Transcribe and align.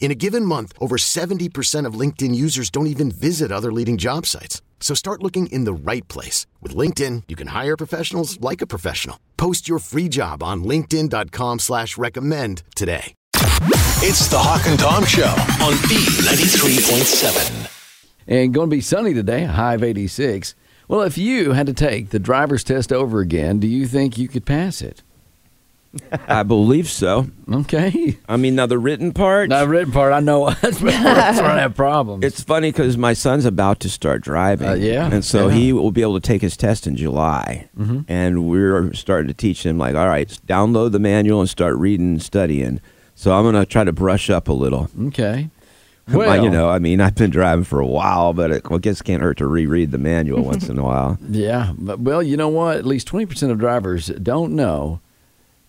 In 0.00 0.10
a 0.10 0.14
given 0.14 0.44
month, 0.44 0.72
over 0.80 0.96
70% 0.96 1.84
of 1.84 1.92
LinkedIn 1.94 2.34
users 2.34 2.70
don't 2.70 2.86
even 2.86 3.10
visit 3.10 3.52
other 3.52 3.70
leading 3.70 3.98
job 3.98 4.24
sites. 4.24 4.62
So 4.80 4.94
start 4.94 5.22
looking 5.22 5.48
in 5.48 5.64
the 5.64 5.72
right 5.74 6.06
place. 6.08 6.46
With 6.62 6.74
LinkedIn, 6.74 7.24
you 7.28 7.36
can 7.36 7.48
hire 7.48 7.76
professionals 7.76 8.40
like 8.40 8.62
a 8.62 8.66
professional. 8.66 9.18
Post 9.36 9.68
your 9.68 9.80
free 9.80 10.08
job 10.08 10.42
on 10.42 10.64
linkedin.com 10.64 11.58
slash 11.58 11.98
recommend 11.98 12.62
today. 12.74 13.12
It's 14.00 14.28
the 14.28 14.38
Hawk 14.38 14.66
and 14.68 14.78
Tom 14.78 15.04
Show 15.04 15.26
on 15.64 15.74
B93.7. 15.90 17.74
And 18.28 18.54
going 18.54 18.70
to 18.70 18.76
be 18.76 18.80
sunny 18.80 19.14
today, 19.14 19.44
a 19.44 19.48
high 19.48 19.74
of 19.74 19.82
86. 19.82 20.54
Well, 20.86 21.02
if 21.02 21.18
you 21.18 21.52
had 21.52 21.66
to 21.66 21.74
take 21.74 22.10
the 22.10 22.20
driver's 22.20 22.62
test 22.62 22.92
over 22.92 23.18
again, 23.18 23.58
do 23.58 23.66
you 23.66 23.88
think 23.88 24.16
you 24.16 24.28
could 24.28 24.46
pass 24.46 24.80
it? 24.80 25.02
I 26.28 26.42
believe 26.42 26.88
so. 26.88 27.26
Okay. 27.50 28.16
I 28.28 28.36
mean, 28.36 28.54
now 28.56 28.66
the 28.66 28.78
written 28.78 29.12
part. 29.12 29.48
Now, 29.48 29.64
written 29.64 29.92
part, 29.92 30.12
I 30.12 30.20
know 30.20 30.50
that's 30.50 30.80
where 30.82 30.92
I 30.94 31.58
have 31.60 31.74
problems. 31.76 32.24
It's 32.24 32.42
funny 32.42 32.70
because 32.70 32.96
my 32.98 33.14
son's 33.14 33.44
about 33.46 33.80
to 33.80 33.88
start 33.88 34.22
driving. 34.22 34.68
Uh, 34.68 34.74
yeah. 34.74 35.10
And 35.10 35.24
so 35.24 35.48
Yeah. 35.48 35.54
he 35.54 35.72
will 35.72 35.90
be 35.90 36.02
able 36.02 36.20
to 36.20 36.26
take 36.26 36.42
his 36.42 36.56
test 36.56 36.86
in 36.86 36.96
July. 36.96 37.68
Mm-hmm. 37.78 38.00
And 38.08 38.46
we're 38.48 38.92
starting 38.92 39.28
to 39.28 39.34
teach 39.34 39.64
him, 39.64 39.78
like, 39.78 39.94
all 39.94 40.06
right, 40.08 40.28
download 40.46 40.92
the 40.92 40.98
manual 40.98 41.40
and 41.40 41.48
start 41.48 41.76
reading 41.76 42.06
and 42.12 42.22
studying. 42.22 42.80
So 43.14 43.32
I'm 43.34 43.42
going 43.42 43.54
to 43.54 43.64
try 43.66 43.84
to 43.84 43.92
brush 43.92 44.28
up 44.30 44.48
a 44.48 44.52
little. 44.52 44.90
okay. 45.08 45.48
Well, 46.10 46.20
Well, 46.26 46.42
you 46.42 46.48
know, 46.48 46.70
I 46.70 46.78
mean, 46.78 47.02
I've 47.02 47.16
been 47.16 47.28
driving 47.28 47.64
for 47.64 47.80
a 47.80 47.86
while, 47.86 48.32
but 48.32 48.50
it, 48.50 48.70
well, 48.70 48.78
I 48.78 48.80
guess 48.80 49.02
it 49.02 49.04
can't 49.04 49.22
hurt 49.22 49.36
to 49.38 49.46
reread 49.46 49.90
the 49.90 49.98
manual 49.98 50.42
once 50.42 50.66
in 50.66 50.78
a 50.78 50.82
while. 50.82 51.18
Yeah. 51.28 51.74
But, 51.76 52.00
well, 52.00 52.22
you 52.22 52.34
know 52.38 52.48
what? 52.48 52.78
At 52.78 52.86
least 52.86 53.06
20% 53.12 53.50
of 53.50 53.58
drivers 53.58 54.06
don't 54.06 54.54
know 54.56 55.00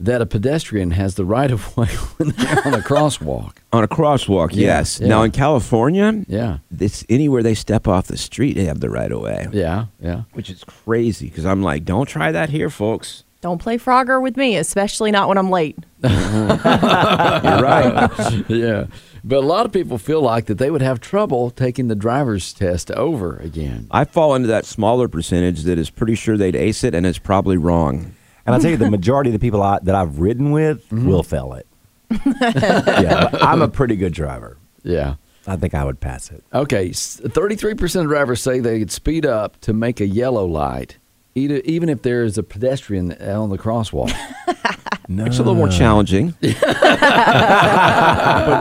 that 0.01 0.21
a 0.21 0.25
pedestrian 0.25 0.91
has 0.91 1.15
the 1.15 1.25
right 1.25 1.51
of 1.51 1.75
way 1.75 1.87
when 2.17 2.29
they're 2.29 2.67
on 2.67 2.73
a 2.73 2.79
crosswalk. 2.79 3.55
On 3.73 3.83
a 3.83 3.87
crosswalk, 3.87 4.49
Yeah, 4.53 4.65
yes. 4.79 4.99
yeah. 4.99 5.07
Now 5.09 5.21
in 5.23 5.29
California, 5.31 6.25
Yeah. 6.27 6.57
it's 6.79 7.05
anywhere 7.09 7.43
they 7.43 7.53
step 7.53 7.87
off 7.87 8.07
the 8.07 8.17
street, 8.17 8.53
they 8.53 8.65
have 8.65 8.79
the 8.79 8.89
right 8.89 9.11
of 9.11 9.21
way, 9.21 9.47
Yeah. 9.51 9.85
Yeah. 10.01 10.23
which 10.33 10.49
is 10.49 10.63
crazy 10.63 11.27
because 11.27 11.45
I'm 11.45 11.61
like, 11.61 11.85
don't 11.85 12.07
try 12.07 12.31
that 12.31 12.49
here, 12.49 12.69
folks. 12.71 13.23
Don't 13.41 13.59
play 13.61 13.77
Frogger 13.77 14.21
with 14.21 14.35
me, 14.37 14.55
especially 14.57 15.11
not 15.11 15.27
when 15.29 15.37
I'm 15.37 15.49
late. 15.51 15.77
You're 16.03 16.09
right. 17.61 18.09
yeah. 18.49 18.85
But 19.23 19.37
a 19.37 19.45
lot 19.47 19.65
of 19.65 19.71
people 19.71 19.97
feel 19.97 20.21
like 20.21 20.45
that 20.47 20.57
they 20.57 20.71
would 20.71 20.81
have 20.81 20.99
trouble 20.99 21.49
taking 21.51 21.87
the 21.89 21.95
driver's 21.95 22.53
test 22.53 22.89
over 22.91 23.35
again. 23.37 23.87
I 23.91 24.05
fall 24.05 24.33
into 24.35 24.47
that 24.47 24.65
smaller 24.65 25.07
percentage 25.07 25.63
that 25.63 25.77
is 25.77 25.89
pretty 25.89 26.15
sure 26.15 26.37
they'd 26.37 26.55
ace 26.55 26.83
it, 26.83 26.95
and 26.95 27.05
it's 27.05 27.19
probably 27.19 27.57
wrong. 27.57 28.13
And 28.49 28.55
I'll 28.55 28.61
tell 28.61 28.71
you, 28.71 28.77
the 28.77 28.89
majority 28.97 29.29
of 29.29 29.33
the 29.33 29.39
people 29.39 29.61
I, 29.61 29.77
that 29.83 29.93
I've 29.93 30.17
ridden 30.19 30.49
with 30.51 30.83
Mm-hmm. 30.89 31.07
will 31.07 31.21
fail 31.21 31.53
it. 31.53 31.67
yeah, 32.41 33.29
I'm 33.41 33.61
a 33.61 33.67
pretty 33.67 33.95
good 33.95 34.13
driver. 34.13 34.57
Yeah. 34.83 35.15
I 35.45 35.55
think 35.55 35.75
I 35.75 35.83
would 35.83 35.99
pass 35.99 36.31
it. 36.31 36.43
Okay, 36.53 36.89
33% 36.89 38.01
of 38.01 38.07
drivers 38.07 38.41
say 38.41 38.59
they 38.59 38.79
could 38.79 38.89
speed 38.91 39.25
up 39.25 39.59
to 39.61 39.73
make 39.73 39.99
a 40.01 40.07
yellow 40.07 40.45
light, 40.45 40.97
even 41.35 41.87
if 41.89 42.01
there 42.01 42.23
is 42.23 42.37
a 42.39 42.43
pedestrian 42.43 43.11
on 43.21 43.49
the 43.51 43.57
crosswalk. 43.57 44.11
No. 45.07 45.25
It's 45.27 45.37
a 45.37 45.43
little 45.43 45.55
more 45.55 45.69
challenging. 45.69 46.33
but 46.41 46.57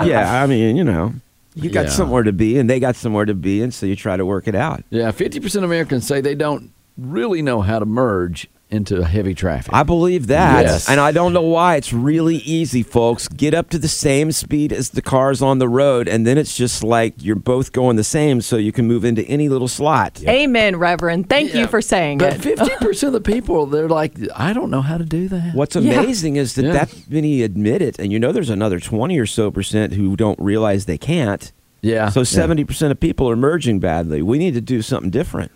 yeah, 0.06 0.42
I 0.42 0.46
mean, 0.46 0.76
you 0.76 0.84
know, 0.84 1.12
you 1.54 1.70
got 1.70 1.86
Yeah. 1.86 1.90
somewhere 1.92 2.22
to 2.22 2.32
be, 2.32 2.58
and 2.58 2.68
they 2.70 2.80
got 2.80 2.96
somewhere 2.96 3.24
to 3.24 3.34
be, 3.34 3.62
and 3.62 3.72
so 3.72 3.86
you 3.86 3.96
try 3.96 4.16
to 4.16 4.24
work 4.26 4.48
it 4.48 4.54
out. 4.54 4.82
yeah, 4.90 5.10
50% 5.10 5.56
of 5.56 5.64
Americans 5.64 6.06
say 6.06 6.20
they 6.20 6.34
don't 6.34 6.70
really 6.96 7.42
know 7.42 7.60
how 7.62 7.78
to 7.78 7.86
merge 7.86 8.48
into 8.70 9.02
heavy 9.02 9.34
traffic. 9.34 9.72
I 9.72 9.82
believe 9.82 10.26
that. 10.26 10.66
Yes. 10.66 10.88
And 10.88 11.00
I 11.00 11.10
don't 11.10 11.32
know 11.32 11.42
why. 11.42 11.76
It's 11.76 11.92
really 11.92 12.36
easy, 12.36 12.82
folks. 12.82 13.26
Get 13.28 13.54
up 13.54 13.70
to 13.70 13.78
the 13.78 13.88
same 13.88 14.30
speed 14.32 14.72
as 14.72 14.90
the 14.90 15.00
cars 15.02 15.40
on 15.40 15.58
the 15.58 15.68
road, 15.68 16.06
and 16.06 16.26
then 16.26 16.36
it's 16.36 16.54
just 16.56 16.84
like 16.84 17.14
you're 17.22 17.34
both 17.36 17.72
going 17.72 17.96
the 17.96 18.04
same, 18.04 18.40
so 18.42 18.56
you 18.56 18.70
can 18.72 18.86
move 18.86 19.04
into 19.04 19.22
any 19.24 19.48
little 19.48 19.68
slot. 19.68 20.22
Amen, 20.28 20.76
Reverend. 20.76 21.28
Thank 21.30 21.54
Yeah. 21.54 21.60
you 21.62 21.66
for 21.66 21.80
saying 21.80 22.18
that. 22.18 22.36
but 22.38 22.46
it. 22.46 22.58
50% 22.58 23.02
of 23.08 23.12
the 23.14 23.20
people, 23.20 23.66
they're 23.66 23.88
like, 23.88 24.14
I 24.36 24.52
don't 24.52 24.70
know 24.70 24.82
how 24.82 24.98
to 24.98 25.04
do 25.04 25.28
that. 25.28 25.54
What's 25.54 25.74
Yeah. 25.76 26.00
amazing 26.02 26.36
is 26.36 26.54
that 26.56 26.64
Yeah. 26.64 26.72
that 26.72 26.94
many 27.08 27.42
admit 27.42 27.80
it, 27.80 27.98
and 27.98 28.12
you 28.12 28.18
know 28.18 28.32
there's 28.32 28.50
another 28.50 28.80
20 28.80 29.18
or 29.18 29.26
so 29.26 29.50
percent 29.50 29.94
who 29.94 30.14
don't 30.16 30.38
realize 30.38 30.84
they 30.84 30.98
can't. 30.98 31.50
Yeah. 31.80 32.08
So 32.10 32.22
70% 32.22 32.90
of 32.90 32.98
people 33.00 33.30
are 33.30 33.36
merging 33.36 33.78
badly. 33.78 34.20
We 34.20 34.36
need 34.38 34.54
to 34.54 34.60
do 34.60 34.82
something 34.82 35.10
different. 35.10 35.52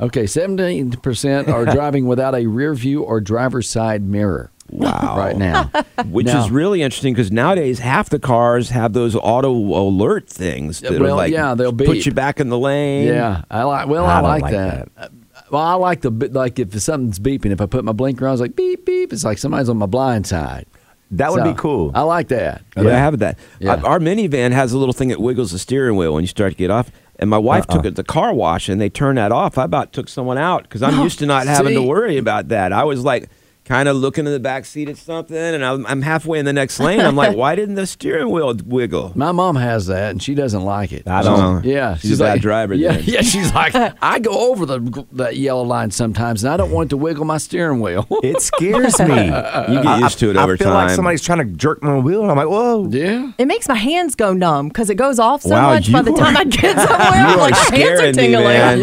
Okay, 0.00 0.24
17% 0.24 1.48
are 1.48 1.64
driving 1.74 2.06
without 2.06 2.34
a 2.34 2.46
rear 2.46 2.74
view 2.74 3.02
or 3.02 3.20
driver's 3.20 3.68
side 3.68 4.02
mirror. 4.02 4.50
Wow. 4.70 5.14
Right 5.16 5.36
now. 5.36 5.70
Which 6.06 6.26
Now- 6.26 6.44
is 6.44 6.50
really 6.50 6.82
interesting 6.82 7.14
because 7.14 7.30
nowadays 7.30 7.78
half 7.78 8.08
the 8.10 8.18
cars 8.18 8.70
have 8.70 8.92
those 8.92 9.14
auto 9.14 9.50
alert 9.52 10.28
things 10.28 10.80
that 10.80 10.92
Well, 10.92 11.12
are 11.12 11.16
like 11.16 11.32
yeah, 11.32 11.54
they'll 11.54 11.72
put 11.72 12.06
you 12.06 12.12
back 12.12 12.40
in 12.40 12.48
the 12.48 12.58
lane. 12.58 13.06
Yeah, 13.06 13.42
I 13.50 13.62
like. 13.64 13.88
Well, 13.88 14.04
I 14.06 14.18
I, 14.18 14.20
like, 14.20 14.42
like 14.42 14.52
that. 14.52 14.88
Uh, 14.96 15.08
Well, 15.50 15.62
I 15.62 15.74
like 15.74 16.00
the 16.00 16.10
bit- 16.10 16.32
like 16.32 16.58
if 16.58 16.72
something's 16.80 17.18
beeping. 17.18 17.52
If 17.52 17.60
I 17.60 17.66
put 17.66 17.84
my 17.84 17.92
blinker 17.92 18.26
on, 18.26 18.32
it's 18.32 18.40
like 18.40 18.56
beep 18.56 18.86
beep. 18.86 19.12
It's 19.12 19.22
like 19.24 19.38
somebody's 19.38 19.68
on 19.68 19.76
my 19.76 19.86
blind 19.86 20.26
side. 20.26 20.66
That 21.10 21.30
would 21.30 21.42
So, 21.44 21.52
be 21.52 21.56
cool. 21.58 21.92
I 21.94 22.00
like 22.00 22.28
that. 22.28 22.62
Yeah. 22.76 22.82
I 22.88 22.90
have 22.92 23.18
that. 23.20 23.38
Yeah. 23.60 23.76
Our 23.84 23.98
minivan 24.00 24.50
has 24.52 24.72
a 24.72 24.78
little 24.78 24.94
thing 24.94 25.08
that 25.10 25.20
wiggles 25.20 25.52
the 25.52 25.58
steering 25.60 25.96
wheel 25.96 26.14
when 26.14 26.22
you 26.24 26.28
start 26.28 26.52
to 26.52 26.58
get 26.58 26.70
off. 26.70 26.90
And 27.16 27.30
my 27.30 27.38
wife 27.38 27.66
Uh-uh. 27.68 27.76
took 27.76 27.84
it 27.86 27.90
to 27.90 27.94
the 27.94 28.04
car 28.04 28.34
wash 28.34 28.68
and 28.68 28.80
they 28.80 28.90
turned 28.90 29.18
that 29.18 29.30
off. 29.32 29.56
I 29.56 29.64
about 29.64 29.92
took 29.92 30.08
someone 30.08 30.38
out 30.38 30.64
because 30.64 30.82
I'm 30.82 31.00
used 31.00 31.18
to 31.20 31.26
not 31.26 31.46
having 31.46 31.74
to 31.74 31.82
worry 31.82 32.16
about 32.18 32.48
that. 32.48 32.72
I 32.72 32.84
was 32.84 33.04
like 33.04 33.30
kind 33.64 33.88
of 33.88 33.96
looking 33.96 34.26
in 34.26 34.32
the 34.32 34.38
back 34.40 34.64
seat 34.66 34.88
at 34.90 34.96
something 34.98 35.34
and 35.36 35.64
I'm, 35.64 35.86
I'm 35.86 36.02
halfway 36.02 36.38
in 36.38 36.44
the 36.44 36.52
next 36.52 36.78
lane. 36.80 37.00
I'm 37.00 37.16
like, 37.16 37.34
why 37.36 37.54
didn't 37.54 37.76
the 37.76 37.86
steering 37.86 38.30
wheel 38.30 38.54
wiggle? 38.66 39.12
My 39.14 39.32
mom 39.32 39.56
has 39.56 39.86
that, 39.86 40.10
and 40.10 40.22
she 40.22 40.34
doesn't 40.34 40.62
like 40.62 40.92
it. 40.92 41.08
I 41.08 41.22
don't. 41.22 41.40
Uh, 41.40 41.60
Yeah, 41.64 41.96
she's 41.96 42.20
a 42.20 42.24
bad 42.24 42.32
like, 42.32 42.42
driver 42.42 42.74
Yeah, 42.74 42.92
then. 42.92 43.04
yeah. 43.06 43.20
She's 43.22 43.54
like, 43.54 43.74
I 44.02 44.18
go 44.18 44.50
over 44.50 44.66
the 44.66 45.06
that 45.12 45.36
yellow 45.36 45.62
line 45.62 45.90
sometimes, 45.90 46.44
and 46.44 46.52
I 46.52 46.56
don't 46.58 46.70
want 46.72 46.90
to 46.90 46.96
wiggle 46.98 47.24
my 47.24 47.38
steering 47.38 47.80
wheel. 47.80 48.06
It 48.22 48.40
scares 48.42 48.98
me. 49.00 49.24
You 49.26 49.82
get 49.82 50.00
used 50.00 50.18
to 50.18 50.30
it 50.30 50.36
I, 50.36 50.42
over 50.42 50.54
I 50.54 50.56
feel 50.56 50.66
time. 50.66 50.74
like 50.86 50.90
somebody's 50.90 51.22
trying 51.22 51.38
to 51.38 51.44
jerk 51.46 51.82
my 51.82 51.98
wheel, 51.98 52.20
and 52.22 52.30
I'm 52.30 52.36
like, 52.36 52.48
whoa. 52.48 52.86
yeah. 52.90 53.32
it 53.38 53.46
makes 53.46 53.66
my 53.68 53.74
hands 53.76 54.14
go 54.14 54.32
numb 54.34 54.68
because 54.68 54.90
it 54.90 54.96
goes 54.96 55.18
off 55.18 55.42
so 55.42 55.50
Wow, 55.50 55.70
much 55.74 55.90
by 55.90 56.02
the 56.02 56.12
are- 56.12 56.16
time 56.18 56.36
I 56.36 56.44
get 56.44 56.76
somewhere. 56.76 56.98
I'm 57.00 57.38
are 57.38 57.40
like, 57.40 57.52
my 57.52 57.56
hands 57.56 57.70
are 57.70 57.74
scaring 57.76 58.16
me, 58.16 58.22
tingling. 58.22 58.44
man. 58.44 58.80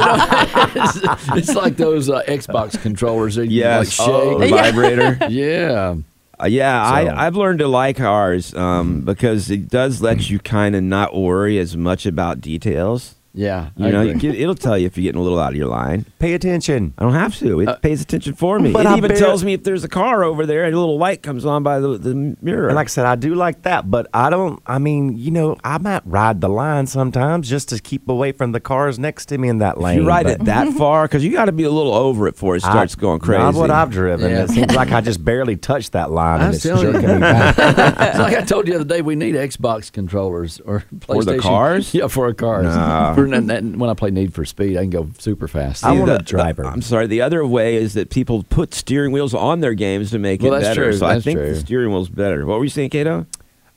it's, 0.75 1.49
it's 1.49 1.55
like 1.55 1.77
those 1.77 2.09
uh, 2.09 2.23
Xbox 2.23 2.81
controllers 2.81 3.35
that 3.35 3.47
you 3.47 3.61
like 3.63 3.85
Yes. 3.85 3.93
shake. 3.93 4.07
Oh, 4.07 4.39
the 4.39 4.70
vibrator. 4.71 5.17
Yeah. 5.29 5.95
Uh, 6.41 6.45
yeah, 6.47 6.83
So- 6.87 6.95
I, 7.13 7.27
I've 7.27 7.35
learned 7.35 7.59
to 7.59 7.67
like 7.67 7.99
ours 7.99 8.53
um, 8.55 9.01
because 9.01 9.51
it 9.51 9.69
does 9.69 10.01
let 10.01 10.29
you 10.29 10.39
kind 10.39 10.75
of 10.75 10.81
not 10.83 11.15
worry 11.15 11.59
as 11.59 11.77
much 11.77 12.05
about 12.07 12.41
details. 12.41 13.13
Yeah. 13.33 13.69
You 13.77 13.85
I 13.87 13.91
know, 13.91 14.01
agree. 14.01 14.13
you 14.13 14.19
get, 14.19 14.35
it'll 14.35 14.55
tell 14.55 14.77
you 14.77 14.87
if 14.87 14.97
you're 14.97 15.03
getting 15.03 15.19
a 15.19 15.23
little 15.23 15.39
out 15.39 15.51
of 15.51 15.55
your 15.57 15.67
line. 15.67 16.05
Pay 16.19 16.33
attention. 16.33 16.93
I 16.97 17.03
don't 17.03 17.13
have 17.13 17.35
to. 17.39 17.61
It 17.61 17.67
Uh, 17.69 17.75
pays 17.77 18.01
attention 18.01 18.33
for 18.33 18.59
me. 18.59 18.71
but 18.73 18.85
It 18.85 18.89
I 18.89 18.97
even 18.97 19.07
bet- 19.09 19.17
tells 19.19 19.43
me 19.43 19.53
if 19.53 19.63
there's 19.63 19.83
a 19.83 19.87
car 19.87 20.23
over 20.23 20.45
there 20.45 20.65
and 20.65 20.75
a 20.75 20.79
little 20.79 20.97
light 20.97 21.23
comes 21.23 21.45
on 21.45 21.63
by 21.63 21.79
the, 21.79 21.97
the 21.97 22.35
mirror. 22.41 22.67
And 22.67 22.75
like 22.75 22.87
I 22.87 22.89
said, 22.89 23.05
I 23.05 23.15
do 23.15 23.33
like 23.35 23.61
that, 23.61 23.89
but 23.89 24.07
I 24.13 24.29
don't. 24.29 24.61
I 24.67 24.79
mean, 24.79 25.17
you 25.17 25.31
know, 25.31 25.55
I 25.63 25.77
might 25.77 26.01
ride 26.05 26.41
the 26.41 26.49
line 26.49 26.87
sometimes 26.87 27.49
just 27.49 27.69
to 27.69 27.79
keep 27.79 28.09
away 28.09 28.31
from 28.33 28.51
the 28.51 28.59
cars 28.59 28.99
next 28.99 29.27
to 29.27 29.37
me 29.37 29.47
in 29.47 29.59
that 29.59 29.77
if 29.77 29.81
lane. 29.81 30.01
you 30.01 30.07
ride 30.07 30.23
but 30.25 30.41
it 30.41 30.45
that 30.45 30.73
far, 30.77 31.05
because 31.05 31.23
you 31.23 31.31
got 31.31 31.45
to 31.45 31.51
be 31.53 31.63
a 31.63 31.71
little 31.71 31.93
over 31.93 32.27
it 32.27 32.33
before 32.33 32.55
it 32.57 32.65
I- 32.65 32.69
starts 32.69 32.95
going 32.95 33.19
crazy. 33.19 33.41
Not 33.41 33.53
what 33.55 33.71
I've 33.71 33.91
driven. 33.91 34.29
Yeah. 34.29 34.43
It 34.43 34.49
seems 34.49 34.75
like 34.75 34.91
I 34.91 34.99
just 34.99 35.23
barely 35.23 35.55
touched 35.55 35.93
that 35.93 36.11
line, 36.11 36.41
I 36.41 36.45
and 36.47 36.53
it's 36.55 36.63
telling 36.63 36.91
jerking 36.91 37.07
me 37.15 37.19
back. 37.21 37.55
it's 37.57 38.19
like 38.19 38.35
I 38.37 38.41
told 38.41 38.67
you 38.67 38.73
the 38.73 38.79
other 38.81 38.89
day, 38.95 39.01
we 39.01 39.15
need 39.15 39.35
Xbox 39.35 39.89
controllers 39.91 40.59
or 40.65 40.83
PlayStation. 40.93 41.15
For 41.15 41.23
the 41.23 41.37
cars? 41.39 41.93
Yeah, 41.93 42.07
for 42.07 42.25
our 42.25 42.33
cars. 42.33 42.65
Nah. 42.65 43.15
Or 43.21 43.33
n- 43.33 43.49
n- 43.49 43.79
when 43.79 43.89
I 43.89 43.93
play 43.93 44.11
Need 44.11 44.33
for 44.33 44.45
Speed, 44.45 44.77
I 44.77 44.81
can 44.81 44.89
go 44.89 45.09
super 45.19 45.47
fast. 45.47 45.85
I 45.85 45.93
See, 45.93 45.99
want 45.99 46.11
a 46.11 46.17
the- 46.17 46.23
driver. 46.23 46.63
the- 46.63 46.69
I'm 46.69 46.81
sorry. 46.81 47.07
The 47.07 47.21
other 47.21 47.45
way 47.45 47.75
is 47.75 47.93
that 47.93 48.09
people 48.09 48.43
put 48.49 48.73
steering 48.73 49.11
wheels 49.11 49.33
on 49.33 49.59
their 49.59 49.73
games 49.73 50.11
to 50.11 50.19
make 50.19 50.41
Well, 50.41 50.53
it 50.53 50.61
that's 50.61 50.69
better. 50.75 50.91
true, 50.91 50.97
So 50.99 51.05
I 51.05 51.19
think 51.19 51.39
true. 51.39 51.53
the 51.53 51.59
steering 51.59 51.89
wheel's 51.91 52.09
better. 52.09 52.45
What 52.45 52.57
were 52.59 52.63
you 52.63 52.69
saying, 52.69 52.89
Kato? 52.89 53.25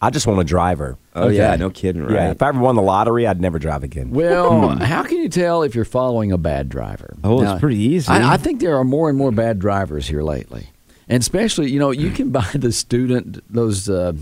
I 0.02 0.10
just 0.10 0.26
want 0.26 0.38
a 0.40 0.44
driver. 0.44 0.98
Oh 1.14 1.28
Okay. 1.28 1.36
yeah, 1.36 1.56
no 1.56 1.70
kidding, 1.70 2.02
right? 2.02 2.12
Yeah, 2.12 2.30
if 2.32 2.42
I 2.42 2.48
ever 2.48 2.60
won 2.60 2.74
the 2.76 2.82
lottery, 2.82 3.26
I'd 3.26 3.40
never 3.40 3.58
drive 3.58 3.82
again. 3.84 4.10
Well, 4.10 4.70
how 4.78 5.02
can 5.02 5.16
you 5.18 5.30
tell 5.30 5.62
if 5.62 5.74
you're 5.74 5.86
following 5.86 6.30
a 6.30 6.36
bad 6.36 6.68
driver? 6.68 7.14
Oh, 7.24 7.40
it's 7.42 7.58
pretty 7.58 7.78
easy. 7.78 8.10
I, 8.10 8.34
I 8.34 8.36
think 8.36 8.60
there 8.60 8.76
are 8.76 8.84
more 8.84 9.08
and 9.08 9.16
more 9.16 9.30
bad 9.32 9.58
drivers 9.60 10.06
here 10.08 10.22
lately, 10.22 10.66
and 11.08 11.22
especially 11.22 11.70
you 11.70 11.78
know 11.78 11.90
you 11.90 12.10
can 12.10 12.30
buy 12.30 12.44
the 12.54 12.70
student 12.72 13.42
those 13.50 13.88
uh, 13.88 14.12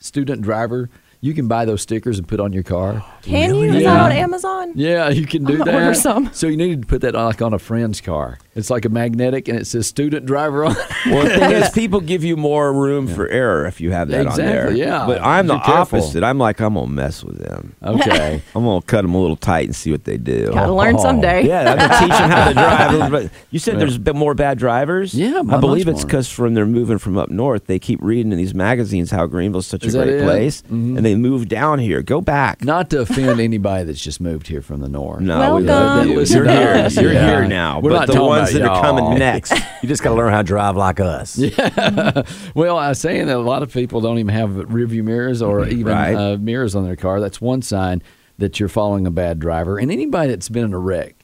student 0.00 0.42
driver. 0.42 0.90
You 1.20 1.34
can 1.34 1.46
buy 1.46 1.66
those 1.66 1.82
stickers 1.82 2.18
and 2.18 2.26
put 2.26 2.40
on 2.40 2.52
your 2.52 2.64
car. 2.64 3.04
Can 3.22 3.54
you? 3.54 3.62
Is 3.72 3.82
Yeah. 3.82 3.94
that 3.94 4.00
on 4.04 4.12
Amazon? 4.12 4.72
Yeah, 4.74 5.08
you 5.08 5.26
can 5.26 5.44
do 5.44 5.54
I'm 5.54 5.58
that. 5.60 5.74
order 5.74 5.94
some. 5.94 6.30
So 6.32 6.46
you 6.46 6.56
need 6.56 6.82
to 6.82 6.86
put 6.86 7.00
that 7.02 7.14
like 7.14 7.40
on 7.42 7.52
a 7.54 7.58
friend's 7.58 8.00
car. 8.00 8.38
It's 8.54 8.68
like 8.68 8.84
a 8.84 8.88
magnetic, 8.90 9.48
and 9.48 9.58
it 9.58 9.66
says 9.66 9.86
student 9.86 10.26
driver 10.26 10.64
on. 10.66 10.72
it. 10.72 10.78
Well, 11.06 11.24
the 11.24 11.30
thing 11.30 11.52
is, 11.52 11.70
people 11.74 12.00
give 12.00 12.22
you 12.22 12.36
more 12.36 12.70
room 12.72 13.06
for 13.08 13.26
error 13.28 13.64
if 13.66 13.80
you 13.80 13.92
have 13.92 14.08
that 14.08 14.26
on 14.26 14.36
there. 14.36 14.70
Yeah. 14.72 15.06
But 15.06 15.22
I'm 15.22 15.46
the 15.46 15.56
careful. 15.58 15.98
opposite. 16.00 16.22
I'm 16.22 16.38
like, 16.38 16.60
I'm 16.60 16.74
gonna 16.74 16.86
mess 16.88 17.24
with 17.24 17.38
them. 17.38 17.74
Okay. 17.82 18.42
I'm 18.54 18.64
gonna 18.64 18.82
cut 18.82 19.02
them 19.02 19.14
a 19.14 19.20
little 19.20 19.36
tight 19.36 19.66
and 19.66 19.74
see 19.74 19.90
what 19.90 20.04
they 20.04 20.18
do. 20.18 20.48
Gotta 20.52 20.72
learn 20.72 20.98
someday. 20.98 21.46
Yeah, 21.46 21.72
I'm 21.72 21.78
gonna 21.78 21.98
teach 22.00 22.18
them 22.18 22.30
how 22.30 22.48
to 22.48 22.54
drive. 22.54 23.10
But 23.12 23.30
you 23.50 23.58
said 23.58 23.78
there's 23.80 23.96
a 23.96 24.00
bit 24.00 24.14
more 24.16 24.34
bad 24.34 24.58
drivers. 24.58 25.14
Yeah, 25.14 25.42
I 25.48 25.58
believe 25.58 25.88
it's 25.88 26.04
because 26.04 26.28
from 26.28 26.54
they're 26.54 26.66
moving 26.66 26.98
from 26.98 27.16
up 27.16 27.30
north, 27.30 27.66
they 27.66 27.78
keep 27.78 28.00
reading 28.02 28.32
in 28.32 28.38
these 28.38 28.54
magazines 28.54 29.10
how 29.10 29.26
Greenville's 29.26 29.66
such 29.66 29.84
Is 29.84 29.94
a 29.94 30.02
great 30.04 30.14
it? 30.20 30.24
place, 30.24 30.62
Mhm. 30.70 30.96
and 30.96 31.06
they 31.06 31.14
move 31.14 31.48
down 31.48 31.78
here. 31.78 32.02
Go 32.02 32.20
back. 32.20 32.64
Not 32.64 32.90
to 32.90 33.04
offend 33.12 33.40
anybody 33.40 33.84
that's 33.84 34.00
just 34.00 34.20
moved 34.20 34.46
here 34.46 34.62
from 34.62 34.80
the 34.80 34.88
north. 34.88 35.20
No, 35.20 35.56
we 35.56 35.64
Welcome. 35.64 35.66
love 35.66 36.06
you. 36.06 36.16
Listen 36.16 36.36
You're 36.38 36.48
here. 36.50 36.88
You're 36.88 37.12
yeah. 37.12 37.26
here 37.26 37.46
now. 37.46 37.80
We're 37.80 37.90
but 37.90 38.06
not 38.06 38.08
the 38.08 38.22
ones 38.22 38.54
about 38.54 38.62
that 38.62 38.68
are 38.70 38.82
coming 38.82 39.18
next. 39.18 39.52
You 39.82 39.88
just 39.88 40.02
got 40.02 40.10
to 40.10 40.14
learn 40.16 40.30
how 40.32 40.42
to 40.42 40.46
drive 40.46 40.76
like 40.76 41.00
us. 41.00 41.36
Well, 42.54 42.78
I 42.78 42.90
was 42.90 43.00
saying 43.00 43.26
that 43.26 43.36
a 43.36 43.40
lot 43.40 43.62
of 43.62 43.72
people 43.72 44.00
don't 44.00 44.18
even 44.18 44.34
have 44.34 44.50
rearview 44.50 45.02
mirrors 45.02 45.42
or 45.42 45.66
even 45.66 45.86
Right. 45.92 46.14
uh, 46.14 46.36
mirrors 46.36 46.74
on 46.74 46.84
their 46.84 46.96
car. 46.96 47.20
That's 47.20 47.40
one 47.40 47.62
sign 47.62 48.02
that 48.38 48.60
you're 48.60 48.68
following 48.68 49.06
a 49.06 49.10
bad 49.10 49.38
driver. 49.40 49.78
And 49.78 49.90
anybody 49.90 50.30
that's 50.30 50.48
been 50.48 50.64
in 50.64 50.72
a 50.72 50.78
wreck, 50.78 51.16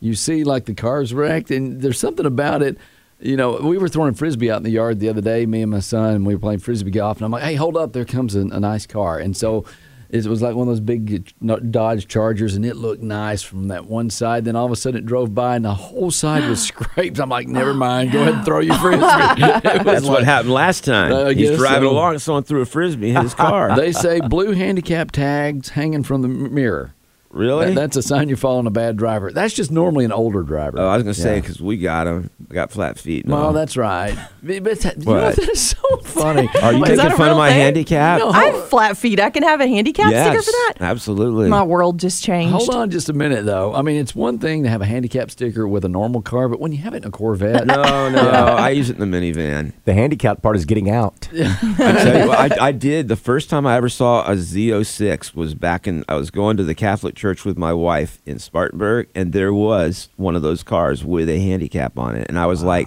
you 0.00 0.14
see 0.14 0.44
like 0.44 0.66
the 0.66 0.74
car's 0.74 1.12
wrecked, 1.12 1.50
and 1.50 1.80
there's 1.80 1.98
something 1.98 2.26
about 2.26 2.62
it. 2.62 2.78
You 3.18 3.36
know, 3.36 3.56
we 3.62 3.78
were 3.78 3.88
throwing 3.88 4.14
frisbee 4.14 4.50
out 4.50 4.58
in 4.58 4.62
the 4.62 4.70
yard 4.70 5.00
the 5.00 5.08
other 5.08 5.22
day, 5.22 5.46
me 5.46 5.62
and 5.62 5.70
my 5.70 5.80
son, 5.80 6.14
and 6.14 6.26
we 6.26 6.34
were 6.34 6.40
playing 6.40 6.58
frisbee 6.60 6.90
golf, 6.90 7.16
and 7.16 7.24
I'm 7.24 7.30
like, 7.30 7.42
"Hey, 7.44 7.54
hold 7.54 7.76
up! 7.76 7.92
There 7.94 8.04
comes 8.04 8.34
a, 8.36 8.40
a 8.40 8.60
nice 8.60 8.86
car." 8.86 9.18
And 9.18 9.34
so 9.36 9.64
it 10.08 10.26
was 10.26 10.42
like 10.42 10.54
one 10.54 10.68
of 10.68 10.72
those 10.72 10.80
big 10.80 11.32
uh, 11.48 11.56
Dodge 11.56 12.08
Chargers, 12.08 12.54
and 12.54 12.64
it 12.64 12.76
looked 12.76 13.02
nice 13.02 13.42
from 13.42 13.68
that 13.68 13.86
one 13.86 14.10
side. 14.10 14.44
Then 14.44 14.56
all 14.56 14.66
of 14.66 14.72
a 14.72 14.76
sudden, 14.76 14.98
it 14.98 15.06
drove 15.06 15.34
by, 15.34 15.56
and 15.56 15.64
the 15.64 15.74
whole 15.74 16.10
side 16.10 16.48
was 16.48 16.62
scraped. 16.66 17.18
I'm 17.18 17.28
like, 17.28 17.48
"Never 17.48 17.74
mind, 17.74 18.12
go 18.12 18.22
ahead 18.22 18.34
and 18.34 18.44
throw 18.44 18.60
your 18.60 18.74
frisbee." 18.78 19.02
It 19.06 19.84
was 19.84 19.84
That's 19.84 20.06
what 20.06 20.24
happened 20.24 20.52
last 20.52 20.84
time. 20.84 21.12
I 21.12 21.32
He's 21.34 21.56
driving 21.56 21.88
so. 21.88 21.92
along, 21.92 22.12
and 22.14 22.22
someone 22.22 22.42
threw 22.44 22.60
a 22.62 22.66
frisbee 22.66 23.10
in 23.10 23.22
his 23.22 23.34
car. 23.34 23.76
They 23.76 23.92
say 23.92 24.20
blue 24.20 24.52
handicap 24.52 25.12
tags 25.12 25.70
hanging 25.70 26.02
from 26.02 26.22
the 26.22 26.28
mirror. 26.28 26.94
Really? 27.36 27.66
That- 27.66 27.74
that's 27.74 27.96
a 27.96 28.02
sign 28.02 28.28
you're 28.28 28.36
following 28.36 28.66
a 28.66 28.70
bad 28.70 28.96
driver. 28.96 29.30
That's 29.30 29.54
just 29.54 29.70
normally 29.70 30.04
an 30.04 30.12
older 30.12 30.42
driver. 30.42 30.78
oh, 30.80 30.88
I 30.88 30.94
was 30.96 31.02
gonna 31.04 31.14
say 31.14 31.34
Yeah. 31.36 31.40
because 31.40 31.60
we 31.60 31.76
got 31.76 32.06
him. 32.06 32.30
I 32.50 32.54
got 32.54 32.70
flat 32.70 32.98
feet. 32.98 33.24
and 33.24 33.32
Well, 33.34 33.52
that's 33.52 33.76
right. 33.76 34.16
But, 34.46 34.62
but 34.62 34.78
that, 34.82 34.96
you 34.98 35.04
know, 35.06 35.30
that 35.32 35.38
is 35.40 35.60
so 35.60 35.96
funny. 36.04 36.48
Are 36.62 36.72
you 36.72 36.84
Is 36.84 36.96
making 36.98 37.16
fun 37.16 37.30
of 37.30 37.36
my 37.36 37.48
thing? 37.48 37.58
handicap? 37.62 38.20
No. 38.20 38.28
I 38.30 38.44
have 38.44 38.68
flat 38.68 38.96
feet. 38.96 39.18
I 39.18 39.28
can 39.30 39.42
have 39.42 39.60
a 39.60 39.66
handicap 39.66 40.08
yes, 40.12 40.24
sticker 40.28 40.42
for 40.42 40.50
that. 40.52 40.74
absolutely. 40.88 41.48
My 41.48 41.64
world 41.64 41.98
just 41.98 42.22
changed. 42.22 42.52
Hold 42.52 42.70
on 42.70 42.90
just 42.90 43.08
a 43.08 43.12
minute, 43.12 43.44
though. 43.44 43.74
I 43.74 43.82
mean, 43.82 43.96
it's 43.96 44.14
one 44.14 44.38
thing 44.38 44.62
to 44.62 44.68
have 44.68 44.82
a 44.82 44.84
handicap 44.84 45.32
sticker 45.32 45.66
with 45.66 45.84
a 45.84 45.88
normal 45.88 46.22
car, 46.22 46.48
but 46.48 46.60
when 46.60 46.70
you 46.70 46.78
have 46.78 46.94
it 46.94 46.98
in 46.98 47.08
a 47.08 47.10
Corvette, 47.10 47.66
No, 47.66 48.08
no, 48.08 48.20
I 48.20 48.70
use 48.70 48.88
it 48.88 49.00
in 49.00 49.10
the 49.10 49.16
minivan. 49.18 49.72
The 49.84 49.94
handicap 49.94 50.42
part 50.42 50.54
is 50.54 50.64
getting 50.64 50.88
out. 50.90 51.28
I 51.32 51.56
tell 51.76 52.22
you, 52.22 52.28
what, 52.28 52.60
I, 52.60 52.66
I 52.68 52.70
did. 52.72 53.08
The 53.08 53.16
first 53.16 53.50
time 53.50 53.66
I 53.66 53.74
ever 53.76 53.88
saw 53.88 54.22
a 54.30 54.36
Z06 54.36 55.34
was 55.34 55.54
back 55.54 55.88
in. 55.88 56.04
I 56.08 56.14
was 56.14 56.30
going 56.30 56.56
to 56.58 56.62
the 56.62 56.76
Catholic 56.76 57.16
church 57.16 57.25
with 57.44 57.56
my 57.58 57.72
wife 57.72 58.20
in 58.26 58.38
Spartanburg, 58.38 59.08
and 59.14 59.32
there 59.32 59.52
was 59.52 60.08
one 60.16 60.36
of 60.36 60.42
those 60.42 60.62
cars 60.62 61.04
with 61.04 61.28
a 61.28 61.38
handicap 61.38 61.98
on 61.98 62.16
it, 62.16 62.26
and 62.28 62.38
I 62.38 62.46
was 62.46 62.62
like. 62.62 62.86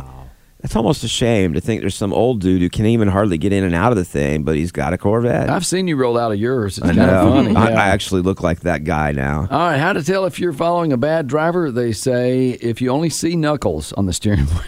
That's 0.62 0.76
almost 0.76 1.06
a 1.06 1.08
shame 1.08 1.54
to 1.54 1.62
think 1.62 1.80
there's 1.80 1.96
some 1.96 2.12
old 2.12 2.42
dude 2.42 2.62
who 2.62 2.68
can't 2.70 2.90
even 2.90 3.08
hardly 3.08 3.38
get 3.38 3.54
in 3.54 3.64
and 3.64 3.74
out 3.74 3.94
of 3.94 3.98
the 3.98 4.04
thing, 4.04 4.44
but 4.44 4.58
he's 4.58 4.74
got 4.74 4.92
a 4.92 4.98
Corvette. 4.98 5.50
I've 5.50 5.66
seen 5.66 5.88
you 5.88 5.96
roll 5.96 6.18
out 6.18 6.34
of 6.34 6.38
yours. 6.38 6.78
It's 6.78 6.86
I 6.86 6.94
kind 6.94 7.00
of 7.00 7.08
know. 7.08 7.32
funny. 7.32 7.56
I, 7.56 7.70
yeah. 7.70 7.82
I 7.82 7.88
actually 7.88 8.24
look 8.24 8.44
like 8.44 8.60
that 8.64 8.84
guy 8.84 9.14
now. 9.14 9.48
All 9.50 9.58
right, 9.58 9.78
how 9.78 9.94
to 9.94 10.04
tell 10.04 10.26
if 10.26 10.38
you're 10.38 10.52
following 10.52 10.92
a 10.92 10.98
bad 10.98 11.28
driver? 11.28 11.72
They 11.72 11.94
say 11.94 12.50
if 12.62 12.82
you 12.82 12.90
only 12.90 13.10
see 13.10 13.38
knuckles 13.38 13.94
on 13.94 14.06
the 14.06 14.12
steering 14.12 14.46
wheel. 14.48 14.62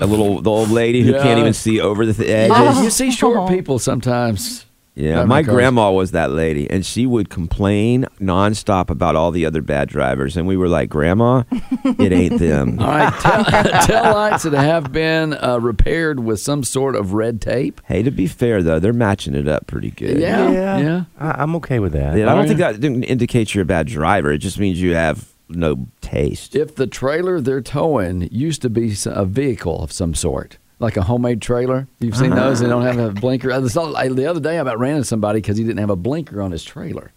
a 0.00 0.06
little, 0.06 0.40
the 0.40 0.50
old 0.50 0.70
lady 0.70 1.02
who 1.02 1.12
Yeah. 1.12 1.22
can't 1.22 1.38
even 1.38 1.52
see 1.52 1.80
over 1.82 2.06
the 2.06 2.14
th- 2.14 2.50
oh. 2.50 2.54
edges. 2.54 2.78
Oh. 2.78 2.82
you 2.84 2.88
see 2.88 3.10
short 3.10 3.46
people 3.50 3.78
sometimes. 3.78 4.64
Yeah, 4.94 5.24
my 5.24 5.42
cars. 5.42 5.54
grandma 5.54 5.92
was 5.92 6.10
that 6.10 6.30
lady, 6.30 6.68
and 6.68 6.84
she 6.84 7.06
would 7.06 7.30
complain 7.30 8.06
nonstop 8.20 8.90
about 8.90 9.16
all 9.16 9.30
the 9.30 9.46
other 9.46 9.62
bad 9.62 9.88
drivers. 9.88 10.36
And 10.36 10.46
we 10.46 10.56
were 10.56 10.68
like, 10.68 10.90
Grandma, 10.90 11.44
it 11.84 12.12
ain't 12.12 12.38
them. 12.38 12.78
All 12.80 12.88
right, 12.88 13.20
tail, 13.20 13.82
tail 13.86 14.14
lights 14.14 14.42
that 14.44 14.58
have 14.58 14.92
been 14.92 15.34
uh, 15.34 15.58
repaired 15.60 16.20
with 16.20 16.40
some 16.40 16.64
sort 16.64 16.96
of 16.96 17.12
red 17.14 17.40
tape. 17.40 17.80
Hey, 17.86 18.02
to 18.02 18.10
be 18.10 18.26
fair 18.26 18.62
though, 18.62 18.78
they're 18.78 18.92
matching 18.92 19.34
it 19.34 19.48
up 19.48 19.66
pretty 19.66 19.90
good. 19.90 20.18
Yeah, 20.18 20.50
yeah. 20.50 21.04
I, 21.18 21.42
I'm 21.42 21.54
okay 21.56 21.78
with 21.78 21.92
that. 21.92 22.16
Yeah, 22.16 22.30
I 22.30 22.34
don't 22.34 22.46
think 22.46 22.58
that 22.58 22.80
didn't 22.80 23.54
you're 23.54 23.62
a 23.62 23.66
bad 23.66 23.86
driver. 23.86 24.32
It 24.32 24.38
just 24.38 24.58
means 24.58 24.80
you 24.80 24.94
have 24.94 25.32
no 25.48 25.88
taste. 26.00 26.54
If 26.54 26.76
the 26.76 26.86
trailer 26.86 27.40
they're 27.40 27.60
towing 27.60 28.28
used 28.32 28.62
to 28.62 28.70
be 28.70 28.94
a 29.06 29.24
vehicle 29.24 29.82
of 29.82 29.92
some 29.92 30.14
sort, 30.14 30.58
like 30.80 30.96
a 30.96 31.02
homemade 31.02 31.40
trailer, 31.40 31.86
you've 32.00 32.16
seen 32.16 32.32
uh-huh. 32.32 32.48
those. 32.48 32.60
They 32.60 32.66
don't 32.68 32.82
have 32.82 32.98
a 32.98 33.10
blinker. 33.12 33.52
I 33.52 33.64
saw- 33.68 33.94
I- 33.94 34.08
The 34.08 34.26
other 34.26 34.40
day, 34.40 34.56
I 34.58 34.60
about 34.60 34.78
ran 34.80 34.96
into 34.96 35.04
somebody 35.04 35.40
because 35.40 35.56
he 35.56 35.62
didn't 35.64 35.78
have 35.78 35.90
a 35.90 35.96
blinker 35.96 36.42
on 36.42 36.50
his 36.50 36.64
trailer. 36.64 37.12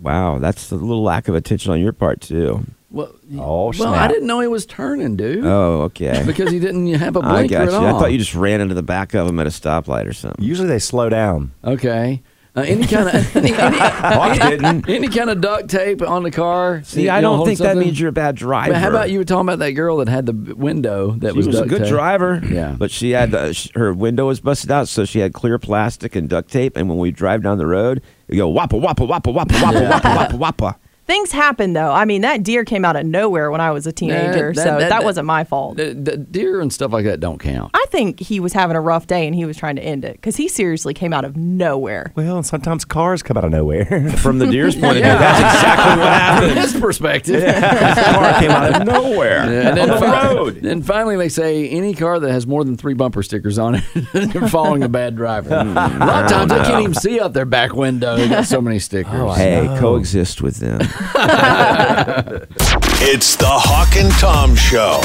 Wow, 0.00 0.38
that's 0.38 0.70
a 0.70 0.76
little 0.76 1.02
lack 1.02 1.26
of 1.26 1.34
attention 1.34 1.72
on 1.72 1.80
your 1.80 1.92
part 1.92 2.20
too. 2.20 2.64
Well, 2.90 3.12
Oh, 3.36 3.72
snap. 3.72 3.90
well. 3.90 3.94
I 3.98 4.08
didn't 4.08 4.26
know 4.26 4.40
he 4.40 4.46
was 4.46 4.64
turning, 4.64 5.16
dude. 5.16 5.44
Oh, 5.44 5.82
okay. 5.82 6.22
because 6.26 6.50
he 6.50 6.58
didn't 6.60 6.86
have 6.94 7.16
a 7.16 7.20
blinker 7.20 7.56
I 7.56 7.64
got 7.66 7.68
at 7.68 7.72
you. 7.72 7.76
all. 7.76 7.96
I 7.96 7.98
thought 7.98 8.12
you 8.12 8.18
just 8.18 8.34
ran 8.34 8.60
into 8.60 8.74
the 8.74 8.82
back 8.82 9.14
of 9.14 9.26
him 9.26 9.38
at 9.40 9.46
a 9.46 9.50
stoplight 9.50 10.06
or 10.06 10.12
something. 10.12 10.42
Usually 10.44 10.68
they 10.68 10.78
slow 10.78 11.08
down. 11.08 11.52
Okay. 11.64 12.22
Uh, 12.56 12.62
any 12.62 12.86
kind 12.86 13.08
of 13.08 13.36
any, 13.36 13.52
any, 13.52 14.66
any, 14.66 14.94
any, 14.96 15.08
kind 15.08 15.30
of 15.30 15.40
duct 15.40 15.68
tape 15.68 16.02
on 16.02 16.22
the 16.22 16.30
car. 16.30 16.82
See, 16.82 17.04
you 17.04 17.10
I 17.10 17.20
don't 17.20 17.44
think 17.44 17.58
something? 17.58 17.78
that 17.78 17.84
means 17.84 18.00
you're 18.00 18.08
a 18.08 18.12
bad 18.12 18.36
driver. 18.36 18.72
But 18.72 18.80
how 18.80 18.88
about 18.88 19.10
you 19.10 19.18
were 19.18 19.24
talking 19.24 19.42
about 19.48 19.58
that 19.60 19.72
girl 19.72 19.98
that 19.98 20.08
had 20.08 20.26
the 20.26 20.54
window 20.54 21.12
that 21.18 21.32
she 21.32 21.36
was, 21.36 21.46
was 21.46 21.60
a 21.60 21.66
good 21.66 21.82
tape. 21.82 21.88
driver. 21.88 22.40
Yeah, 22.44 22.74
but 22.78 22.90
she 22.90 23.10
had 23.10 23.32
her 23.74 23.92
window 23.92 24.26
was 24.26 24.40
busted 24.40 24.70
out, 24.70 24.88
so 24.88 25.04
she 25.04 25.20
had 25.20 25.34
clear 25.34 25.58
plastic 25.58 26.16
and 26.16 26.28
duct 26.28 26.50
tape. 26.50 26.76
And 26.76 26.88
when 26.88 26.98
we 26.98 27.10
drive 27.10 27.42
down 27.42 27.58
the 27.58 27.66
road, 27.66 28.02
we 28.28 28.36
go 28.36 28.52
wappa 28.52 28.80
wappa 28.80 29.06
wappa 29.06 29.34
wappa 29.34 29.44
wappa 29.44 29.72
yeah. 29.72 29.90
wappa 30.00 30.16
wappa 30.16 30.38
wappa. 30.38 30.76
Things 31.08 31.32
happen 31.32 31.72
though. 31.72 31.90
I 31.90 32.04
mean, 32.04 32.20
that 32.20 32.42
deer 32.44 32.64
came 32.64 32.84
out 32.84 32.94
of 32.94 33.04
nowhere 33.06 33.50
when 33.50 33.60
I 33.62 33.70
was 33.70 33.86
a 33.86 33.92
teenager, 33.92 34.52
that- 34.52 34.56
so 34.62 34.64
that- 34.64 34.78
that, 34.80 34.88
that- 34.90 35.04
wasn't 35.04 35.26
my 35.26 35.42
fault. 35.42 35.78
The, 35.78 35.94
the 35.94 36.16
deer 36.18 36.60
and 36.60 36.70
stuff 36.72 36.92
like 36.92 37.06
that 37.06 37.18
don't 37.18 37.38
count. 37.38 37.70
I 37.74 37.86
think 37.88 38.20
he 38.20 38.38
was 38.40 38.52
having 38.52 38.76
a 38.76 38.80
rough 38.80 39.06
day 39.06 39.26
and 39.26 39.34
he 39.34 39.46
was 39.46 39.56
trying 39.56 39.76
to 39.76 39.82
end 39.82 40.04
it 40.04 40.12
because 40.12 40.36
he 40.36 40.48
seriously 40.48 40.92
came 40.92 41.12
out 41.14 41.24
of 41.24 41.34
nowhere. 41.34 42.12
Well, 42.14 42.42
sometimes 42.42 42.84
cars 42.84 43.22
come 43.22 43.38
out 43.38 43.44
of 43.46 43.50
nowhere. 43.50 44.10
From 44.18 44.38
the 44.38 44.46
deer's 44.46 44.74
point 44.74 44.98
of 44.98 45.02
view, 45.02 45.02
that's 45.04 45.38
exactly 45.56 46.02
what 46.02 46.12
happened. 46.12 46.52
From 46.52 46.62
his 46.62 46.80
perspective. 46.80 47.40
This 47.40 48.04
car 48.04 48.38
came 48.40 48.50
out 48.50 48.80
of 48.82 48.86
nowhere 49.02 49.50
Yeah, 49.50 49.68
and 49.70 49.78
on 49.78 49.88
the 49.88 49.96
fi- 49.98 50.34
road. 50.34 50.66
And 50.66 50.84
finally 50.86 51.16
they 51.16 51.30
say 51.30 51.68
any 51.70 51.94
car 51.94 52.20
that 52.20 52.30
has 52.30 52.46
more 52.46 52.64
than 52.64 52.76
three 52.76 52.92
bumper 52.94 53.22
stickers 53.22 53.58
on 53.58 53.76
it, 53.76 54.34
you're 54.34 54.48
following 54.48 54.82
a 54.82 54.88
bad 54.90 55.16
driver. 55.16 55.48
Hmm. 55.64 55.70
a 56.02 56.04
lot 56.06 56.24
of 56.24 56.30
times 56.30 56.52
I 56.52 56.64
can't 56.66 56.82
even 56.82 56.94
see 56.94 57.18
out 57.18 57.32
their 57.32 57.46
back 57.46 57.72
window. 57.74 58.16
They 58.16 58.28
got 58.28 58.44
so 58.44 58.60
many 58.60 58.76
oh, 58.76 58.80
stickers. 58.80 59.14
Oh, 59.14 59.28
I 59.28 59.38
Hey, 59.38 59.64
know. 59.64 59.80
coexist 59.80 60.42
with 60.42 60.56
them. 60.58 60.80
It's 63.00 63.36
the 63.36 63.46
Hawk 63.46 63.94
and 63.96 64.10
Tom 64.14 64.56
Show 64.56 65.00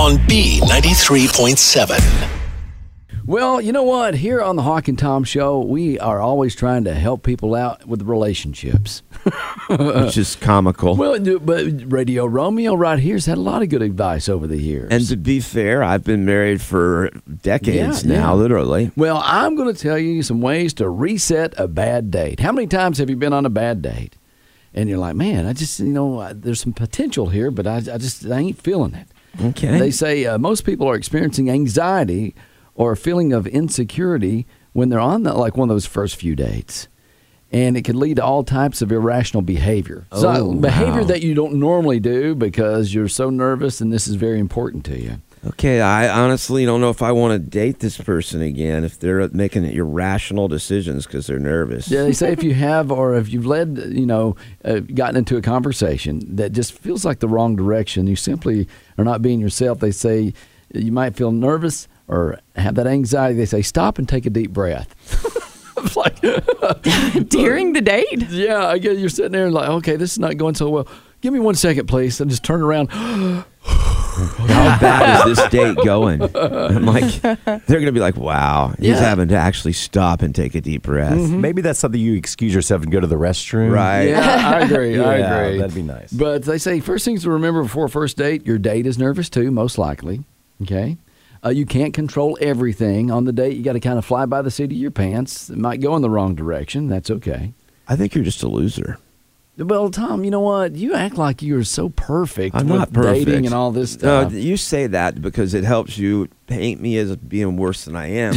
on 0.00 0.16
B93.7. 0.28 2.28
Well, 3.26 3.60
you 3.60 3.72
know 3.72 3.82
what? 3.82 4.14
Here 4.14 4.40
on 4.40 4.54
the 4.56 4.62
Hawk 4.62 4.86
and 4.88 4.96
Tom 4.98 5.24
Show, 5.24 5.58
we 5.60 5.98
are 5.98 6.20
always 6.20 6.54
trying 6.54 6.84
to 6.84 6.94
help 6.94 7.24
people 7.24 7.54
out 7.56 7.84
with 7.86 8.02
relationships. 8.02 9.02
which 9.68 10.16
is 10.16 10.36
comical. 10.36 10.94
Well, 10.96 11.18
but 11.40 11.66
Radio 11.92 12.24
Romeo 12.26 12.74
right 12.74 12.98
here's 12.98 13.26
had 13.26 13.38
a 13.38 13.40
lot 13.40 13.62
of 13.62 13.68
good 13.68 13.82
advice 13.82 14.28
over 14.28 14.46
the 14.46 14.58
years. 14.58 14.88
and 14.92 15.06
to 15.08 15.16
be 15.16 15.40
fair, 15.40 15.82
I've 15.82 16.04
been 16.04 16.24
married 16.24 16.60
for 16.62 17.10
decades 17.42 18.04
Yeah, 18.04 18.16
now, 18.16 18.34
yeah. 18.34 18.40
literally. 18.40 18.90
well, 18.96 19.20
I'm 19.24 19.56
going 19.56 19.72
to 19.74 19.80
tell 19.80 19.98
you 19.98 20.22
some 20.22 20.40
ways 20.40 20.72
to 20.74 20.88
reset 20.88 21.54
a 21.58 21.66
bad 21.68 22.10
date. 22.12 22.38
How 22.40 22.52
many 22.52 22.66
times 22.68 22.98
have 22.98 23.10
you 23.10 23.16
been 23.16 23.32
on 23.32 23.44
a 23.46 23.50
bad 23.50 23.82
date? 23.82 24.14
And 24.74 24.88
you're 24.88 24.98
like, 24.98 25.14
man, 25.16 25.46
I 25.46 25.52
just, 25.52 25.80
you 25.80 25.86
know, 25.92 26.32
there's 26.32 26.60
some 26.60 26.72
potential 26.72 27.28
here, 27.28 27.50
but 27.50 27.66
I, 27.66 27.76
I 27.76 27.98
just 27.98 28.24
I 28.26 28.38
ain't 28.38 28.60
feeling 28.62 28.94
it. 28.94 29.06
Okay. 29.40 29.78
They 29.78 29.90
say 29.90 30.24
uh, 30.26 30.38
most 30.38 30.62
people 30.62 30.88
are 30.88 30.94
experiencing 30.94 31.50
anxiety 31.50 32.34
or 32.74 32.92
a 32.92 32.96
feeling 32.96 33.32
of 33.32 33.46
insecurity 33.46 34.46
when 34.72 34.88
they're 34.88 35.00
on 35.00 35.22
the, 35.24 35.34
like 35.34 35.56
one 35.56 35.68
of 35.68 35.74
those 35.74 35.86
first 35.86 36.16
few 36.16 36.34
dates. 36.34 36.88
and 37.50 37.76
it 37.76 37.84
can 37.84 37.98
lead 37.98 38.16
to 38.16 38.24
all 38.24 38.42
types 38.44 38.80
of 38.80 38.90
irrational 38.90 39.42
behavior. 39.42 40.06
so 40.10 40.28
Oh, 40.30 40.54
behavior 40.54 41.02
wow. 41.02 41.04
that 41.04 41.22
you 41.22 41.34
don't 41.34 41.54
normally 41.56 42.00
do 42.00 42.34
because 42.34 42.94
you're 42.94 43.08
so 43.08 43.28
nervous 43.28 43.82
and 43.82 43.92
this 43.92 44.08
is 44.08 44.14
very 44.14 44.38
important 44.38 44.84
to 44.86 44.98
you. 44.98 45.20
Okay, 45.44 45.80
I 45.80 46.08
honestly 46.08 46.64
don't 46.64 46.80
know 46.80 46.90
if 46.90 47.02
I 47.02 47.10
want 47.10 47.32
to 47.32 47.38
date 47.50 47.80
this 47.80 47.98
person 47.98 48.42
again 48.42 48.84
if 48.84 49.00
they're 49.00 49.28
making 49.30 49.64
irrational 49.64 50.46
decisions 50.46 51.04
because 51.04 51.26
they're 51.26 51.40
nervous. 51.40 51.90
Yeah, 51.90 52.04
they 52.04 52.12
say 52.12 52.30
if 52.30 52.44
you 52.44 52.54
have 52.54 52.92
or 52.92 53.16
if 53.16 53.32
you've 53.32 53.46
led, 53.46 53.76
you 53.90 54.06
know, 54.06 54.36
uh, 54.64 54.78
gotten 54.78 55.16
into 55.16 55.36
a 55.36 55.42
conversation 55.42 56.36
that 56.36 56.52
just 56.52 56.72
feels 56.72 57.04
like 57.04 57.18
the 57.18 57.28
wrong 57.28 57.56
direction, 57.56 58.06
you 58.06 58.14
simply 58.14 58.68
are 58.98 59.04
not 59.04 59.20
being 59.20 59.40
yourself. 59.40 59.80
They 59.80 59.90
say 59.90 60.32
you 60.72 60.92
might 60.92 61.16
feel 61.16 61.32
nervous 61.32 61.88
or 62.06 62.38
have 62.54 62.76
that 62.76 62.86
anxiety. 62.86 63.34
They 63.34 63.46
say 63.46 63.62
stop 63.62 63.98
and 63.98 64.08
take 64.08 64.26
a 64.26 64.30
deep 64.30 64.52
breath. 64.52 65.38
Like, 65.96 66.20
During 67.28 67.72
the 67.72 67.80
date? 67.80 68.28
yeah, 68.30 68.68
I 68.68 68.78
get 68.78 68.98
you're 68.98 69.08
sitting 69.08 69.32
there 69.32 69.46
and 69.46 69.54
like, 69.54 69.68
okay, 69.68 69.96
this 69.96 70.12
is 70.12 70.18
not 70.18 70.36
going 70.36 70.54
so 70.54 70.68
well. 70.70 70.86
Give 71.22 71.32
me 71.32 71.40
one 71.40 71.56
second, 71.56 71.86
please, 71.86 72.20
and 72.20 72.30
just 72.30 72.44
turn 72.44 72.62
around. 72.62 72.88
How 74.12 74.78
bad 74.78 75.26
is 75.28 75.36
this 75.36 75.48
date 75.50 75.76
going? 75.84 76.22
I'm 76.36 76.84
like, 76.86 77.20
they're 77.22 77.80
gonna 77.80 77.92
be 77.92 78.00
like, 78.00 78.16
wow, 78.16 78.74
he's 78.78 78.88
Yeah. 78.88 78.96
having 79.00 79.28
to 79.28 79.36
actually 79.36 79.72
stop 79.72 80.22
and 80.22 80.34
take 80.34 80.54
a 80.54 80.60
deep 80.60 80.82
breath. 80.82 81.16
Maybe 81.16 81.62
that's 81.62 81.78
something 81.78 82.00
you 82.00 82.14
excuse 82.14 82.54
yourself 82.54 82.82
and 82.82 82.92
go 82.92 83.00
to 83.00 83.06
the 83.06 83.16
restroom. 83.16 83.72
Right. 83.72 84.08
Yeah, 84.08 84.52
I 84.54 84.60
agree. 84.60 84.98
I 84.98 85.18
Yeah, 85.18 85.34
agree. 85.40 85.58
that'd 85.58 85.74
be 85.74 85.82
nice. 85.82 86.12
But 86.12 86.42
they 86.44 86.58
say 86.58 86.80
first 86.80 87.04
things 87.04 87.22
to 87.22 87.30
remember 87.30 87.62
before 87.62 87.86
a 87.86 87.90
first 87.90 88.16
date, 88.16 88.46
your 88.46 88.58
date 88.58 88.86
is 88.86 88.98
nervous 88.98 89.30
too, 89.30 89.50
most 89.50 89.78
likely. 89.78 90.24
Okay. 90.62 90.96
Uh, 91.44 91.48
you 91.50 91.66
can't 91.66 91.92
control 91.92 92.38
everything 92.40 93.10
on 93.10 93.24
the 93.24 93.32
date. 93.32 93.56
You 93.56 93.64
got 93.64 93.72
to 93.72 93.80
kind 93.80 93.98
of 93.98 94.04
fly 94.04 94.26
by 94.26 94.42
the 94.42 94.50
seat 94.50 94.66
of 94.66 94.72
your 94.72 94.92
pants. 94.92 95.50
It 95.50 95.58
might 95.58 95.80
go 95.80 95.96
in 95.96 96.02
the 96.02 96.10
wrong 96.10 96.34
direction. 96.36 96.88
That's 96.88 97.10
okay. 97.10 97.52
I 97.88 97.96
think 97.96 98.14
you're 98.14 98.22
just 98.24 98.42
a 98.44 98.48
loser. 98.48 98.98
Well, 99.58 99.90
Tom, 99.90 100.24
you 100.24 100.30
know 100.30 100.40
what? 100.40 100.76
You 100.76 100.94
act 100.94 101.16
like 101.18 101.42
you're 101.42 101.64
so 101.64 101.90
perfect 101.90 102.56
I'm 102.56 102.68
with 102.68 102.78
not 102.78 102.92
perfect. 102.92 103.26
dating 103.26 103.44
and 103.46 103.54
all 103.54 103.70
this 103.70 104.00
No, 104.02 104.22
stuff. 104.28 104.32
you 104.32 104.56
say 104.56 104.86
that 104.86 105.20
because 105.20 105.52
it 105.52 105.62
helps 105.64 105.98
you 105.98 106.28
paint 106.46 106.80
me 106.80 106.96
as 106.96 107.14
being 107.16 107.56
worse 107.58 107.84
than 107.84 107.94
I 107.94 108.06
am. 108.06 108.34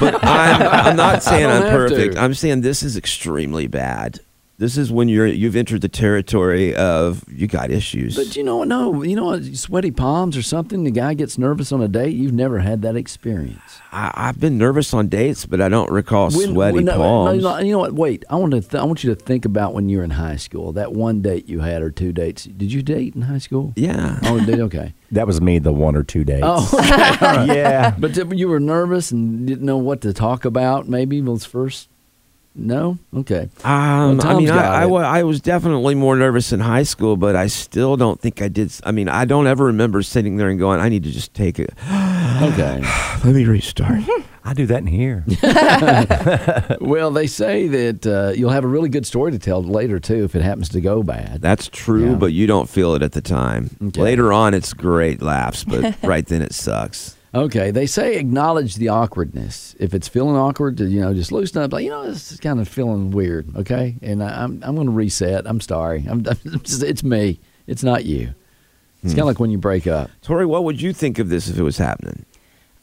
but 0.00 0.22
I'm, 0.24 0.62
I'm 0.62 0.96
not 0.96 1.22
saying 1.22 1.46
I'm 1.48 1.70
perfect. 1.70 2.14
to. 2.14 2.20
I'm 2.20 2.34
saying 2.34 2.62
this 2.62 2.82
is 2.82 2.96
extremely 2.96 3.68
bad. 3.68 4.18
This 4.62 4.78
is 4.78 4.92
when 4.92 5.08
you're 5.08 5.26
you've 5.26 5.56
entered 5.56 5.80
the 5.80 5.88
territory 5.88 6.72
of 6.76 7.24
you 7.28 7.48
got 7.48 7.72
issues. 7.72 8.14
But 8.14 8.36
you 8.36 8.44
know 8.44 8.58
what? 8.58 8.68
No, 8.68 9.02
you 9.02 9.16
know 9.16 9.24
what? 9.24 9.42
Sweaty 9.56 9.90
palms 9.90 10.36
or 10.36 10.42
something. 10.42 10.84
The 10.84 10.92
guy 10.92 11.14
gets 11.14 11.36
nervous 11.36 11.72
on 11.72 11.82
a 11.82 11.88
date. 11.88 12.14
You've 12.14 12.32
never 12.32 12.60
had 12.60 12.80
that 12.82 12.94
experience. 12.94 13.80
I, 13.90 14.12
I've 14.14 14.38
been 14.38 14.58
nervous 14.58 14.94
on 14.94 15.08
dates, 15.08 15.46
but 15.46 15.60
I 15.60 15.68
don't 15.68 15.90
recall 15.90 16.30
When- 16.30 16.52
sweaty 16.52 16.76
when- 16.76 16.84
no, 16.84 16.96
palms. 16.96 17.42
No, 17.42 17.56
no, 17.56 17.58
you 17.58 17.72
know 17.72 17.80
what? 17.80 17.94
Wait, 17.94 18.24
I 18.30 18.36
want 18.36 18.52
to. 18.52 18.60
Th- 18.60 18.80
I 18.80 18.84
want 18.84 19.02
you 19.02 19.12
to 19.12 19.20
think 19.20 19.44
about 19.44 19.74
when 19.74 19.88
you 19.88 19.98
were 19.98 20.04
in 20.04 20.10
high 20.10 20.36
school. 20.36 20.70
That 20.70 20.92
one 20.92 21.22
date 21.22 21.48
you 21.48 21.58
had, 21.58 21.82
or 21.82 21.90
two 21.90 22.12
dates. 22.12 22.44
Did 22.44 22.72
you 22.72 22.82
date 22.82 23.16
in 23.16 23.22
high 23.22 23.38
school? 23.38 23.72
Yeah. 23.74 24.20
Oh, 24.22 24.38
did 24.44 24.60
okay. 24.60 24.94
That 25.12 25.26
was 25.26 25.42
me 25.42 25.58
the 25.58 25.74
one 25.74 25.94
or 25.94 26.04
two 26.04 26.24
days. 26.24 26.40
Oh, 26.42 26.70
okay. 26.72 26.86
all 27.26 27.36
right. 27.36 27.46
yeah. 27.56 27.94
But 27.98 28.14
th- 28.14 28.28
you 28.32 28.48
were 28.48 28.60
nervous 28.60 29.10
and 29.10 29.46
didn't 29.46 29.66
know 29.66 29.76
what 29.76 30.00
to 30.02 30.14
talk 30.14 30.46
about. 30.46 30.88
Maybe 30.88 31.20
was 31.20 31.44
first. 31.44 31.88
No. 32.54 32.98
Okay. 33.16 33.48
Um, 33.64 34.18
Well, 34.18 34.26
I 34.26 34.34
mean, 34.38 34.50
I, 34.50 34.82
I, 34.84 35.18
I 35.20 35.22
was 35.22 35.40
definitely 35.40 35.94
more 35.94 36.16
nervous 36.16 36.52
in 36.52 36.60
high 36.60 36.82
school, 36.82 37.16
but 37.16 37.34
I 37.34 37.46
still 37.46 37.96
don't 37.96 38.20
think 38.20 38.42
I 38.42 38.48
did. 38.48 38.72
I 38.84 38.92
mean, 38.92 39.08
I 39.08 39.24
don't 39.24 39.46
ever 39.46 39.64
remember 39.66 40.02
sitting 40.02 40.36
there 40.36 40.50
and 40.50 40.58
going, 40.58 40.78
I 40.80 40.88
need 40.90 41.02
to 41.04 41.10
just 41.10 41.32
take 41.34 41.58
it. 41.58 41.70
Okay. 42.42 42.80
Let 43.24 43.34
me 43.36 43.44
restart. 43.44 44.00
I 44.44 44.52
do 44.54 44.66
that 44.66 44.78
in 44.78 44.88
here. 44.88 45.24
well, 46.80 47.12
they 47.12 47.28
say 47.28 47.68
that 47.68 48.04
uh, 48.06 48.32
you'll 48.36 48.50
have 48.50 48.64
a 48.64 48.68
really 48.68 48.88
good 48.88 49.06
story 49.06 49.30
to 49.30 49.38
tell 49.38 49.62
later 49.62 50.00
too 50.00 50.24
if 50.24 50.34
it 50.34 50.42
happens 50.42 50.68
to 50.70 50.80
go 50.80 51.04
bad. 51.04 51.40
That's 51.40 51.68
true, 51.68 52.10
Yeah. 52.10 52.14
but 52.16 52.32
you 52.32 52.48
don't 52.48 52.68
feel 52.68 52.94
it 52.96 53.02
at 53.02 53.12
the 53.12 53.20
time. 53.20 53.70
Okay. 53.80 54.00
Later 54.00 54.32
on, 54.32 54.54
it's 54.54 54.72
great 54.72 55.22
laughs, 55.22 55.62
but 55.62 55.94
right 56.02 56.26
then 56.26 56.42
it 56.42 56.52
sucks. 56.52 57.16
Okay, 57.34 57.70
they 57.70 57.86
say 57.86 58.16
acknowledge 58.16 58.76
the 58.76 58.88
awkwardness. 58.88 59.74
If 59.78 59.94
it's 59.94 60.06
feeling 60.06 60.36
awkward, 60.36 60.76
to, 60.78 60.84
you 60.84 61.00
know, 61.00 61.14
just 61.14 61.32
loosen 61.32 61.62
up. 61.62 61.72
Like, 61.72 61.84
you 61.84 61.90
know, 61.90 62.04
this 62.04 62.30
is 62.30 62.38
kind 62.38 62.60
of 62.60 62.68
feeling 62.68 63.10
weird. 63.10 63.56
Okay, 63.56 63.96
and 64.02 64.22
I, 64.22 64.42
I'm 64.42 64.62
I'm 64.62 64.74
going 64.74 64.86
to 64.86 64.92
reset. 64.92 65.46
I'm 65.46 65.60
sorry. 65.60 66.04
I'm, 66.08 66.26
I'm 66.44 66.60
just, 66.60 66.82
it's 66.82 67.02
me. 67.02 67.40
It's 67.66 67.82
not 67.82 68.04
you. 68.04 68.34
It's 69.02 69.14
kind 69.14 69.22
of 69.22 69.26
like 69.26 69.40
when 69.40 69.50
you 69.50 69.58
break 69.58 69.86
up. 69.86 70.10
Tori, 70.20 70.46
what 70.46 70.62
would 70.64 70.80
you 70.80 70.92
think 70.92 71.18
of 71.18 71.28
this 71.28 71.48
if 71.48 71.58
it 71.58 71.62
was 71.62 71.76
happening? 71.76 72.24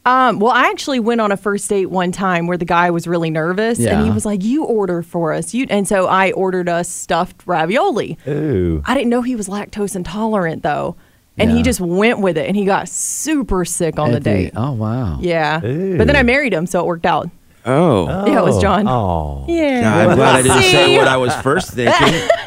Um, 0.04 0.38
well, 0.38 0.52
I 0.52 0.68
actually 0.68 0.98
went 0.98 1.20
on 1.20 1.30
a 1.30 1.36
first 1.36 1.68
date 1.68 1.86
one 1.86 2.10
time 2.10 2.46
where 2.46 2.56
the 2.56 2.64
guy 2.64 2.90
was 2.90 3.06
really 3.06 3.30
nervous 3.30 3.78
and 3.78 4.04
he 4.04 4.10
was 4.10 4.24
like, 4.24 4.42
"You 4.42 4.64
order 4.64 5.02
for 5.02 5.32
us." 5.32 5.52
You 5.54 5.66
and 5.70 5.86
so 5.86 6.06
I 6.06 6.32
ordered 6.32 6.68
us 6.68 6.88
stuffed 6.88 7.42
ravioli. 7.46 8.18
Ooh. 8.26 8.82
I 8.86 8.94
didn't 8.94 9.10
know 9.10 9.22
he 9.22 9.36
was 9.36 9.48
lactose 9.48 9.94
intolerant 9.94 10.62
though, 10.62 10.96
and 11.40 11.50
Yeah. 11.50 11.56
he 11.56 11.62
just 11.62 11.80
went 11.80 12.20
with 12.20 12.36
it 12.38 12.46
and 12.46 12.56
he 12.56 12.64
got 12.64 12.88
super 12.88 13.64
sick 13.64 13.98
on 13.98 14.10
the 14.10 14.16
At 14.16 14.24
the- 14.24 14.30
date. 14.30 14.52
Oh 14.56 14.72
wow. 14.72 15.18
Yeah, 15.20 15.64
Ooh. 15.64 15.98
but 15.98 16.06
then 16.06 16.16
I 16.16 16.22
married 16.22 16.52
him, 16.52 16.66
so 16.66 16.80
it 16.80 16.86
worked 16.86 17.06
out. 17.06 17.28
Oh. 17.66 18.26
Yeah, 18.26 18.38
it 18.40 18.44
was 18.44 18.60
John. 18.60 18.86
Oh. 18.88 19.44
Yeah, 19.48 20.06
I'm 20.08 20.16
glad 20.16 20.36
I 20.36 20.42
didn't 20.42 20.62
say 20.62 20.96
what 20.96 21.08
I 21.08 21.16
was 21.16 21.34
first 21.36 21.72
thinking. 21.72 22.28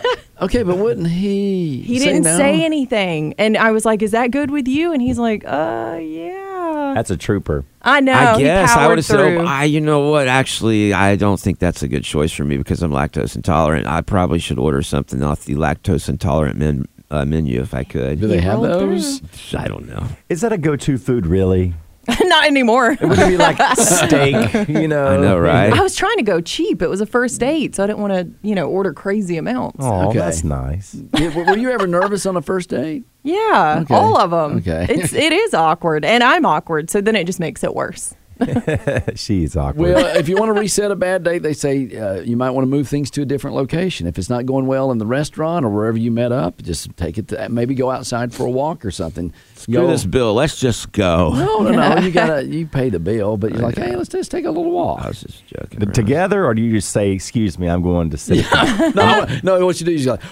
Okay, 0.41 0.63
but 0.63 0.77
wouldn't 0.77 1.07
he? 1.07 1.83
He 1.83 1.99
say 1.99 2.05
didn't 2.05 2.23
no? 2.23 2.35
say 2.37 2.65
anything, 2.65 3.33
and 3.37 3.55
I 3.55 3.71
was 3.71 3.85
like, 3.85 4.01
"Is 4.01 4.11
that 4.11 4.31
good 4.31 4.51
with 4.51 4.67
you?" 4.67 4.91
And 4.91 5.01
he's 5.01 5.17
like, 5.17 5.45
"Uh, 5.45 5.99
yeah." 6.01 6.91
That's 6.95 7.09
a 7.11 7.15
trooper. 7.15 7.63
I 7.81 8.01
know. 8.01 8.11
I 8.11 8.37
he 8.37 8.43
guess 8.43 8.71
I 8.75 8.87
would 8.87 8.97
have 8.97 9.05
said, 9.05 9.19
oh, 9.37 9.45
I, 9.45 9.63
you 9.63 9.79
know 9.79 10.09
what? 10.09 10.27
Actually, 10.27 10.91
I 10.91 11.15
don't 11.15 11.39
think 11.39 11.59
that's 11.59 11.81
a 11.81 11.87
good 11.87 12.03
choice 12.03 12.33
for 12.33 12.43
me 12.43 12.57
because 12.57 12.81
I'm 12.83 12.91
lactose 12.91 13.37
intolerant. 13.37 13.87
I 13.87 14.01
probably 14.01 14.39
should 14.39 14.59
order 14.59 14.81
something 14.81 15.23
off 15.23 15.45
the 15.45 15.53
lactose 15.55 16.09
intolerant 16.09 16.57
men, 16.57 16.87
uh, 17.13 17.25
menu 17.25 17.61
if 17.61 17.73
I 17.73 17.83
could. 17.83 18.19
Do 18.19 18.27
they 18.27 18.41
have 18.41 18.61
those? 18.61 19.21
I 19.53 19.67
don't 19.67 19.87
know. 19.87 20.07
Is 20.29 20.41
that 20.41 20.51
a 20.51 20.57
go-to 20.57 20.97
food, 20.97 21.25
really? 21.27 21.73
Not 22.23 22.47
anymore. 22.47 22.91
It 22.99 23.01
would 23.01 23.15
be 23.17 23.37
like 23.37 23.55
steak? 23.77 24.67
You 24.67 24.89
know. 24.89 25.07
I 25.07 25.17
know, 25.17 25.37
right? 25.39 25.71
I 25.71 25.81
was 25.81 25.95
trying 25.95 26.17
to 26.17 26.23
go 26.23 26.41
cheap. 26.41 26.81
It 26.81 26.89
was 26.89 26.99
a 26.99 27.05
first 27.05 27.39
date, 27.39 27.75
so 27.75 27.83
I 27.83 27.87
didn't 27.87 27.99
want 28.01 28.11
to, 28.13 28.29
you 28.45 28.55
know, 28.55 28.67
order 28.67 28.91
crazy 28.91 29.37
amounts. 29.37 29.77
Oh, 29.79 30.09
Okay. 30.09 30.19
that's 30.19 30.43
nice. 30.43 30.97
Yeah, 31.17 31.33
were 31.33 31.45
were 31.45 31.57
you 31.57 31.69
ever 31.71 31.87
nervous 31.87 32.25
on 32.25 32.35
a 32.35 32.41
first 32.41 32.69
date? 32.71 33.05
Yeah, 33.23 33.79
Okay. 33.83 33.93
all 33.95 34.17
of 34.17 34.31
them. 34.31 34.57
Okay. 34.57 34.85
it's 34.89 35.13
it 35.13 35.31
is 35.31 35.53
awkward, 35.53 36.03
and 36.03 36.23
I'm 36.23 36.45
awkward, 36.45 36.89
so 36.89 36.99
then 36.99 37.15
it 37.15 37.23
just 37.25 37.39
makes 37.39 37.63
it 37.63 37.73
worse. 37.73 38.13
She's 39.15 39.55
awkward. 39.55 39.81
Well, 39.81 40.17
if 40.17 40.27
you 40.29 40.37
want 40.37 40.53
to 40.53 40.59
reset 40.59 40.91
a 40.91 40.95
bad 40.95 41.23
date, 41.23 41.39
they 41.39 41.53
say 41.53 41.95
uh, 41.97 42.21
you 42.21 42.37
might 42.37 42.51
want 42.51 42.63
to 42.63 42.69
move 42.69 42.87
things 42.87 43.09
to 43.11 43.21
a 43.21 43.25
different 43.25 43.55
location. 43.55 44.07
If 44.07 44.17
it's 44.17 44.29
not 44.29 44.45
going 44.45 44.67
well 44.67 44.91
in 44.91 44.97
the 44.97 45.05
restaurant 45.05 45.65
or 45.65 45.69
wherever 45.69 45.97
you 45.97 46.11
met 46.11 46.31
up, 46.31 46.61
just 46.61 46.95
take 46.97 47.17
it. 47.17 47.29
To, 47.29 47.49
maybe 47.49 47.75
go 47.75 47.91
outside 47.91 48.33
for 48.33 48.45
a 48.45 48.51
walk 48.51 48.85
or 48.85 48.91
something. 48.91 49.33
Screw 49.55 49.73
Go- 49.73 49.87
this 49.87 50.05
bill. 50.05 50.33
Let's 50.33 50.59
just 50.59 50.91
go. 50.91 51.33
No, 51.33 51.59
no, 51.59 51.71
no. 51.71 51.93
You 52.03 52.11
gotta 52.11 52.43
you 52.45 52.67
pay 52.67 52.89
the 52.89 52.99
bill, 52.99 53.37
but 53.37 53.51
you're 53.51 53.61
like, 53.61 53.77
hey, 53.77 53.95
let's 53.95 54.09
just 54.09 54.29
take 54.29 54.45
a 54.45 54.51
little 54.51 54.71
walk. 54.71 55.01
I 55.01 55.07
was 55.07 55.21
just 55.21 55.45
joking. 55.47 55.83
Around. 55.83 55.93
Together, 55.93 56.45
or 56.45 56.53
do 56.53 56.61
you 56.61 56.71
just 56.73 56.89
say, 56.91 57.11
"Excuse 57.11 57.57
me, 57.57 57.67
I'm 57.67 57.81
going 57.81 58.09
to 58.09 58.17
sit"? 58.17 58.45
no, 58.95 59.25
no. 59.43 59.65
What 59.65 59.79
you 59.79 59.85
do 59.85 59.93
is 59.93 60.05
you're 60.05 60.15
like, 60.15 60.23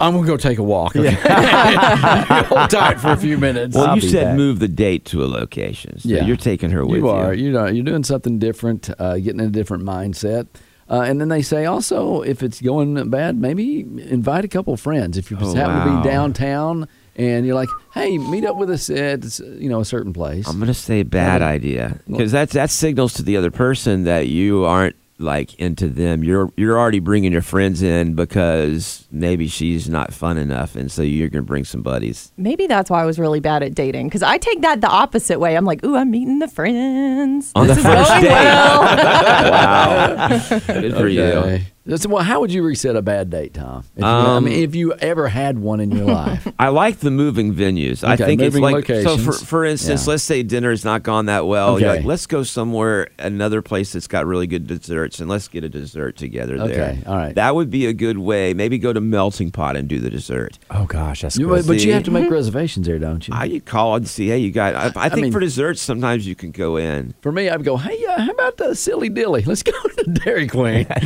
I'm 0.00 0.14
gonna 0.14 0.26
go 0.26 0.36
take 0.36 0.58
a 0.58 0.62
walk. 0.62 0.94
Okay? 0.96 1.12
Hold 1.12 2.70
tight 2.70 2.94
for 3.00 3.08
a 3.10 3.16
few 3.16 3.38
minutes. 3.38 3.74
Well, 3.76 3.86
I'll 3.88 3.96
you 3.96 4.02
said 4.08 4.24
back. 4.26 4.36
move 4.36 4.58
the 4.58 4.68
date 4.68 5.04
to 5.06 5.22
a 5.24 5.26
location. 5.26 5.98
So 5.98 6.08
Yeah. 6.08 6.26
you're 6.26 6.36
taking 6.36 6.70
her 6.70 6.84
with 6.84 6.96
you. 6.98 7.04
you 7.04 7.08
are. 7.10 7.34
You 7.34 7.52
know, 7.52 7.66
you're 7.66 7.84
doing 7.84 8.04
something 8.04 8.38
different, 8.38 8.90
uh, 8.98 9.16
getting 9.18 9.40
in 9.40 9.46
a 9.46 9.50
different 9.50 9.84
mindset. 9.84 10.46
Uh, 10.90 11.00
and 11.06 11.20
then 11.20 11.28
they 11.28 11.40
say 11.42 11.64
also, 11.64 12.20
if 12.22 12.42
it's 12.42 12.60
going 12.60 13.08
bad, 13.08 13.36
maybe 13.38 13.80
invite 13.80 14.44
a 14.44 14.48
couple 14.48 14.74
of 14.74 14.80
friends. 14.80 15.16
If 15.16 15.30
you 15.30 15.36
just 15.38 15.56
Oh, 15.56 15.58
happen 15.58 15.94
to 15.94 16.02
be 16.02 16.08
downtown 16.08 16.86
and 17.16 17.46
you're 17.46 17.54
like, 17.54 17.68
hey, 17.94 18.18
meet 18.18 18.44
up 18.44 18.56
with 18.56 18.68
us 18.68 18.90
at 18.90 19.38
you 19.58 19.68
know 19.70 19.80
a 19.80 19.84
certain 19.84 20.12
place. 20.12 20.46
I'm 20.48 20.58
gonna 20.58 20.74
say 20.74 21.02
bad 21.02 21.40
Yeah. 21.40 21.46
idea 21.48 22.00
because 22.08 22.32
that's 22.32 22.52
that 22.54 22.68
signals 22.70 23.14
to 23.14 23.22
the 23.22 23.36
other 23.38 23.50
person 23.50 24.04
that 24.04 24.28
you 24.28 24.64
aren't 24.64 24.96
like 25.22 25.54
into 25.54 25.88
them. 25.88 26.22
You're 26.24 26.50
you're 26.56 26.78
already 26.78 26.98
bringing 27.00 27.32
your 27.32 27.42
friends 27.42 27.82
in 27.82 28.14
because 28.14 29.06
maybe 29.10 29.48
she's 29.48 29.88
not 29.88 30.12
fun 30.12 30.36
enough, 30.36 30.76
and 30.76 30.90
so 30.90 31.02
you're 31.02 31.28
gonna 31.28 31.42
bring 31.42 31.64
some 31.64 31.82
buddies. 31.82 32.32
Maybe 32.36 32.66
that's 32.66 32.90
why 32.90 33.02
I 33.02 33.06
was 33.06 33.18
really 33.18 33.40
bad 33.40 33.62
at 33.62 33.74
dating 33.74 34.08
because 34.08 34.22
I 34.22 34.38
take 34.38 34.60
that 34.62 34.80
the 34.80 34.88
opposite 34.88 35.38
way. 35.40 35.56
I'm 35.56 35.64
like, 35.64 35.84
ooh, 35.84 35.96
I'm 35.96 36.10
meeting 36.10 36.38
the 36.40 36.48
friends. 36.48 37.52
On 37.54 37.66
this 37.66 37.82
the 37.82 37.88
is 37.90 37.96
first 37.96 38.10
date. 38.20 38.28
well. 38.28 38.82
wow, 39.52 40.28
good 40.80 40.94
for 40.96 41.08
you. 41.08 41.22
Okay. 41.22 41.48
That's- 41.50 41.71
well, 42.08 42.22
how 42.22 42.40
would 42.40 42.52
you 42.52 42.62
reset 42.62 42.94
a 42.96 43.02
bad 43.02 43.30
date, 43.30 43.54
Tom? 43.54 43.84
If 43.96 44.00
you, 44.02 44.06
I 44.06 44.36
Um, 44.36 44.44
mean, 44.44 44.62
if 44.62 44.74
you 44.74 44.92
ever 44.94 45.28
had 45.28 45.58
one 45.58 45.80
in 45.80 45.90
your 45.90 46.04
life. 46.06 46.46
I 46.58 46.68
like 46.68 46.98
the 46.98 47.10
moving 47.10 47.54
venues. 47.54 48.04
I 48.06 48.16
think 48.16 48.40
it's 48.40 48.56
like 48.56 48.86
so. 48.86 49.16
For 49.18 49.32
for 49.32 49.64
instance, 49.64 50.06
Yeah. 50.06 50.12
let's 50.12 50.22
say 50.22 50.42
dinner's 50.42 50.84
not 50.84 51.02
gone 51.02 51.26
that 51.26 51.46
well. 51.46 51.80
You're 51.80 51.90
Okay. 51.90 51.98
like, 51.98 52.06
let's 52.06 52.26
go 52.26 52.42
somewhere, 52.44 53.08
another 53.18 53.62
place 53.62 53.92
that's 53.92 54.06
got 54.06 54.26
really 54.26 54.46
good 54.46 54.66
desserts, 54.66 55.20
and 55.20 55.28
let's 55.28 55.48
get 55.48 55.64
a 55.64 55.68
dessert 55.68 56.16
together 56.16 56.56
there. 56.58 56.66
Okay, 56.90 56.98
all 57.06 57.16
right. 57.16 57.34
That 57.34 57.54
would 57.54 57.70
be 57.70 57.86
a 57.86 57.92
good 57.92 58.18
way. 58.18 58.54
Maybe 58.54 58.78
go 58.78 58.92
to 58.92 59.00
Melting 59.00 59.50
Pot 59.50 59.76
and 59.76 59.88
do 59.88 59.98
the 59.98 60.10
dessert. 60.10 60.58
oh 60.70 60.84
gosh, 60.84 61.22
that's 61.22 61.36
You- 61.38 61.48
good. 61.48 61.66
but 61.66 61.84
you 61.84 61.92
have 61.94 62.04
to 62.04 62.10
make 62.10 62.30
reservations 62.30 62.86
there, 62.86 62.98
don't 62.98 63.26
you? 63.26 63.34
I 63.34 63.44
you 63.44 63.60
call 63.60 63.96
and 63.96 64.06
see, 64.08 64.28
hey, 64.28 64.38
you 64.38 64.50
got. 64.52 64.74
I, 64.74 64.92
I 64.96 65.08
think 65.08 65.22
mean- 65.24 65.32
for 65.32 65.40
desserts, 65.40 65.80
sometimes 65.82 66.26
you 66.26 66.34
can 66.34 66.52
go 66.52 66.76
in. 66.76 67.14
For 67.22 67.32
me, 67.32 67.48
I'd 67.48 67.64
go, 67.64 67.76
hey, 67.76 67.98
uh, 68.06 68.20
how 68.20 68.30
about 68.30 68.56
the 68.56 68.74
silly 68.76 69.08
dilly? 69.08 69.42
Let's 69.42 69.62
go 69.62 69.72
to 69.96 70.04
Dairy 70.04 70.46
Queen. 70.46 70.86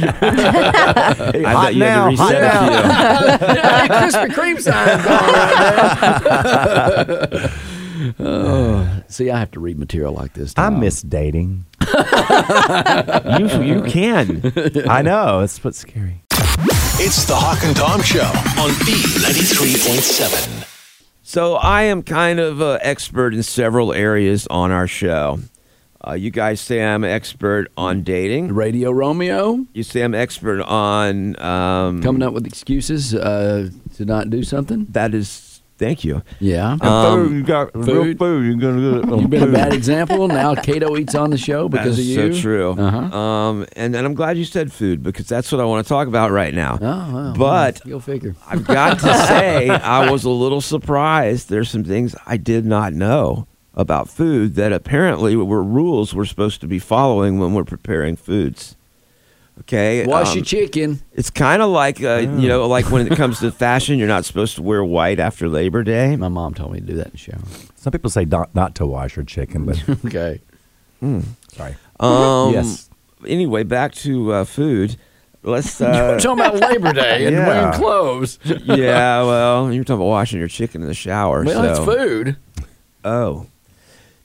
I 0.74 1.52
hot 1.52 1.64
bet 1.64 1.74
you 1.74 1.80
now, 1.80 2.10
had 2.10 2.16
to 2.16 2.22
hot 2.22 2.32
reset 2.32 2.42
a 2.44 3.38
few. 3.38 3.56
Krispy 3.96 4.28
Kreme 4.34 4.60
sign 4.60 4.86
going 5.04 5.32
right 6.96 7.30
there. 7.38 7.52
oh, 8.20 9.02
see, 9.08 9.30
I 9.30 9.38
have 9.38 9.50
to 9.52 9.60
read 9.60 9.78
material 9.78 10.12
like 10.12 10.34
this. 10.34 10.52
I 10.56 10.70
miss 10.70 11.02
dating. 11.02 11.64
You, 13.38 13.48
you 13.62 13.82
can. 13.82 14.52
I 14.88 15.02
know. 15.02 15.40
It's 15.40 15.62
what's 15.64 15.78
scary. 15.78 16.22
It's 16.98 17.24
the 17.26 17.36
Hawk 17.36 17.62
and 17.64 17.76
Tom 17.76 18.02
Show 18.02 18.24
on 18.24 18.70
B93.7. 18.86 20.66
So 21.22 21.56
I 21.56 21.82
am 21.82 22.02
kind 22.02 22.40
of 22.40 22.60
an 22.60 22.78
expert 22.82 23.34
in 23.34 23.42
several 23.42 23.92
areas 23.92 24.46
on 24.48 24.70
our 24.70 24.86
show. 24.86 25.40
Uh, 26.06 26.12
you 26.14 26.30
guys 26.30 26.60
say 26.60 26.84
I'm 26.84 27.02
an 27.04 27.10
expert 27.10 27.66
on 27.76 28.02
dating. 28.02 28.52
Radio 28.54 28.92
Romeo 28.92 29.66
You 29.72 29.82
say 29.82 30.02
I'm 30.02 30.14
expert 30.14 30.62
on 30.62 31.40
um, 31.42 32.02
coming 32.02 32.22
up 32.22 32.32
with 32.32 32.46
excuses 32.46 33.14
uh, 33.14 33.70
to 33.96 34.04
not 34.04 34.30
do 34.30 34.44
something. 34.44 34.86
That 34.90 35.14
is, 35.14 35.62
thank 35.78 36.04
you. 36.04 36.22
Yeah. 36.38 36.76
Um, 36.80 37.34
you 37.38 37.42
got 37.42 37.72
food. 37.72 38.18
food. 38.18 38.46
You're 38.46 38.54
gonna 38.54 39.08
get 39.08 39.20
You've 39.20 39.30
been 39.30 39.42
a 39.48 39.52
bad 39.52 39.72
example. 39.72 40.28
Now 40.28 40.54
Cato 40.62 40.96
eats 40.96 41.16
on 41.16 41.30
the 41.30 41.38
show 41.38 41.68
because 41.68 41.96
That's 41.96 41.98
of 41.98 42.04
you. 42.04 42.34
so 42.34 42.40
true. 42.40 42.70
Uh-huh. 42.78 43.18
Um, 43.18 43.66
and, 43.74 43.96
and 43.96 44.06
I'm 44.06 44.14
glad 44.14 44.38
you 44.38 44.44
said 44.44 44.72
food 44.72 45.02
because 45.02 45.26
that's 45.26 45.50
what 45.50 45.60
I 45.60 45.64
want 45.64 45.84
to 45.84 45.88
talk 45.88 46.06
about 46.06 46.30
right 46.30 46.54
now. 46.54 46.78
Oh, 46.80 47.12
well, 47.12 47.34
But 47.36 47.84
go 47.84 47.98
figure. 47.98 48.36
I've 48.46 48.64
got 48.64 49.00
to 49.00 49.14
say, 49.26 49.70
I 49.70 50.08
was 50.10 50.22
a 50.22 50.30
little 50.30 50.60
surprised. 50.60 51.48
There's 51.48 51.68
some 51.68 51.82
things 51.82 52.14
I 52.26 52.36
did 52.36 52.64
not 52.64 52.92
know 52.92 53.48
about 53.76 54.08
food 54.08 54.54
that 54.54 54.72
apparently 54.72 55.36
were 55.36 55.62
rules 55.62 56.14
we're 56.14 56.24
supposed 56.24 56.60
to 56.62 56.66
be 56.66 56.78
following 56.78 57.38
when 57.38 57.52
we're 57.54 57.64
preparing 57.64 58.16
foods. 58.16 58.76
Okay, 59.60 60.04
Wash 60.06 60.28
um, 60.32 60.36
your 60.36 60.44
chicken. 60.44 61.00
It's 61.14 61.30
kind 61.30 61.62
of 61.62 61.70
like 61.70 62.02
uh, 62.02 62.16
you 62.16 62.46
know, 62.46 62.66
like 62.68 62.90
when 62.90 63.06
it 63.10 63.16
comes 63.22 63.40
to 63.40 63.50
fashion, 63.50 63.98
you're 63.98 64.06
not 64.08 64.24
supposed 64.26 64.56
to 64.56 64.62
wear 64.62 64.84
white 64.84 65.18
after 65.18 65.48
Labor 65.48 65.82
Day. 65.82 66.14
My 66.16 66.28
mom 66.28 66.52
told 66.52 66.72
me 66.72 66.80
to 66.80 66.86
do 66.86 66.94
that 66.96 67.06
in 67.06 67.12
the 67.12 67.18
shower. 67.18 67.40
Some 67.74 67.90
people 67.90 68.10
say 68.10 68.26
not, 68.26 68.54
not 68.54 68.74
to 68.76 68.86
wash 68.86 69.16
your 69.16 69.24
chicken, 69.24 69.64
but 69.64 69.82
Okay. 70.04 70.40
sorry. 71.00 71.76
Um, 72.00 72.52
Yes. 72.52 72.90
Anyway, 73.26 73.62
back 73.62 73.92
to 73.94 74.32
uh, 74.32 74.44
food. 74.44 74.96
Let's. 75.42 75.80
We're 75.80 75.86
Uh, 76.16 76.18
talking 76.20 76.44
about 76.44 76.56
Labor 76.70 76.92
Day 76.92 77.24
and 77.26 77.34
Yeah. 77.36 77.46
wearing 77.46 77.72
clothes. 77.78 78.38
yeah, 78.44 79.22
well, 79.22 79.72
you're 79.72 79.84
talking 79.84 79.96
about 80.02 80.04
washing 80.06 80.38
your 80.38 80.48
chicken 80.48 80.82
in 80.82 80.86
the 80.88 80.94
shower. 80.94 81.44
Well, 81.44 81.62
so. 81.76 81.90
it's 81.92 82.02
food. 82.02 82.36
Oh, 83.04 83.46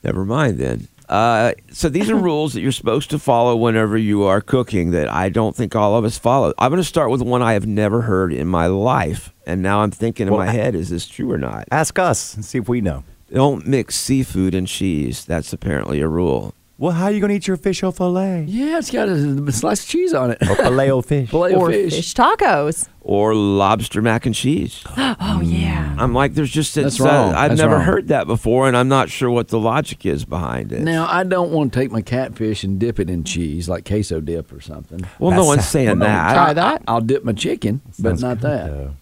never 0.03 0.25
mind 0.25 0.57
then. 0.57 0.87
Uh, 1.09 1.51
so 1.71 1.89
these 1.89 2.09
are 2.09 2.15
rules 2.29 2.53
that 2.53 2.61
you're 2.61 2.71
supposed 2.71 3.09
to 3.09 3.19
follow 3.19 3.55
whenever 3.55 3.97
you 3.97 4.23
are 4.23 4.39
cooking 4.39 4.91
that 4.91 5.09
I 5.09 5.27
don't 5.29 5.55
think 5.55 5.75
all 5.75 5.95
of 5.97 6.05
us 6.05 6.17
follow. 6.17 6.53
I'm 6.57 6.71
going 6.71 6.81
to 6.81 6.87
start 6.87 7.11
with 7.11 7.21
one 7.21 7.41
I 7.41 7.53
have 7.53 7.67
never 7.67 8.01
heard 8.01 8.31
in 8.31 8.47
my 8.47 8.67
life, 8.67 9.33
and 9.45 9.61
now 9.61 9.81
I'm 9.81 9.91
thinking 9.91 10.27
in 10.27 10.33
Well, 10.33 10.45
my 10.45 10.51
head, 10.51 10.73
is 10.73 10.89
this 10.89 11.07
true 11.07 11.31
or 11.31 11.37
not? 11.37 11.67
Ask 11.69 11.99
us 11.99 12.33
and 12.33 12.45
see 12.45 12.59
if 12.59 12.69
we 12.69 12.79
know. 12.79 13.03
Don't 13.33 13.65
mix 13.67 13.95
seafood 13.95 14.55
and 14.55 14.67
cheese. 14.67 15.25
That's 15.25 15.51
apparently 15.53 16.01
a 16.01 16.07
rule. 16.07 16.53
Well, 16.81 16.93
how 16.93 17.05
are 17.05 17.11
you 17.11 17.21
gonna 17.21 17.33
eat 17.33 17.45
your 17.45 17.57
fish 17.57 17.83
or 17.83 17.91
fillet? 17.91 18.45
Yeah, 18.47 18.79
it's 18.79 18.89
got 18.89 19.07
a 19.07 19.51
slice 19.51 19.83
of 19.83 19.87
cheese 19.87 20.15
on 20.15 20.31
it. 20.31 20.39
Or 20.41 20.55
filet 20.55 20.89
o 20.89 21.03
fish? 21.03 21.29
Filet 21.29 21.53
or 21.53 21.69
fish. 21.69 21.93
fish. 21.93 22.13
tacos. 22.15 22.87
Or 23.01 23.35
lobster 23.35 24.01
mac 24.01 24.25
and 24.25 24.33
cheese. 24.33 24.83
Oh 25.23 25.39
yeah. 25.41 25.95
I'm 25.99 26.15
like, 26.15 26.33
there's 26.33 26.49
just 26.49 26.73
That's 26.73 26.95
it's, 26.95 27.01
uh, 27.01 27.05
wrong. 27.05 27.33
I've 27.35 27.51
That's 27.51 27.61
never 27.61 27.75
wrong. 27.75 27.83
heard 27.83 28.07
that 28.07 28.25
before, 28.25 28.67
and 28.67 28.75
I'm 28.75 28.87
not 28.87 29.09
sure 29.11 29.29
what 29.29 29.49
the 29.49 29.59
logic 29.59 30.05
is 30.05 30.25
behind 30.25 30.71
it. 30.71 30.81
Now, 30.81 31.05
I 31.07 31.23
don't 31.23 31.51
want 31.51 31.71
to 31.71 31.79
take 31.79 31.91
my 31.91 32.01
catfish 32.01 32.63
and 32.63 32.79
dip 32.79 32.99
it 32.99 33.09
in 33.09 33.23
cheese, 33.23 33.69
like 33.69 33.85
queso 33.85 34.19
dip 34.19 34.51
or 34.51 34.61
something. 34.61 35.01
well, 35.19 35.31
no 35.31 35.45
one's 35.45 35.67
saying 35.67 35.99
that. 35.99 36.33
Try 36.33 36.53
that. 36.53 36.81
I, 36.87 36.93
will 36.93 37.01
dip 37.01 37.23
my 37.23 37.33
chicken, 37.33 37.81
but 37.99 38.19
not 38.19 38.39
good, 38.39 38.49
that. 38.49 38.67
though. 38.67 38.93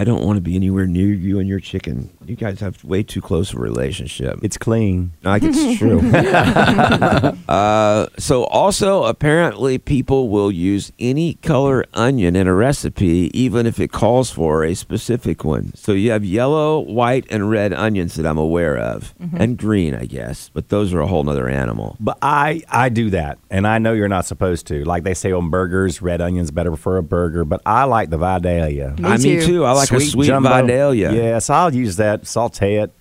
I 0.00 0.04
don't 0.04 0.24
want 0.24 0.38
to 0.38 0.40
be 0.40 0.56
anywhere 0.56 0.86
near 0.86 1.08
you 1.08 1.40
and 1.40 1.46
your 1.46 1.60
chicken. 1.60 2.08
You 2.24 2.34
guys 2.34 2.60
have 2.60 2.82
way 2.82 3.02
too 3.02 3.20
close 3.20 3.52
a 3.52 3.58
relationship. 3.58 4.38
It's 4.42 4.56
clean. 4.56 5.12
Like 5.22 5.42
it's 5.44 5.78
true. 5.78 6.00
uh, 7.54 8.06
so, 8.16 8.44
also, 8.44 9.04
apparently, 9.04 9.76
people 9.76 10.30
will 10.30 10.50
use 10.50 10.90
any 10.98 11.34
color 11.34 11.84
onion 11.92 12.34
in 12.34 12.46
a 12.46 12.54
recipe, 12.54 13.30
even 13.34 13.66
if 13.66 13.78
it 13.78 13.92
calls 13.92 14.30
for 14.30 14.64
a 14.64 14.74
specific 14.74 15.44
one. 15.44 15.74
So, 15.74 15.92
you 15.92 16.12
have 16.12 16.24
yellow, 16.24 16.80
white, 16.80 17.26
and 17.28 17.50
red 17.50 17.74
onions 17.74 18.14
that 18.14 18.24
I'm 18.24 18.38
aware 18.38 18.78
of, 18.78 19.14
and 19.34 19.58
green, 19.58 19.94
I 19.94 20.06
guess, 20.06 20.48
but 20.54 20.70
those 20.70 20.94
are 20.94 21.00
a 21.00 21.06
whole 21.06 21.24
nother 21.24 21.46
animal. 21.46 21.98
But 22.00 22.16
I 22.22 22.62
I 22.70 22.88
do 22.88 23.10
that, 23.10 23.38
and 23.50 23.66
I 23.66 23.76
know 23.76 23.92
you're 23.92 24.08
not 24.08 24.24
supposed 24.24 24.66
to. 24.68 24.82
Like 24.82 25.04
they 25.04 25.12
say 25.12 25.32
on 25.32 25.50
burgers, 25.50 26.00
red 26.00 26.22
onion's 26.22 26.50
better 26.50 26.74
for 26.74 26.96
a 26.96 27.02
burger. 27.02 27.44
But 27.44 27.60
I 27.66 27.84
like 27.84 28.08
the 28.08 28.16
Vidalia. 28.16 28.94
Me 28.98 29.04
I 29.04 29.18
mean, 29.18 29.40
too. 29.40 29.46
too. 29.46 29.64
I 29.66 29.72
like 29.72 29.89
a 29.96 30.00
sweet 30.00 30.26
jumbo. 30.26 30.48
Vidalia. 30.48 31.12
Yes, 31.12 31.50
I'll 31.50 31.74
use 31.74 31.96
that. 31.96 32.26
Saute 32.26 32.76
it. 32.76 32.92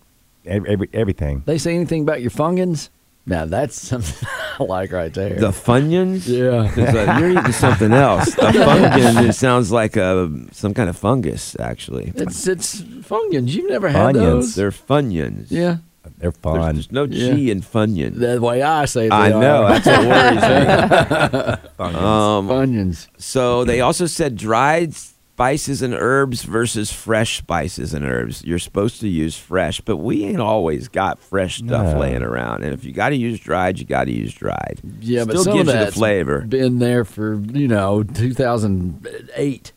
Every, 0.45 0.69
every, 0.69 0.89
everything. 0.93 1.43
They 1.45 1.57
say 1.57 1.75
anything 1.75 2.01
about 2.03 2.21
your 2.21 2.31
fungans? 2.31 2.89
Now, 3.25 3.45
that's 3.45 3.79
something 3.79 4.27
I 4.59 4.63
like 4.63 4.91
right 4.91 5.13
there. 5.13 5.35
The 5.35 5.49
Funyuns? 5.51 6.27
Yeah. 6.27 6.71
uh, 7.13 7.19
you're 7.19 7.31
eating 7.37 7.51
something 7.65 7.91
else. 7.93 8.35
A 8.39 8.53
fungus, 8.53 9.17
it 9.17 9.33
sounds 9.33 9.71
like 9.71 9.95
a, 9.97 10.31
some 10.51 10.73
kind 10.73 10.89
of 10.89 10.97
fungus, 10.97 11.55
actually. 11.59 12.11
It's 12.15 12.47
it's 12.47 12.81
Funyuns. 12.81 13.49
You've 13.49 13.69
never 13.69 13.89
had 13.89 14.15
Funyuns. 14.15 14.19
those? 14.21 14.55
They're 14.55 14.71
Funyuns. 14.71 15.47
yeah. 15.49 15.77
They're 16.17 16.31
There's, 16.31 16.37
fun. 16.41 16.73
there's 16.75 16.91
no 16.91 17.03
Yeah. 17.03 17.35
G 17.35 17.51
in 17.51 17.61
Funyun. 17.61 18.15
The 18.17 18.41
way 18.41 18.61
I 18.63 18.85
say 18.85 19.09
they 19.09 19.15
I 19.15 19.29
know. 19.29 19.67
That's 19.67 19.85
what 19.85 20.07
worries 20.07 21.51
me. 21.51 21.69
Um, 21.99 22.47
Funyuns. 22.49 23.07
so 23.17 23.63
they 23.63 23.79
also 23.81 24.05
said 24.07 24.35
dried 24.35 24.93
spices 25.39 25.81
and 25.81 25.93
herbs 25.93 26.43
versus 26.43 26.91
fresh 26.91 27.37
spices 27.37 27.93
and 27.93 28.03
herbs. 28.03 28.43
You're 28.43 28.59
supposed 28.59 28.99
to 28.99 29.07
use 29.07 29.37
fresh, 29.37 29.79
but 29.79 29.95
we 29.95 30.25
ain't 30.25 30.41
always 30.41 30.89
got 30.89 31.17
fresh 31.17 31.59
stuff 31.59 31.93
No. 31.93 31.99
laying 32.01 32.23
around. 32.23 32.65
And 32.65 32.73
if 32.73 32.83
you 32.83 32.91
got 32.91 33.09
to 33.09 33.15
use 33.15 33.39
dried, 33.39 33.79
you 33.79 33.85
got 33.85 34.03
to 34.05 34.11
use 34.11 34.33
dried. 34.33 34.81
Yeah, 34.99 35.23
but 35.23 35.31
Still 35.39 35.43
some 35.45 35.57
gives 35.59 35.69
of 35.69 35.79
you 35.79 35.85
the 35.85 35.91
flavor. 35.93 36.41
Been 36.41 36.79
there 36.79 37.05
for 37.05 37.35
you 37.53 37.69
know 37.69 38.03
2008. 38.03 39.71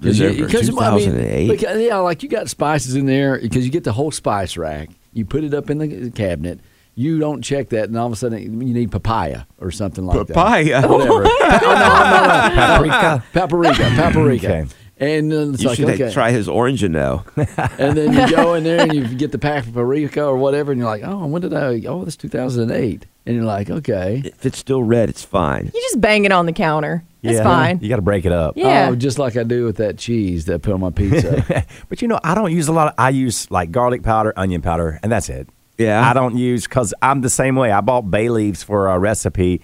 Been 0.00 0.16
there 0.16 0.30
you- 0.32 0.48
for 0.48 0.56
I 0.56 0.60
mean, 0.96 1.04
2008? 1.04 1.48
because, 1.50 1.80
yeah, 1.82 1.98
like 1.98 2.22
you 2.22 2.30
got 2.30 2.48
spices 2.48 2.94
in 2.96 3.04
there 3.04 3.38
because 3.38 3.66
you 3.66 3.70
get 3.70 3.84
the 3.84 3.92
whole 3.92 4.10
spice 4.10 4.56
rack. 4.56 4.88
You 5.12 5.26
put 5.26 5.44
it 5.44 5.52
up 5.52 5.68
in 5.68 5.76
the 5.78 6.10
cabinet. 6.10 6.60
You 6.94 7.18
don't 7.18 7.42
check 7.42 7.70
that, 7.70 7.84
and 7.88 7.96
all 7.96 8.06
of 8.06 8.12
a 8.12 8.16
sudden 8.16 8.60
you 8.66 8.74
need 8.74 8.92
papaya 8.92 9.44
or 9.58 9.70
something 9.70 10.04
like 10.04 10.26
Papaya? 10.26 10.82
that. 10.82 10.90
Whatever. 10.90 11.26
Oh, 11.54 11.58
no, 11.58 11.58
no, 11.58 12.54
no. 12.54 13.22
Paprika. 13.22 13.24
Paprika. 13.32 13.94
Paprika. 13.96 14.46
Okay. 14.46 14.66
And 14.98 15.32
then 15.32 15.54
it's 15.54 15.62
You 15.62 15.68
like, 15.70 15.76
should 15.78 15.88
okay. 15.90 16.12
try 16.12 16.30
his 16.30 16.48
orange, 16.48 16.82
you 16.82 16.88
know. 16.88 17.24
And 17.78 17.96
then 17.96 18.12
you 18.12 18.34
go 18.36 18.54
in 18.54 18.62
there 18.64 18.82
and 18.82 18.92
you 18.94 19.06
get 19.08 19.32
the 19.32 19.38
pack 19.38 19.66
of 19.66 19.72
paprika 19.74 20.24
or 20.24 20.36
whatever, 20.36 20.70
and 20.72 20.78
you're 20.80 20.88
like, 20.88 21.02
oh, 21.04 21.26
when 21.26 21.42
did 21.42 21.52
I? 21.54 21.82
Oh, 21.86 22.04
this 22.04 22.16
2008. 22.16 23.06
And 23.26 23.36
you're 23.36 23.44
like, 23.44 23.70
okay. 23.70 24.22
If 24.24 24.44
it's 24.46 24.58
still 24.58 24.82
red, 24.82 25.08
it's 25.08 25.24
fine. 25.24 25.70
You 25.74 25.80
just 25.80 26.00
bang 26.00 26.24
it 26.24 26.32
on 26.32 26.46
the 26.46 26.52
counter. 26.52 27.02
It's 27.22 27.38
Yeah. 27.38 27.42
fine. 27.44 27.78
You 27.80 27.88
got 27.88 27.96
to 27.96 28.02
break 28.02 28.24
it 28.26 28.32
up. 28.32 28.56
Yeah. 28.56 28.88
Oh, 28.90 28.94
just 28.96 29.18
like 29.18 29.36
I 29.36 29.42
do 29.44 29.64
with 29.64 29.76
that 29.76 29.96
cheese 29.98 30.44
that 30.46 30.54
I 30.54 30.58
put 30.58 30.72
on 30.74 30.80
my 30.80 30.90
pizza. 30.90 31.64
But 31.88 32.02
you 32.02 32.08
know, 32.08 32.20
I 32.22 32.34
don't 32.34 32.52
use 32.52 32.68
a 32.68 32.72
lot. 32.72 32.88
Of, 32.88 32.94
I 32.98 33.10
use 33.10 33.50
like 33.50 33.70
garlic 33.72 34.02
powder, 34.02 34.32
onion 34.36 34.60
powder, 34.62 34.98
and 35.02 35.10
that's 35.10 35.28
it. 35.28 35.48
Yeah. 35.82 36.08
I 36.08 36.12
don't 36.12 36.36
use 36.36 36.64
because 36.64 36.94
I'm 37.02 37.20
the 37.20 37.30
same 37.30 37.56
way. 37.56 37.70
I 37.72 37.80
bought 37.80 38.10
bay 38.10 38.28
leaves 38.28 38.62
for 38.62 38.88
a 38.88 38.98
recipe. 38.98 39.60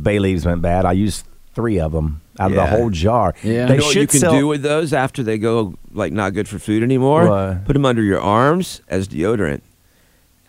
Bay 0.00 0.18
leaves 0.18 0.44
went 0.46 0.62
bad. 0.62 0.84
I 0.84 0.92
used 0.92 1.26
three 1.54 1.80
of 1.80 1.92
them 1.92 2.20
out 2.38 2.50
of 2.50 2.56
Yeah. 2.56 2.64
the 2.70 2.76
whole 2.76 2.90
jar. 2.90 3.34
Yeah. 3.42 3.66
they 3.66 3.74
you 3.74 3.80
know 3.80 3.84
what 3.86 3.92
should 3.92 4.00
you 4.02 4.06
can 4.08 4.20
sell- 4.20 4.32
do 4.38 4.46
with 4.46 4.62
those 4.62 4.92
after 4.92 5.22
they 5.22 5.38
go 5.38 5.74
like 5.92 6.12
not 6.12 6.34
good 6.34 6.48
for 6.48 6.58
food 6.58 6.82
anymore? 6.82 7.28
What? 7.28 7.64
Put 7.64 7.72
them 7.72 7.86
under 7.86 8.02
your 8.02 8.20
arms 8.20 8.82
as 8.88 9.08
deodorant. 9.08 9.62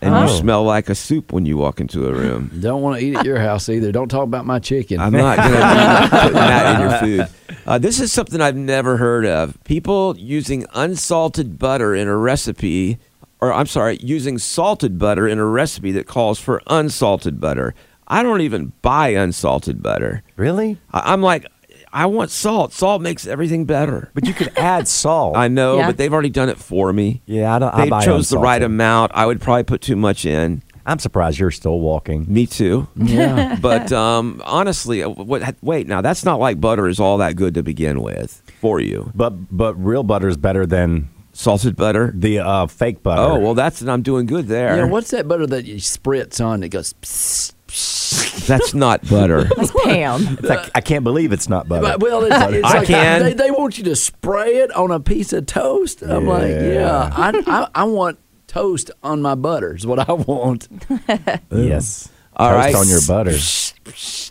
And 0.00 0.14
Oh. 0.14 0.22
you 0.22 0.28
smell 0.28 0.62
like 0.62 0.88
a 0.88 0.94
soup 0.94 1.32
when 1.32 1.44
you 1.44 1.56
walk 1.56 1.80
into 1.80 2.06
a 2.06 2.12
room. 2.12 2.52
Don't 2.60 2.82
want 2.82 3.00
to 3.00 3.04
eat 3.04 3.16
at 3.16 3.24
your 3.24 3.40
house 3.40 3.68
either. 3.68 3.90
Don't 3.90 4.06
talk 4.08 4.22
about 4.22 4.46
my 4.46 4.60
chicken. 4.60 5.00
I'm 5.00 5.12
not 5.12 5.38
going 5.38 5.50
to 5.50 5.56
be 5.56 6.08
putting 6.20 6.34
that 6.34 6.74
in 6.76 6.88
your 6.88 6.98
food. 7.26 7.34
Uh, 7.66 7.78
this 7.78 7.98
is 7.98 8.12
something 8.12 8.40
I've 8.40 8.54
never 8.54 8.96
heard 8.98 9.26
of. 9.26 9.58
People 9.64 10.14
using 10.16 10.66
unsalted 10.74 11.58
butter 11.58 11.96
in 11.96 12.06
a 12.06 12.16
recipe, 12.16 12.98
or 13.40 13.52
I'm 13.52 13.66
sorry, 13.66 13.98
using 14.02 14.38
salted 14.38 14.98
butter 14.98 15.26
in 15.28 15.38
a 15.38 15.44
recipe 15.44 15.92
that 15.92 16.06
calls 16.06 16.38
for 16.38 16.60
unsalted 16.68 17.40
butter. 17.40 17.74
I 18.06 18.22
don't 18.22 18.40
even 18.40 18.72
buy 18.82 19.08
unsalted 19.08 19.82
butter. 19.82 20.22
Really? 20.36 20.78
I- 20.92 21.12
I'm 21.12 21.22
like, 21.22 21.46
I 21.92 22.06
want 22.06 22.30
salt. 22.30 22.72
Salt 22.72 23.00
makes 23.02 23.26
everything 23.26 23.64
better. 23.64 24.10
But 24.14 24.26
you 24.26 24.34
could 24.34 24.56
add 24.58 24.86
salt. 24.88 25.36
I 25.36 25.48
know, 25.48 25.78
Yeah. 25.78 25.86
but 25.86 25.96
they've 25.96 26.12
already 26.12 26.30
done 26.30 26.48
it 26.48 26.58
for 26.58 26.92
me. 26.92 27.22
yeah, 27.26 27.54
I 27.54 27.58
don't. 27.58 27.74
I 27.74 27.84
They 27.84 27.90
buy 27.90 28.04
chose 28.04 28.28
the 28.28 28.38
right 28.38 28.62
amount. 28.62 29.12
I 29.14 29.24
would 29.26 29.40
probably 29.40 29.64
put 29.64 29.80
too 29.80 29.96
much 29.96 30.24
in. 30.26 30.62
I'm 30.84 30.98
surprised 30.98 31.38
you're 31.38 31.50
still 31.50 31.80
walking. 31.80 32.24
Me 32.32 32.46
too. 32.46 32.88
yeah. 32.96 33.56
but 33.62 33.92
um, 33.92 34.40
honestly, 34.46 35.02
uh, 35.02 35.08
what, 35.10 35.54
wait 35.62 35.86
now. 35.86 36.00
That's 36.00 36.24
not 36.24 36.40
like 36.40 36.60
butter 36.62 36.88
is 36.88 36.98
all 36.98 37.18
that 37.18 37.36
good 37.36 37.52
to 37.54 37.62
begin 37.62 38.00
with 38.02 38.42
for 38.60 38.80
you. 38.80 39.12
But 39.14 39.54
but 39.54 39.74
real 39.74 40.02
butter 40.02 40.28
is 40.28 40.38
better 40.38 40.64
than 40.64 41.10
Salted 41.38 41.76
butter. 41.76 42.10
the 42.16 42.40
uh, 42.40 42.66
fake 42.66 43.00
butter. 43.04 43.22
Oh 43.22 43.38
well, 43.38 43.54
that's 43.54 43.80
I'm 43.80 44.02
doing 44.02 44.26
good 44.26 44.48
there. 44.48 44.76
Yeah, 44.76 44.86
what's 44.86 45.12
that 45.12 45.28
butter 45.28 45.46
that 45.46 45.66
you 45.66 45.76
spritz 45.76 46.44
on 46.44 46.60
that 46.60 46.70
goes 46.70 46.94
psst, 46.94 47.52
psst? 47.68 48.46
That's 48.48 48.74
not 48.74 49.08
butter. 49.08 49.44
That's 49.56 49.70
Pam. 49.84 50.20
It's 50.38 50.42
like, 50.42 50.68
I 50.74 50.80
can't 50.80 51.04
believe 51.04 51.30
it's 51.30 51.48
not 51.48 51.68
butter. 51.68 51.82
But, 51.82 52.00
well, 52.00 52.24
it's, 52.24 52.34
it's 52.34 52.66
I 52.66 52.78
like 52.78 52.88
can. 52.88 53.22
They, 53.22 53.34
they 53.34 53.50
want 53.52 53.78
you 53.78 53.84
to 53.84 53.94
spray 53.94 54.56
it 54.56 54.72
on 54.74 54.90
a 54.90 54.98
piece 54.98 55.32
of 55.32 55.46
toast. 55.46 56.02
I'm 56.02 56.26
like, 56.26 56.48
Yeah. 56.50 56.72
yeah, 56.72 57.10
I, 57.14 57.42
I, 57.46 57.68
I 57.72 57.84
want 57.84 58.18
toast 58.48 58.90
on 59.04 59.22
my 59.22 59.36
butter. 59.36 59.76
Is 59.76 59.86
what 59.86 60.00
I 60.08 60.12
want. 60.12 60.66
yes. 61.52 62.08
All 62.34 62.50
Toast 62.50 62.56
right. 62.56 62.74
on 62.74 62.88
your 62.88 63.00
butter. 63.06 63.36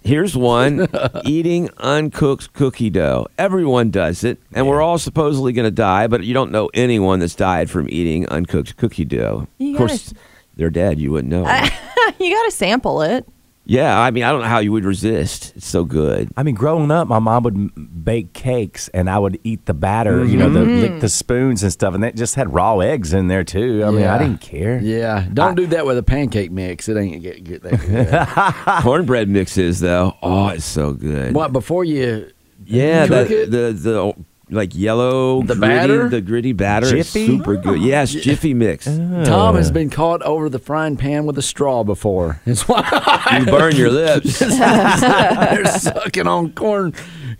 Here's 0.03 0.35
one 0.35 0.87
eating 1.25 1.69
uncooked 1.77 2.53
cookie 2.53 2.89
dough. 2.89 3.27
Everyone 3.37 3.89
does 3.91 4.23
it, 4.23 4.39
and 4.53 4.67
we're 4.67 4.81
all 4.81 4.97
supposedly 4.97 5.53
going 5.53 5.65
to 5.65 5.71
die, 5.71 6.07
but 6.07 6.23
you 6.23 6.33
don't 6.33 6.51
know 6.51 6.69
anyone 6.73 7.19
that's 7.19 7.35
died 7.35 7.69
from 7.69 7.87
eating 7.89 8.27
uncooked 8.29 8.77
cookie 8.77 9.05
dough. 9.05 9.47
You 9.57 9.71
of 9.73 9.77
course, 9.77 10.11
gotta- 10.13 10.25
they're 10.55 10.69
dead. 10.69 10.99
You 10.99 11.11
wouldn't 11.11 11.31
know. 11.31 11.41
you 12.19 12.33
got 12.35 12.43
to 12.45 12.51
sample 12.51 13.01
it. 13.01 13.25
Yeah, 13.69 13.99
I 13.99 14.11
mean, 14.11 14.23
I 14.23 14.31
don't 14.31 14.41
know 14.41 14.47
how 14.47 14.59
you 14.59 14.71
would 14.71 14.85
resist. 14.85 15.53
It's 15.57 15.67
so 15.67 15.83
good. 15.83 16.29
I 16.37 16.43
mean, 16.43 16.55
growing 16.55 16.89
up, 16.89 17.07
my 17.09 17.19
mom 17.19 17.43
would 17.43 18.03
bake 18.05 18.31
cakes, 18.33 18.87
and 18.93 19.09
I 19.09 19.19
would 19.19 19.37
eat 19.43 19.65
the 19.65 19.73
batter. 19.73 20.23
You 20.23 20.37
know, 20.37 20.49
the, 20.49 20.61
Mm-hmm. 20.61 20.81
lick 20.81 21.01
the 21.01 21.09
spoons 21.09 21.63
and 21.63 21.71
stuff, 21.71 21.93
and 21.93 22.01
that 22.03 22.15
just 22.15 22.35
had 22.35 22.53
raw 22.53 22.79
eggs 22.79 23.13
in 23.13 23.27
there 23.27 23.43
too. 23.43 23.83
I 23.85 23.91
mean, 23.91 23.99
Yeah. 24.01 24.15
I 24.15 24.17
didn't 24.17 24.39
care. 24.41 24.79
Yeah, 24.81 25.27
don't 25.33 25.55
do 25.55 25.67
that 25.67 25.85
with 25.85 25.97
a 25.97 26.03
pancake 26.03 26.49
mix. 26.51 26.87
It 26.87 26.97
ain't 26.97 27.21
get, 27.21 27.43
get 27.43 27.63
that 27.63 27.79
good. 27.81 28.81
Cornbread 28.83 29.27
mixes, 29.29 29.79
though. 29.81 30.15
Oh, 30.23 30.47
it's 30.49 30.65
so 30.65 30.93
good. 30.93 31.33
what 31.35 31.51
before 31.51 31.83
you? 31.83 32.31
Yeah, 32.65 33.05
cook 33.07 33.27
the, 33.27 33.43
it? 33.43 33.51
the 33.51 33.71
the 33.73 34.15
like 34.49 34.73
yellow 34.75 35.41
The 35.41 35.55
gritty- 35.55 35.59
batter? 35.59 36.09
the 36.09 36.21
gritty 36.21 36.53
batter, 36.53 36.95
is 36.95 37.09
super 37.09 37.55
good. 37.57 37.67
Oh. 37.79 37.83
Yes, 37.83 38.11
Jiffy 38.11 38.53
mix. 38.53 38.87
Uh-huh. 38.87 39.25
Tom 39.25 39.55
has 39.55 39.71
been 39.71 39.89
caught 39.89 40.21
over 40.23 40.49
the 40.49 40.59
frying 40.59 40.95
pan 40.97 41.25
with 41.25 41.37
a 41.37 41.41
straw 41.41 41.83
before. 41.83 42.39
That's 42.45 42.67
why 42.67 43.37
You 43.39 43.45
burn 43.45 43.75
your 43.75 43.89
lips. 43.91 44.39
they're 44.39 45.65
sucking 45.65 46.27
on 46.27 46.53
corn 46.53 46.93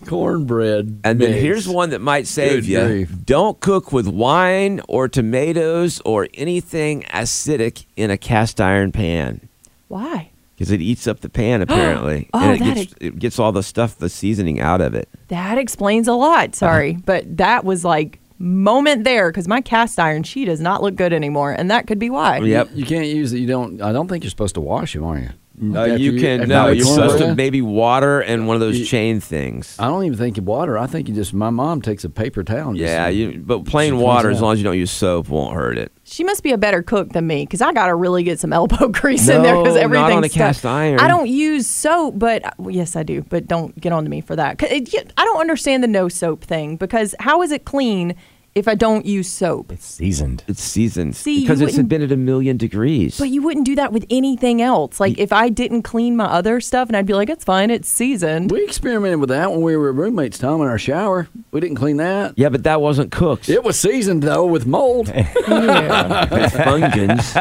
cornbread. 0.06 1.02
And 1.04 1.20
then 1.20 1.34
here's 1.34 1.68
one 1.68 1.90
that 1.92 2.02
might 2.02 2.28
save 2.28 2.62
Good 2.64 2.66
you. 2.66 2.86
grief. 2.86 3.12
Don't 3.26 3.60
cook 3.60 3.92
with 3.92 4.08
wine 4.08 4.82
or 4.88 5.08
tomatoes 5.08 6.02
or 6.06 6.28
anything 6.34 7.04
acidic 7.04 7.86
in 7.96 8.12
a 8.12 8.18
cast 8.18 8.62
iron 8.62 8.92
pan 8.92 9.48
Why? 9.88 10.32
Because 10.58 10.72
it 10.72 10.82
eats 10.82 11.06
up 11.08 11.20
the 11.20 11.30
pan 11.30 11.62
apparently, 11.68 12.30
Oh, 12.34 12.40
and 12.40 12.56
it 12.56 12.60
that 12.66 12.76
gets 12.76 12.94
it 13.00 13.20
gets 13.20 13.38
all 13.40 13.52
the 13.52 13.62
stuff, 13.64 13.98
the 13.98 14.10
seasoning 14.10 14.60
out 14.60 14.82
of 14.82 14.96
it. 14.96 15.08
That 15.28 15.58
explains 15.58 16.08
a 16.08 16.14
lot. 16.14 16.56
Sorry, 16.56 16.92
Uh-huh. 16.92 17.02
but 17.06 17.38
that 17.38 17.64
was 17.64 17.86
like 17.86 18.20
moment 18.40 19.04
there 19.04 19.32
because 19.32 19.48
my 19.48 19.62
cast 19.62 20.00
iron 20.00 20.22
she 20.24 20.46
does 20.46 20.60
not 20.62 20.82
look 20.84 20.96
good 20.96 21.12
anymore, 21.14 21.52
and 21.52 21.70
that 21.72 21.88
could 21.88 22.00
be 22.00 22.10
why. 22.10 22.38
Yep. 22.40 22.70
You 22.74 22.86
can't 22.86 23.08
use 23.08 23.34
it. 23.34 23.40
You 23.40 23.48
don't. 23.48 23.82
I 23.82 23.92
don't 23.92 24.08
think 24.08 24.24
you're 24.24 24.30
supposed 24.32 24.56
to 24.56 24.62
wash 24.62 24.94
them, 24.94 25.04
are 25.04 25.18
you? 25.20 25.30
Uh, 25.60 25.80
After 25.80 25.98
you 25.98 26.20
can 26.20 26.48
no, 26.48 26.68
you 26.68 26.84
you're 26.84 26.86
supposed 26.86 27.18
to 27.18 27.34
maybe 27.34 27.64
water 27.64 28.20
and 28.22 28.46
one 28.48 28.56
of 28.56 28.60
those 28.60 28.78
You- 28.78 28.86
chain 28.86 29.20
things. 29.20 29.76
I 29.80 29.88
don't 29.88 30.04
even 30.04 30.16
think 30.18 30.38
you 30.38 30.44
water. 30.44 30.78
I 30.78 30.86
think 30.86 31.10
you 31.10 31.16
just. 31.16 31.34
My 31.34 31.50
mom 31.50 31.82
takes 31.82 32.04
a 32.04 32.10
paper 32.10 32.44
towel. 32.44 32.70
And 32.70 32.78
Yeah, 32.78 33.08
just, 33.08 33.18
you, 33.18 33.40
but 33.44 33.66
plain 33.66 33.98
water, 33.98 34.30
as 34.30 34.40
long 34.40 34.54
as 34.54 34.60
you 34.60 34.64
don't 34.64 34.78
use 34.78 34.92
soap, 34.92 35.30
won't 35.30 35.56
hurt 35.56 35.80
it. 35.80 35.92
She 36.04 36.24
must 36.24 36.44
be 36.44 36.52
a 36.52 36.60
better 36.60 36.84
cook 36.84 37.10
than 37.14 37.26
me 37.26 37.44
because 37.44 37.62
I 37.62 37.74
got 37.74 37.88
to 37.88 37.96
really 37.96 38.22
get 38.24 38.40
some 38.40 38.54
elbow 38.54 38.88
grease 38.92 39.28
in 39.28 39.42
there 39.42 39.56
No, 39.56 39.64
because 39.64 39.76
not 39.76 39.84
everything's 39.84 40.12
on 40.18 40.24
a 40.26 40.30
stuck. 40.30 40.38
cast 40.38 40.66
iron. 40.66 41.00
I 41.00 41.08
don't 41.08 41.28
use 41.28 41.66
soap, 41.66 42.20
but 42.20 42.44
well, 42.60 42.70
yes, 42.76 42.96
I 42.96 43.02
do. 43.02 43.24
But 43.28 43.48
don't 43.48 43.76
get 43.82 43.92
on 43.92 44.04
to 44.04 44.10
me 44.12 44.22
for 44.22 44.36
that. 44.36 44.60
'Cause 44.60 44.70
it- 44.72 45.12
I 45.18 45.26
don't 45.26 45.42
understand 45.42 45.84
the 45.84 45.88
no 45.88 46.08
soap 46.08 46.44
thing 46.44 46.76
because 46.78 47.16
how 47.20 47.42
is 47.42 47.52
it 47.52 47.66
clean 47.66 48.14
if 48.58 48.68
I 48.68 48.76
don't 48.76 49.06
use 49.06 49.32
soap? 49.32 49.72
It's 49.72 49.86
seasoned. 49.86 50.44
It's 50.48 50.62
seasoned 50.62 51.16
See, 51.16 51.42
because 51.42 51.62
it's 51.62 51.78
been 51.78 52.02
at 52.02 52.12
a 52.12 52.18
million 52.18 52.58
degrees. 52.58 53.18
But 53.18 53.30
you 53.30 53.42
wouldn't 53.42 53.66
do 53.66 53.76
that 53.76 53.94
with 53.94 54.06
anything 54.10 54.62
else. 54.62 55.00
Like 55.00 55.18
if 55.18 55.32
I 55.32 55.50
didn't 55.50 55.84
clean 55.84 56.16
my 56.18 56.26
other 56.26 56.60
stuff, 56.60 56.90
and 56.90 56.98
I'd 56.98 57.06
be 57.06 57.14
like, 57.14 57.30
"It's 57.30 57.44
fine, 57.44 57.70
it's 57.70 57.88
seasoned." 57.88 58.52
We 58.52 58.64
experimented 58.64 59.20
with 59.20 59.30
that 59.30 59.52
when 59.52 59.62
we 59.62 59.78
were 59.78 59.92
roommates, 59.94 60.38
Tom, 60.38 60.62
in 60.62 60.68
our 60.68 60.80
shower. 60.80 61.28
We 61.52 61.60
didn't 61.62 61.78
clean 61.78 61.98
that. 61.98 62.34
yeah, 62.36 62.50
but 62.50 62.64
that 62.64 62.82
wasn't 62.82 63.12
cooked. 63.12 63.48
It 63.50 63.64
was 63.64 63.80
seasoned 63.80 64.24
though 64.24 64.46
with 64.46 64.66
mold. 64.66 65.12
It's 65.14 66.54
fungins. 66.56 67.34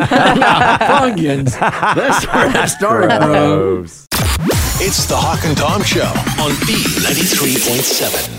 Fungins. 0.78 1.58
That's 1.58 2.26
where 2.26 2.52
that 2.52 2.66
started 2.66 3.10
from. 3.10 3.84
It's 4.78 5.06
the 5.06 5.16
Hawk 5.16 5.44
and 5.44 5.56
Tom 5.56 5.82
Show 5.82 6.04
on 6.42 6.52
B93.7. 6.66 8.35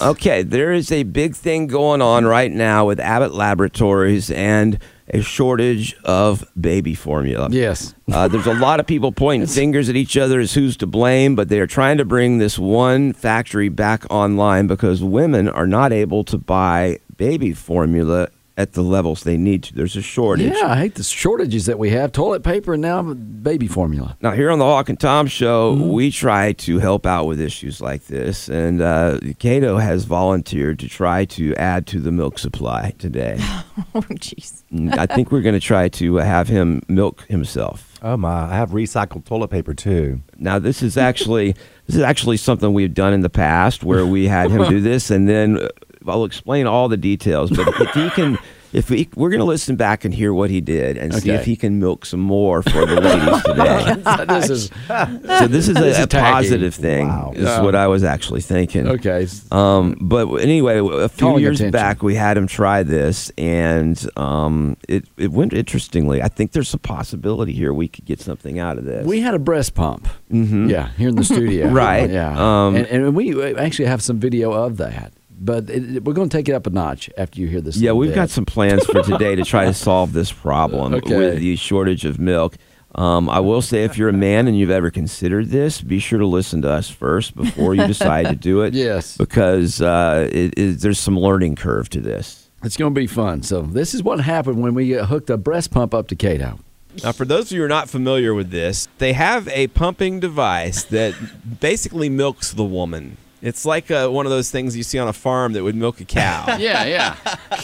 Okay, 0.00 0.42
there 0.42 0.72
is 0.72 0.92
a 0.92 1.02
big 1.02 1.34
thing 1.34 1.66
going 1.66 2.00
on 2.02 2.24
right 2.24 2.52
now 2.52 2.86
with 2.86 3.00
Abbott 3.00 3.34
Laboratories 3.34 4.30
and 4.30 4.78
a 5.08 5.22
shortage 5.22 5.96
of 6.04 6.44
baby 6.60 6.94
formula. 6.94 7.48
Yes. 7.50 7.94
Uh, 8.12 8.28
there's 8.28 8.46
a 8.46 8.54
lot 8.54 8.78
of 8.78 8.86
people 8.86 9.10
pointing 9.10 9.48
fingers 9.48 9.88
at 9.88 9.96
each 9.96 10.16
other 10.16 10.38
as 10.38 10.54
who's 10.54 10.76
to 10.76 10.86
blame, 10.86 11.34
but 11.34 11.48
they 11.48 11.60
are 11.60 11.66
trying 11.66 11.98
to 11.98 12.04
bring 12.04 12.38
this 12.38 12.58
one 12.58 13.12
factory 13.12 13.68
back 13.68 14.04
online 14.10 14.66
because 14.66 15.02
women 15.02 15.48
are 15.48 15.66
not 15.66 15.92
able 15.92 16.24
to 16.24 16.38
buy 16.38 16.98
baby 17.16 17.52
formula 17.52 18.28
at 18.58 18.72
the 18.72 18.82
levels 18.82 19.22
they 19.22 19.36
need 19.38 19.62
to. 19.62 19.72
There's 19.74 19.96
a 19.96 20.02
shortage. 20.02 20.52
Yeah, 20.54 20.66
I 20.72 20.76
hate 20.76 20.96
the 20.96 21.02
shortages 21.04 21.64
that 21.66 21.78
we 21.78 21.90
have. 21.90 22.12
Toilet 22.12 22.42
paper 22.42 22.74
and 22.74 22.82
now 22.82 23.00
baby 23.02 23.68
formula. 23.68 24.16
Now, 24.20 24.32
here 24.32 24.50
on 24.50 24.58
the 24.58 24.64
Hawk 24.66 24.88
and 24.90 24.98
Tom 25.00 25.28
show, 25.28 25.74
Mm-hmm. 25.76 25.92
we 25.92 26.10
try 26.10 26.52
to 26.52 26.78
help 26.80 27.06
out 27.06 27.24
with 27.26 27.40
issues 27.40 27.80
like 27.80 28.06
this. 28.06 28.48
And 28.48 28.82
uh, 28.82 29.20
Cato 29.38 29.78
has 29.78 30.04
volunteered 30.04 30.78
to 30.80 30.88
try 30.88 31.24
to 31.26 31.54
add 31.54 31.86
to 31.86 32.00
the 32.00 32.10
milk 32.12 32.38
supply 32.38 32.92
today. 32.98 33.38
Oh, 33.94 34.00
jeez. 34.00 34.64
I 34.98 35.06
think 35.06 35.30
we're 35.30 35.40
going 35.40 35.54
to 35.54 35.60
try 35.60 35.88
to 35.88 36.16
have 36.16 36.48
him 36.48 36.82
milk 36.88 37.24
himself. 37.28 37.96
Oh 38.02 38.16
my! 38.16 38.50
I 38.52 38.56
have 38.56 38.70
recycled 38.70 39.24
toilet 39.24 39.48
paper 39.48 39.72
too. 39.72 40.20
Now, 40.36 40.58
this 40.58 40.82
is 40.82 40.96
actually 40.96 41.52
this 41.86 41.94
is 41.94 42.02
actually 42.02 42.38
something 42.38 42.72
we've 42.72 42.92
done 42.92 43.12
in 43.12 43.20
the 43.20 43.30
past 43.30 43.84
where 43.84 44.04
we 44.04 44.26
had 44.26 44.50
him 44.50 44.68
do 44.68 44.80
this, 44.90 45.10
and 45.12 45.28
then 45.28 45.58
uh, 45.58 45.68
I'll 46.08 46.24
explain 46.24 46.66
all 46.66 46.88
the 46.88 46.96
details. 46.96 47.50
But 47.50 47.68
if 47.80 47.90
he 47.94 48.10
can, 48.10 48.38
if 48.72 48.88
he, 48.88 49.08
we're 49.14 49.30
going 49.30 49.40
to 49.40 49.44
listen 49.46 49.76
back 49.76 50.04
and 50.04 50.12
hear 50.12 50.32
what 50.34 50.50
he 50.50 50.60
did 50.60 50.98
and 50.98 51.14
see 51.14 51.30
Okay. 51.30 51.40
if 51.40 51.46
he 51.46 51.56
can 51.56 51.78
milk 51.78 52.04
some 52.04 52.20
more 52.20 52.62
for 52.62 52.84
the 52.84 53.00
ladies 53.00 53.42
today. 53.42 54.24
this 54.28 54.50
is 54.50 54.70
So 54.88 55.46
this 55.48 55.68
is 55.68 55.76
a, 55.76 56.02
a 56.02 56.06
tacky. 56.06 56.32
positive 56.32 56.74
thing. 56.74 57.08
Wow. 57.08 57.32
Is 57.34 57.46
what 57.60 57.74
I 57.74 57.86
was 57.86 58.04
actually 58.04 58.40
thinking. 58.42 58.86
okay. 58.88 59.26
Um, 59.50 59.96
but 60.00 60.26
anyway, 60.36 60.78
a 60.78 61.08
few 61.08 61.26
Calling 61.28 61.42
years 61.42 61.60
attention. 61.60 61.72
back, 61.72 62.02
we 62.02 62.14
had 62.14 62.36
him 62.36 62.46
try 62.46 62.82
this, 62.82 63.30
and 63.38 63.98
um, 64.16 64.76
it 64.88 65.04
it 65.16 65.32
went 65.32 65.52
interestingly. 65.54 66.22
I 66.22 66.28
think 66.28 66.52
there's 66.52 66.74
a 66.74 66.78
possibility 66.78 67.52
here 67.52 67.72
we 67.72 67.88
could 67.88 68.04
get 68.04 68.20
something 68.20 68.58
out 68.58 68.76
of 68.78 68.84
this. 68.84 69.06
We 69.06 69.20
had 69.20 69.34
a 69.34 69.38
breast 69.38 69.74
pump. 69.74 70.08
Mm-hmm. 70.30 70.68
Yeah, 70.68 70.90
here 70.92 71.08
in 71.08 71.16
the 71.16 71.24
studio. 71.24 71.68
Right. 71.78 72.10
Yeah. 72.10 72.32
Um, 72.66 72.76
and, 72.76 72.86
and 72.86 73.14
we 73.16 73.54
actually 73.56 73.86
have 73.86 74.02
some 74.02 74.18
video 74.18 74.52
of 74.52 74.76
that. 74.78 75.12
But 75.40 75.70
it, 75.70 75.96
it- 75.96 76.04
we're 76.04 76.14
going 76.14 76.28
to 76.28 76.36
take 76.36 76.48
it 76.48 76.52
up 76.52 76.66
a 76.66 76.70
notch 76.70 77.08
after 77.16 77.40
you 77.40 77.46
hear 77.48 77.60
this. 77.60 77.76
yeah, 77.76 77.92
we've 77.92 78.10
bit. 78.10 78.14
got 78.16 78.30
some 78.30 78.44
plans 78.44 78.84
for 78.84 79.02
today 79.02 79.34
to 79.36 79.42
try 79.44 79.64
to 79.66 79.74
solve 79.88 80.12
this 80.12 80.32
problem 80.32 80.94
Okay. 80.94 81.16
with 81.16 81.38
the 81.38 81.56
shortage 81.56 82.04
of 82.04 82.18
milk. 82.18 82.56
Um, 82.94 83.28
I 83.28 83.38
will 83.40 83.60
say, 83.62 83.84
if 83.84 83.98
you're 83.98 84.08
a 84.08 84.12
man 84.14 84.48
and 84.48 84.58
you've 84.58 84.70
ever 84.70 84.90
considered 84.90 85.48
this, 85.50 85.80
be 85.80 85.98
sure 85.98 86.18
to 86.18 86.26
listen 86.26 86.62
to 86.62 86.70
us 86.70 86.88
first 86.88 87.36
before 87.36 87.74
you 87.74 87.86
decide 87.86 88.26
to 88.28 88.34
do 88.34 88.62
it. 88.62 88.72
Yes. 88.78 89.16
because 89.16 89.80
uh, 89.82 90.28
it 90.32 90.58
is, 90.58 90.80
there's 90.82 90.98
some 90.98 91.18
learning 91.18 91.54
curve 91.56 91.90
to 91.90 92.00
this. 92.00 92.48
It's 92.64 92.76
going 92.76 92.92
to 92.94 92.98
be 93.00 93.06
fun. 93.06 93.42
So 93.42 93.62
this 93.62 93.94
is 93.94 94.02
what 94.02 94.20
happened 94.20 94.60
when 94.62 94.74
we 94.74 94.98
uh, 94.98 95.06
hooked 95.06 95.30
a 95.30 95.36
breast 95.36 95.70
pump 95.70 95.94
up 95.94 96.08
to 96.08 96.16
Cato. 96.16 96.58
Now, 97.04 97.12
for 97.12 97.24
those 97.26 97.46
of 97.46 97.52
you 97.52 97.58
who 97.60 97.66
are 97.66 97.68
not 97.68 97.88
familiar 97.88 98.34
with 98.34 98.50
this, 98.50 98.88
they 98.98 99.12
have 99.12 99.46
a 99.48 99.68
pumping 99.68 100.18
device 100.18 100.82
that 100.84 101.14
basically 101.60 102.08
milks 102.08 102.52
the 102.52 102.64
woman. 102.64 103.16
It's 103.40 103.64
like 103.64 103.90
uh, 103.90 104.08
one 104.08 104.26
of 104.26 104.30
those 104.30 104.50
things 104.50 104.76
you 104.76 104.82
see 104.82 104.98
on 104.98 105.06
a 105.06 105.12
farm 105.12 105.52
that 105.52 105.62
would 105.62 105.76
milk 105.76 106.00
a 106.00 106.04
cow. 106.04 106.44
Yeah, 106.58 106.84
yeah. 106.84 107.16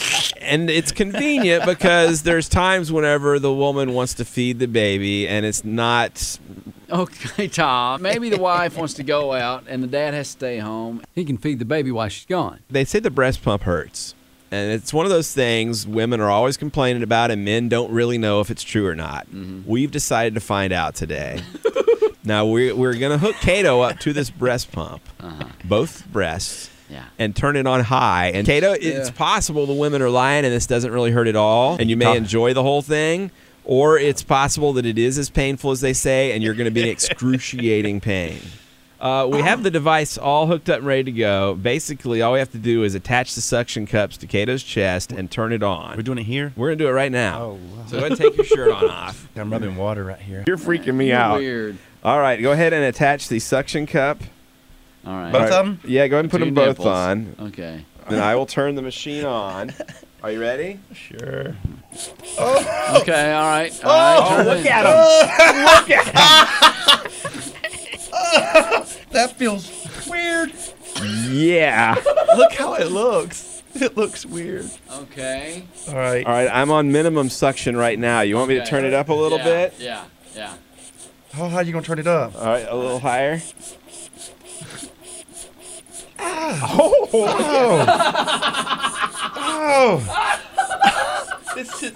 and 0.40 0.70
it's 0.70 0.92
convenient 0.92 1.64
because 1.66 2.22
there's 2.22 2.48
times 2.48 2.92
whenever 2.92 3.38
the 3.40 3.52
woman 3.52 3.92
wants 3.92 4.14
to 4.14 4.24
feed 4.24 4.58
the 4.60 4.68
baby 4.68 5.26
and 5.26 5.44
it's 5.44 5.64
not 5.64 6.38
Okay, 6.90 7.48
Tom. 7.48 8.02
Maybe 8.02 8.30
the 8.30 8.38
wife 8.38 8.76
wants 8.76 8.94
to 8.94 9.02
go 9.02 9.32
out 9.32 9.64
and 9.66 9.82
the 9.82 9.86
dad 9.88 10.14
has 10.14 10.28
to 10.28 10.32
stay 10.32 10.58
home. 10.58 11.02
He 11.14 11.24
can 11.24 11.38
feed 11.38 11.58
the 11.58 11.64
baby 11.64 11.90
while 11.90 12.08
she's 12.08 12.26
gone. 12.26 12.60
they 12.70 12.84
say 12.84 13.00
the 13.00 13.10
breast 13.10 13.42
pump 13.42 13.62
hurts. 13.64 14.14
And 14.52 14.70
it's 14.70 14.92
one 14.92 15.04
of 15.04 15.10
those 15.10 15.32
things 15.34 15.84
women 15.88 16.20
are 16.20 16.30
always 16.30 16.56
complaining 16.56 17.02
about, 17.02 17.32
and 17.32 17.44
men 17.44 17.68
don't 17.68 17.90
really 17.90 18.18
know 18.18 18.40
if 18.40 18.50
it's 18.52 18.62
true 18.62 18.86
or 18.86 18.94
not. 18.94 19.26
We've 19.66 19.90
decided 19.90 20.34
to 20.34 20.40
find 20.40 20.72
out 20.72 20.94
today. 20.94 21.42
now, 22.24 22.46
we're, 22.46 22.74
we're 22.74 22.94
going 22.94 23.12
to 23.12 23.18
hook 23.18 23.36
Cato 23.36 23.80
up 23.80 23.98
to 24.00 24.12
this 24.12 24.30
breast 24.30 24.72
pump, 24.72 25.02
both 25.64 26.06
breasts, 26.10 26.70
Yeah. 26.88 27.04
and 27.18 27.34
turn 27.36 27.56
it 27.56 27.66
on 27.66 27.80
high. 27.80 28.28
And 28.34 28.46
Cato, 28.46 28.72
it's 28.72 29.10
possible 29.10 29.66
the 29.66 29.72
women 29.74 30.00
are 30.02 30.10
lying 30.10 30.44
and 30.44 30.52
this 30.54 30.66
doesn't 30.66 30.90
really 30.92 31.10
hurt 31.10 31.26
at 31.28 31.36
all, 31.36 31.76
and 31.78 31.88
you 31.90 31.96
may 31.96 32.16
enjoy 32.16 32.54
the 32.54 32.62
whole 32.62 32.82
thing. 32.82 33.30
Or 33.66 33.98
it's 33.98 34.22
possible 34.22 34.74
that 34.74 34.84
it 34.84 34.98
is 34.98 35.16
as 35.16 35.30
painful 35.30 35.70
as 35.70 35.80
they 35.80 35.94
say, 35.94 36.32
and 36.32 36.42
you're 36.42 36.52
going 36.54 36.66
to 36.66 36.70
be 36.70 36.82
in 36.82 36.88
excruciating 36.90 38.00
pain. 38.00 38.38
Uh, 39.00 39.26
we 39.30 39.40
have 39.40 39.62
the 39.62 39.70
device 39.70 40.16
all 40.16 40.46
hooked 40.46 40.70
up 40.70 40.78
and 40.78 40.86
ready 40.86 41.04
to 41.04 41.12
go. 41.12 41.54
Basically, 41.54 42.22
all 42.22 42.32
we 42.34 42.38
have 42.38 42.50
to 42.52 42.58
do 42.58 42.84
is 42.84 42.94
attach 42.94 43.34
the 43.34 43.40
suction 43.42 43.86
cups 43.86 44.16
to 44.18 44.26
Cato's 44.26 44.62
chest 44.62 45.12
and 45.12 45.30
turn 45.30 45.52
it 45.52 45.62
on. 45.62 45.96
We're 45.96 46.02
doing 46.02 46.18
it 46.18 46.24
here. 46.24 46.52
We're 46.56 46.68
going 46.68 46.78
to 46.78 46.84
do 46.84 46.88
it 46.88 46.92
right 46.92 47.12
now. 47.12 47.42
Oh, 47.42 47.52
wow. 47.54 47.84
So 47.86 47.92
go 47.92 47.98
ahead 48.06 48.12
and 48.12 48.20
take 48.20 48.36
your 48.36 48.44
shirt 48.46 48.70
on 48.70 48.84
off. 48.90 49.28
I'm 49.36 49.50
rubbing 49.52 49.76
water 49.76 50.04
right 50.04 50.18
here. 50.20 50.44
You're 50.46 50.56
freaking 50.56 50.94
me 50.94 51.12
out. 51.12 51.38
Weird. 51.38 51.76
All 52.04 52.20
right, 52.20 52.40
go 52.40 52.52
ahead 52.52 52.72
and 52.72 52.84
attach 52.84 53.28
the 53.28 53.38
suction 53.38 53.86
cup. 53.86 54.20
All 55.06 55.12
right. 55.14 55.32
Both 55.32 55.42
All 55.42 55.48
right. 55.48 55.52
of 55.52 55.66
'em? 55.66 55.80
Yeah, 55.84 56.06
go 56.08 56.16
ahead 56.16 56.24
and 56.26 56.30
put 56.30 56.40
them 56.40 56.54
both 56.54 56.78
nipples. 56.78 56.86
on. 56.86 57.36
Okay. 57.40 57.84
Then 58.08 58.20
I 58.22 58.34
will 58.36 58.46
turn 58.46 58.74
the 58.74 58.82
machine 58.82 59.24
on. 59.24 59.72
Are 60.22 60.30
you 60.30 60.40
ready? 60.40 60.78
Sure. 60.92 61.56
Oh. 62.38 62.98
Okay. 63.00 63.32
All 63.32 63.46
right. 63.46 63.84
All 63.84 63.90
oh, 63.90 64.20
right. 64.20 64.28
turn 64.28 64.46
it. 64.46 64.50
Look 64.56 64.66
at 64.66 64.82
them. 64.84 65.64
Look 65.64 65.90
at. 65.90 66.06
him! 66.06 66.14
That 69.12 69.32
feels 69.36 69.70
weird. 70.08 70.52
Yeah. 71.28 71.94
Look 72.36 72.52
how 72.54 72.74
it 72.74 72.90
looks. 72.90 73.62
It 73.74 73.96
looks 73.96 74.24
weird. 74.26 74.68
Okay. 74.92 75.64
All 75.88 75.94
right. 75.94 76.24
All 76.26 76.32
right, 76.32 76.48
I'm 76.52 76.70
on 76.70 76.92
minimum 76.92 77.28
suction 77.28 77.76
right 77.76 77.98
now. 77.98 78.20
You 78.20 78.36
want 78.36 78.48
me 78.48 78.54
to 78.56 78.64
turn 78.66 78.84
it 78.84 78.94
up 78.94 79.08
a 79.08 79.14
little 79.14 79.38
Yeah, 79.38 79.44
bit? 79.44 79.74
Yeah. 79.78 80.04
Yeah. 80.34 80.54
Oh, 81.36 81.48
how 81.48 81.60
you 81.60 81.72
gonna 81.72 81.84
turn 81.84 81.98
it 81.98 82.06
up? 82.06 82.36
All 82.36 82.44
right, 82.44 82.66
a 82.68 82.76
little 82.76 83.00
higher. 83.00 83.42
Ah. 86.18 86.76
Oh. 86.78 87.08
Oh. 89.36 90.00
This 91.54 91.82
is. 91.82 91.92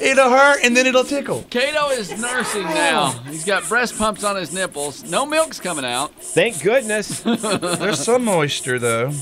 It'll 0.00 0.30
hurt 0.30 0.60
and 0.64 0.76
then 0.76 0.86
it'll 0.86 1.04
tickle. 1.04 1.44
Kato 1.50 1.88
is 1.90 2.10
nursing 2.20 2.64
now. 2.64 3.10
He's 3.28 3.44
got 3.44 3.68
breast 3.68 3.98
pumps 3.98 4.24
on 4.24 4.36
his 4.36 4.52
nipples. 4.52 5.04
No 5.04 5.26
milk's 5.26 5.60
coming 5.60 5.84
out. 5.84 6.12
Thank 6.14 6.62
goodness. 6.62 7.20
There's 7.24 8.02
some 8.02 8.24
moisture 8.24 8.78
though. 8.78 9.12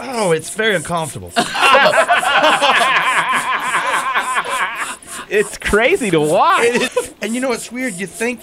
Oh, 0.00 0.32
it's 0.32 0.50
very 0.50 0.74
uncomfortable. 0.74 1.32
it's 5.30 5.56
crazy 5.58 6.10
to 6.10 6.20
watch. 6.20 6.66
and 7.22 7.34
you 7.34 7.40
know 7.40 7.48
what's 7.50 7.70
weird? 7.72 7.94
You 7.94 8.06
think? 8.06 8.40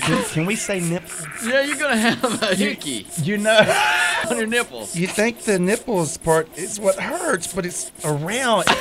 Can, 0.00 0.24
can 0.24 0.46
we 0.46 0.56
say 0.56 0.80
nipple? 0.80 1.10
Yeah, 1.46 1.62
you're 1.62 1.76
gonna 1.76 1.96
have 1.96 2.42
a 2.42 2.54
hickey 2.54 3.06
You 3.22 3.38
know, 3.38 3.58
on 4.30 4.36
your 4.36 4.46
nipples. 4.46 4.96
you 4.96 5.06
think 5.06 5.42
the 5.42 5.58
nipples 5.58 6.16
part 6.16 6.48
is 6.56 6.80
what 6.80 6.96
hurts, 6.96 7.52
but 7.52 7.66
it's 7.66 7.92
around. 8.04 8.64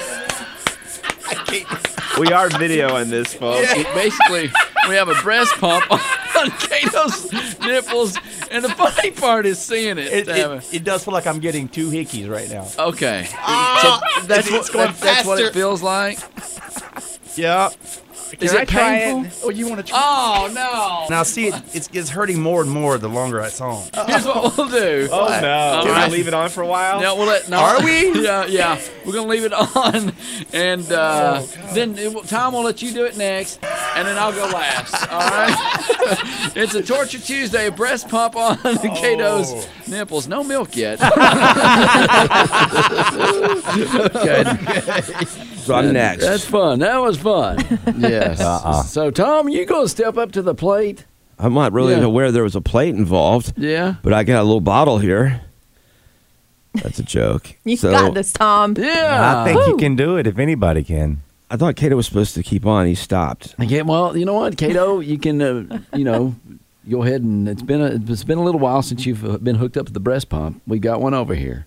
We 2.19 2.27
are 2.33 2.49
videoing 2.49 3.09
this, 3.09 3.33
folks. 3.33 3.73
Basically, 3.73 4.51
we 4.89 4.95
have 4.95 5.07
a 5.09 5.15
breast 5.15 5.53
pump 5.55 5.89
on 6.35 6.49
Kato's 6.51 7.31
nipples, 7.61 8.17
and 8.51 8.63
the 8.63 8.69
funny 8.69 9.11
part 9.11 9.45
is 9.45 9.57
seeing 9.59 9.97
it. 9.97 10.07
It, 10.07 10.27
it, 10.27 10.73
it 10.73 10.83
does 10.83 11.03
feel 11.05 11.13
like 11.13 11.25
I'm 11.25 11.39
getting 11.39 11.67
two 11.69 11.89
hickeys 11.89 12.29
right 12.29 12.49
now. 12.49 12.67
Okay. 12.77 13.27
Oh, 13.47 14.01
so 14.21 14.27
that's 14.27 14.47
it's 14.47 14.53
what 14.69 14.73
going 14.73 14.87
that- 14.87 14.99
that's 14.99 15.25
what 15.27 15.39
it 15.41 15.53
feels 15.53 15.81
like. 15.81 16.19
Yeah. 17.35 17.69
Is 18.39 18.53
I 18.53 18.61
it 18.61 18.69
try 18.69 18.99
painful? 18.99 19.47
Oh, 19.47 19.49
you 19.51 19.67
want 19.67 19.85
to 19.85 19.91
try? 19.91 19.99
Oh 20.01 20.47
no! 20.53 21.07
Now 21.13 21.23
see, 21.23 21.47
it, 21.47 21.55
it's, 21.73 21.89
it's 21.91 22.09
hurting 22.09 22.39
more 22.41 22.61
and 22.61 22.71
more 22.71 22.97
the 22.97 23.09
longer 23.09 23.39
it's 23.41 23.59
on. 23.61 23.83
Here's 24.07 24.25
what 24.25 24.55
we'll 24.57 24.69
do. 24.69 25.09
Oh 25.11 25.27
no! 25.41 25.49
All 25.51 25.83
Can 25.83 25.91
I 25.91 26.03
right. 26.03 26.11
leave 26.11 26.27
it 26.29 26.33
on 26.33 26.49
for 26.49 26.61
a 26.61 26.67
while? 26.67 27.01
Yeah, 27.01 27.11
we'll 27.13 27.27
let. 27.27 27.49
No, 27.49 27.57
Are 27.59 27.83
we? 27.83 28.11
Yeah, 28.21 28.45
yeah. 28.45 28.79
We're 29.05 29.13
gonna 29.13 29.27
leave 29.27 29.43
it 29.43 29.51
on, 29.53 30.13
and 30.53 30.89
uh, 30.91 31.41
then 31.73 31.97
it, 31.97 32.13
will- 32.13 32.23
Tom 32.23 32.53
will 32.53 32.63
let 32.63 32.81
you 32.81 32.91
do 32.93 33.03
it 33.05 33.17
next, 33.17 33.59
and 33.95 34.07
then 34.07 34.17
I'll 34.17 34.31
go 34.33 34.45
last. 34.45 34.93
All 35.11 35.19
right. 35.19 36.51
it's 36.55 36.73
a 36.75 36.83
Torture 36.83 37.19
Tuesday. 37.19 37.69
Breast 37.69 38.07
pump 38.07 38.35
on 38.35 38.57
Kato's 38.57 39.67
nipples. 39.87 40.27
No 40.27 40.43
milk 40.43 40.75
yet. 40.77 40.99
okay. 44.15 44.43
So 45.61 45.75
I'm 45.75 45.93
next. 45.93 46.23
That's 46.25 46.45
fun. 46.45 46.79
That 46.79 46.97
was 46.97 47.17
fun. 47.17 47.57
Yes. 47.97 48.39
Uh-uh. 48.41 48.83
So 48.83 49.11
Tom, 49.11 49.49
you 49.49 49.65
gonna 49.65 49.87
step 49.87 50.17
up 50.17 50.31
to 50.33 50.41
the 50.41 50.55
plate? 50.55 51.05
I'm 51.39 51.53
not 51.53 51.73
really 51.73 51.93
Yeah. 51.93 52.01
aware 52.03 52.31
there 52.31 52.43
was 52.43 52.55
a 52.55 52.61
plate 52.61 52.95
involved, 52.95 53.53
Yeah. 53.57 53.95
but 54.03 54.13
I 54.13 54.23
got 54.23 54.41
a 54.41 54.43
little 54.43 54.61
bottle 54.61 54.99
here. 54.99 55.41
That's 56.73 56.99
a 56.99 57.03
joke. 57.03 57.55
You 57.65 57.77
so 57.77 57.91
got 57.91 58.13
this, 58.13 58.31
Tom. 58.33 58.75
Yeah. 58.77 59.43
I 59.45 59.51
think 59.53 59.67
you 59.67 59.77
can 59.77 59.95
do 59.95 60.17
it 60.17 60.27
if 60.27 60.37
anybody 60.39 60.83
can. 60.83 61.21
I 61.49 61.57
thought 61.57 61.75
Kato 61.75 61.95
was 61.97 62.05
supposed 62.05 62.33
to 62.35 62.43
keep 62.43 62.65
on. 62.65 62.85
He 62.87 62.95
stopped. 62.95 63.55
Okay, 63.61 63.81
well, 63.81 64.15
you 64.15 64.23
know 64.25 64.35
what, 64.35 64.57
Cato, 64.57 64.99
you 65.01 65.17
can, 65.17 65.41
uh, 65.41 65.79
you 65.93 66.05
know, 66.05 66.33
go 66.89 67.03
ahead 67.03 67.21
and 67.23 67.49
it's 67.49 67.61
been 67.61 67.81
a, 67.81 67.87
it's 68.09 68.23
been 68.23 68.37
a 68.37 68.43
little 68.43 68.59
while 68.61 68.81
since 68.81 69.05
you've 69.05 69.25
uh, 69.25 69.37
been 69.37 69.55
hooked 69.55 69.75
up 69.75 69.87
to 69.87 69.91
the 69.93 69.99
breast 69.99 70.29
pump. 70.29 70.61
We 70.65 70.79
got 70.79 71.01
one 71.01 71.13
over 71.13 71.35
here. 71.35 71.65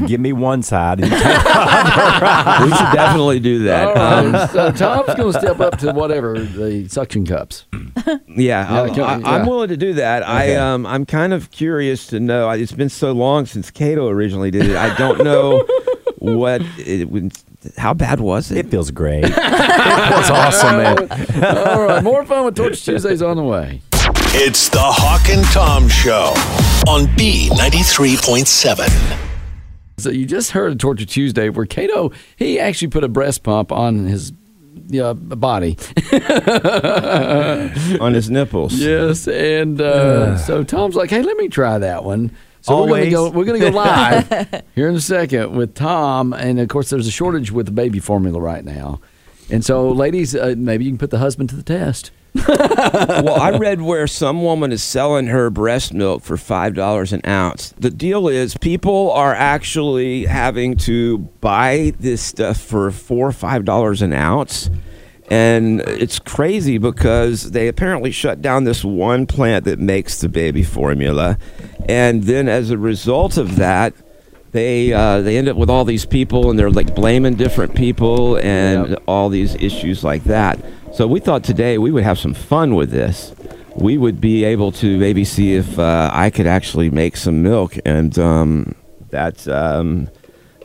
Well, 0.00 0.08
give 0.08 0.20
me 0.20 0.32
one 0.32 0.62
side. 0.62 1.00
And 1.00 1.10
we 1.12 2.76
should 2.76 2.92
definitely 2.92 3.40
do 3.40 3.60
that. 3.64 3.96
Um, 3.96 4.34
Um, 4.34 4.48
so 4.48 4.72
Tom's 4.72 5.14
going 5.14 5.32
to 5.32 5.38
step 5.38 5.60
up 5.60 5.78
to 5.78 5.92
whatever 5.92 6.38
the 6.38 6.88
suction 6.88 7.24
cups. 7.26 7.64
yeah, 8.28 8.66
I, 8.68 8.88
I, 9.00 9.20
I'm 9.36 9.46
willing 9.46 9.68
to 9.68 9.76
do 9.76 9.94
that. 9.94 10.22
Okay. 10.22 10.56
I 10.56 10.72
um, 10.72 10.86
I'm 10.86 11.06
kind 11.06 11.32
of 11.32 11.50
curious 11.50 12.06
to 12.08 12.20
know. 12.20 12.48
I- 12.48 12.56
It's 12.56 12.72
been 12.72 12.88
so 12.88 13.12
long 13.12 13.46
since 13.46 13.70
Kato 13.70 14.08
originally 14.08 14.50
did 14.50 14.66
it. 14.66 14.76
I 14.76 14.94
don't 14.96 15.22
know 15.30 15.64
what 16.18 16.62
it 16.78 17.10
would. 17.10 17.32
How 17.76 17.92
bad 17.94 18.20
was 18.20 18.50
it? 18.50 18.58
it 18.58 18.70
feels 18.70 18.90
great. 18.90 19.24
it 19.24 19.34
feels 19.34 20.30
awesome, 20.30 20.76
man. 20.78 20.98
All 21.68 21.82
right, 21.82 22.02
more 22.02 22.24
fun 22.24 22.44
with 22.46 22.56
Torture 22.56 22.76
Tuesdays 22.92 23.20
on 23.22 23.36
the 23.36 23.44
way. 23.44 23.82
It's 24.32 24.68
the 24.70 24.78
Hawk 24.80 25.28
and 25.28 25.44
Tom 25.46 25.88
Show 25.88 26.32
on 26.88 27.06
B93.7. 27.16 29.29
So 30.00 30.10
you 30.10 30.26
just 30.26 30.50
heard 30.52 30.72
of 30.72 30.78
Torture 30.78 31.06
Tuesday 31.06 31.48
where 31.48 31.66
Cato 31.66 32.12
he 32.36 32.58
actually 32.58 32.88
put 32.88 33.04
a 33.04 33.08
breast 33.08 33.42
pump 33.42 33.70
on 33.72 34.06
his 34.06 34.32
uh, 35.00 35.14
body. 35.14 35.76
on 38.00 38.14
his 38.14 38.30
nipples. 38.30 38.74
Yes, 38.74 39.28
and 39.28 39.80
uh, 39.80 40.36
so 40.38 40.64
Tom's 40.64 40.94
like, 40.96 41.10
"Hey, 41.10 41.22
let 41.22 41.36
me 41.36 41.48
try 41.48 41.78
that 41.78 42.04
one." 42.04 42.30
So 42.62 42.74
Always. 42.74 43.12
go. 43.12 43.30
We're 43.30 43.44
gonna 43.44 43.58
go 43.58 43.70
live 43.70 44.62
here 44.74 44.88
in 44.88 44.94
a 44.94 45.00
second 45.00 45.54
with 45.56 45.74
Tom, 45.74 46.32
and 46.32 46.60
of 46.60 46.68
course, 46.68 46.90
there's 46.90 47.06
a 47.06 47.10
shortage 47.12 47.50
with 47.50 47.66
the 47.66 47.72
baby 47.72 47.98
formula 48.00 48.40
right 48.40 48.64
now, 48.64 49.00
and 49.50 49.64
so 49.64 49.90
ladies, 49.90 50.34
uh, 50.34 50.54
maybe 50.56 50.84
you 50.84 50.90
can 50.90 50.98
put 50.98 51.10
the 51.10 51.18
husband 51.18 51.48
to 51.50 51.56
the 51.56 51.62
test. 51.62 52.10
Well, 52.34 53.40
I 53.40 53.56
read 53.58 53.80
where 53.82 54.06
some 54.06 54.42
woman 54.42 54.72
is 54.72 54.82
selling 54.82 55.26
her 55.28 55.50
breast 55.50 55.92
milk 55.92 56.22
for 56.22 56.36
five 56.36 56.74
dollars 56.74 57.12
an 57.12 57.20
ounce. 57.26 57.74
The 57.78 57.90
deal 57.90 58.28
is 58.28 58.56
people 58.56 59.10
are 59.12 59.34
actually 59.34 60.26
having 60.26 60.76
to 60.78 61.18
buy 61.18 61.92
this 61.98 62.22
stuff 62.22 62.58
for 62.60 62.90
four 62.90 63.28
or 63.28 63.32
five 63.32 63.64
dollars 63.64 64.02
an 64.02 64.12
ounce. 64.12 64.70
And 65.28 65.80
it's 65.82 66.18
crazy 66.18 66.78
because 66.78 67.52
they 67.52 67.68
apparently 67.68 68.10
shut 68.10 68.42
down 68.42 68.64
this 68.64 68.84
one 68.84 69.26
plant 69.26 69.64
that 69.66 69.78
makes 69.78 70.20
the 70.20 70.28
baby 70.28 70.64
formula. 70.64 71.38
And 71.88 72.24
then 72.24 72.48
as 72.48 72.70
a 72.70 72.78
result 72.78 73.36
of 73.36 73.54
that, 73.56 73.94
they 74.50 74.92
uh, 74.92 75.20
they 75.20 75.38
end 75.38 75.48
up 75.48 75.56
with 75.56 75.70
all 75.70 75.84
these 75.84 76.04
people 76.04 76.50
and 76.50 76.58
they're 76.58 76.68
like 76.70 76.96
blaming 76.96 77.36
different 77.36 77.76
people 77.76 78.36
and 78.38 78.90
Yep. 78.90 79.02
all 79.06 79.28
these 79.28 79.54
issues 79.54 80.02
like 80.02 80.24
that. 80.24 80.58
So 80.92 81.06
we 81.06 81.20
thought 81.20 81.44
today 81.44 81.78
we 81.78 81.90
would 81.92 82.04
have 82.04 82.18
some 82.18 82.34
fun 82.34 82.74
with 82.74 82.90
this. 82.90 83.32
We 83.76 83.96
would 83.96 84.20
be 84.20 84.44
able 84.44 84.72
to 84.72 84.98
maybe 84.98 85.24
see 85.24 85.54
if 85.54 85.78
uh, 85.78 86.10
I 86.12 86.30
could 86.30 86.46
actually 86.46 86.90
make 86.90 87.16
some 87.16 87.42
milk, 87.42 87.76
and 87.86 88.18
um, 88.18 88.74
that's 89.08 89.46
um, 89.48 90.08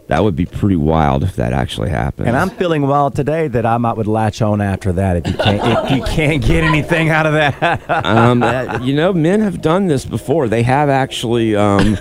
that 0.07 0.23
would 0.23 0.35
be 0.35 0.45
pretty 0.45 0.75
wild 0.75 1.23
if 1.23 1.35
that 1.35 1.53
actually 1.53 1.89
happened. 1.89 2.27
And 2.27 2.35
I'm 2.35 2.49
feeling 2.49 2.81
well 2.87 3.11
today 3.11 3.47
that 3.47 3.65
I 3.65 3.77
might 3.77 3.95
would 3.97 4.07
latch 4.07 4.41
on 4.41 4.59
after 4.59 4.91
that 4.93 5.17
if 5.17 5.27
you 5.27 5.33
can't 5.37 5.85
if 5.85 5.91
you 5.97 6.03
can't 6.03 6.43
get 6.43 6.63
anything 6.63 7.09
out 7.09 7.27
of 7.27 7.33
that. 7.33 7.89
um, 8.05 8.41
uh, 8.43 8.79
you 8.81 8.95
know, 8.95 9.13
men 9.13 9.41
have 9.41 9.61
done 9.61 9.87
this 9.87 10.03
before. 10.05 10.47
They 10.49 10.63
have 10.63 10.89
actually 10.89 11.55
um, 11.55 11.95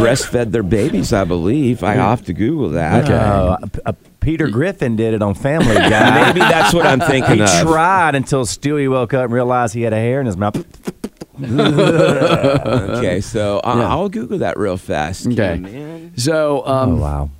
breastfed 0.00 0.50
their 0.52 0.62
babies, 0.62 1.12
I 1.12 1.24
believe. 1.24 1.84
I 1.84 1.94
have 1.94 2.24
to 2.24 2.32
Google 2.32 2.70
that. 2.70 3.08
Uh, 3.08 3.58
P- 3.72 3.80
uh, 3.84 3.92
Peter 4.22 4.48
Griffin 4.48 4.96
did 4.96 5.12
it 5.14 5.20
on 5.22 5.34
Family 5.34 5.74
Guy. 5.74 6.26
Maybe 6.26 6.40
that's 6.40 6.72
what 6.72 6.86
I'm 6.86 7.00
thinking 7.00 7.36
he 7.36 7.42
of. 7.42 7.60
tried 7.62 8.14
until 8.14 8.44
Stewie 8.46 8.88
woke 8.90 9.12
up 9.14 9.24
and 9.24 9.32
realized 9.32 9.74
he 9.74 9.82
had 9.82 9.92
a 9.92 9.96
hair 9.96 10.20
in 10.20 10.26
his 10.26 10.36
mouth. 10.36 10.56
okay, 11.42 13.20
so 13.20 13.60
I- 13.64 13.78
Yeah. 13.78 13.88
I'll 13.88 14.08
Google 14.08 14.38
that 14.38 14.56
real 14.58 14.76
fast. 14.76 15.26
Okay. 15.26 15.56
Man. 15.58 16.12
So 16.16 16.62
Oh 16.64 16.72
um, 16.72 17.00
wow, 17.00 17.30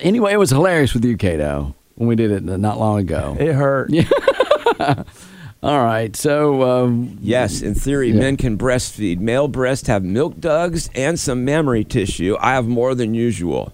anyway, 0.00 0.32
it 0.32 0.36
was 0.38 0.50
hilarious 0.50 0.94
with 0.94 1.04
you, 1.04 1.16
Cato, 1.16 1.74
when 1.96 2.08
we 2.08 2.16
did 2.16 2.30
it 2.30 2.42
not 2.44 2.78
long 2.78 2.98
ago. 3.00 3.36
it 3.38 3.52
hurt. 3.52 3.90
All 5.62 5.82
right, 5.84 6.14
so 6.14 6.62
um, 6.84 7.18
Yes, 7.20 7.62
in 7.62 7.74
theory, 7.74 8.10
Yeah. 8.10 8.20
men 8.20 8.36
can 8.36 8.56
breastfeed. 8.56 9.18
Male 9.18 9.48
breasts 9.48 9.88
have 9.88 10.04
milk 10.04 10.38
ducts 10.38 10.88
and 10.94 11.18
some 11.18 11.44
mammary 11.44 11.82
tissue. 11.82 12.36
I 12.40 12.52
have 12.54 12.66
more 12.68 12.94
than 12.94 13.14
usual. 13.14 13.72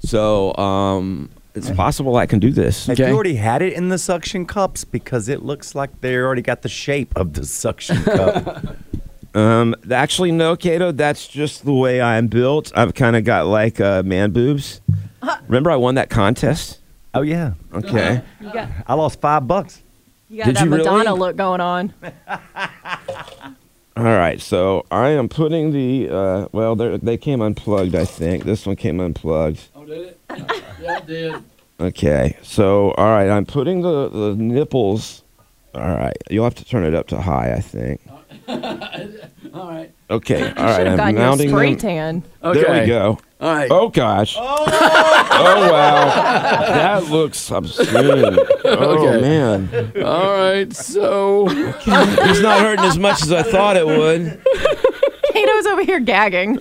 So 0.00 0.54
um, 0.56 1.30
it's 1.54 1.70
possible 1.70 2.16
I 2.16 2.26
can 2.26 2.38
do 2.38 2.50
this. 2.50 2.86
Have 2.86 2.98
Okay. 2.98 3.08
you 3.10 3.14
already 3.14 3.34
had 3.36 3.62
it 3.62 3.72
in 3.74 3.88
the 3.88 3.98
suction 3.98 4.46
cups? 4.46 4.84
Because 4.84 5.28
it 5.28 5.42
looks 5.42 5.74
like 5.74 6.00
they 6.00 6.16
already 6.16 6.42
got 6.42 6.62
the 6.62 6.68
shape 6.68 7.12
of 7.16 7.34
the 7.34 7.44
suction 7.46 8.02
cup. 8.02 8.76
Um, 9.34 9.74
actually, 9.90 10.30
no, 10.30 10.56
Kato. 10.56 10.92
That's 10.92 11.26
just 11.26 11.64
the 11.64 11.72
way 11.72 12.02
I'm 12.02 12.26
built. 12.26 12.70
I've 12.76 12.92
kind 12.92 13.16
of 13.16 13.24
got 13.24 13.46
like 13.46 13.80
uh, 13.80 14.02
man 14.02 14.30
boobs. 14.30 14.82
Remember, 15.48 15.70
I 15.70 15.76
won 15.76 15.94
that 15.94 16.10
contest. 16.10 16.80
Oh 17.14 17.22
yeah. 17.22 17.54
Okay. 17.72 18.20
You 18.42 18.52
got, 18.52 18.68
I 18.86 18.92
lost 18.92 19.22
five 19.22 19.48
bucks. 19.48 19.80
you 20.28 20.36
got 20.36 20.44
Did 20.48 20.56
that 20.56 20.64
you 20.66 20.70
really? 20.70 20.84
Madonna 20.84 21.14
look 21.14 21.36
going 21.36 21.62
on. 21.62 21.94
All 23.96 24.04
right, 24.04 24.38
so 24.40 24.84
I 24.90 25.08
am 25.10 25.28
putting 25.30 25.72
the 25.72 26.08
uh, 26.10 26.48
well, 26.52 26.76
they're- 26.76 26.98
they 26.98 27.16
came 27.16 27.40
unplugged. 27.42 27.94
I 27.94 28.04
think 28.04 28.44
this 28.44 28.66
one 28.66 28.76
came 28.76 29.00
unplugged. 29.00 29.68
Oh, 29.74 29.84
did 29.86 30.08
it? 30.08 30.20
Yeah, 30.82 30.98
it 30.98 31.06
did. 31.06 31.34
Okay, 31.80 32.36
so 32.42 32.90
all 32.92 33.06
right, 33.10 33.28
I'm 33.28 33.46
putting 33.46 33.82
the 33.82 34.08
the 34.08 34.34
nipples. 34.36 35.22
All 35.74 35.80
right, 35.82 36.16
you'll 36.30 36.44
have 36.44 36.54
to 36.56 36.64
turn 36.64 36.84
it 36.84 36.94
up 36.94 37.08
to 37.08 37.20
high. 37.20 37.52
I 37.56 37.60
think. 37.60 38.00
All 39.54 39.68
right. 39.68 39.90
Okay, 40.10 40.42
all 40.42 40.48
Should 40.48 40.86
have 40.86 41.00
I'm 41.00 41.14
gotten 41.14 41.14
you 41.14 41.20
a 41.20 41.24
mounting 41.24 41.48
spray 41.50 41.70
them. 41.74 41.78
tan. 41.80 42.22
Okay. 42.42 42.62
There 42.62 42.80
we 42.82 42.86
go. 42.86 43.18
All 43.40 43.54
right. 43.54 43.70
Oh 43.70 43.88
gosh. 43.88 44.36
Oh, 44.38 44.64
oh 44.68 45.72
wow. 45.72 46.04
That 46.68 47.04
looks 47.10 47.50
obscene. 47.50 47.86
Oh 48.64 49.06
Okay. 49.06 49.20
man. 49.20 49.92
All 50.04 50.32
right. 50.32 50.72
So, 50.74 51.46
It's 51.48 52.40
not 52.40 52.60
hurting 52.60 52.84
as 52.84 52.98
much 52.98 53.22
as 53.22 53.32
I 53.32 53.42
thought 53.42 53.76
it 53.76 53.86
would. 53.86 54.40
Kato's 55.32 55.66
over 55.66 55.84
here 55.84 56.00
gagging. 56.00 56.56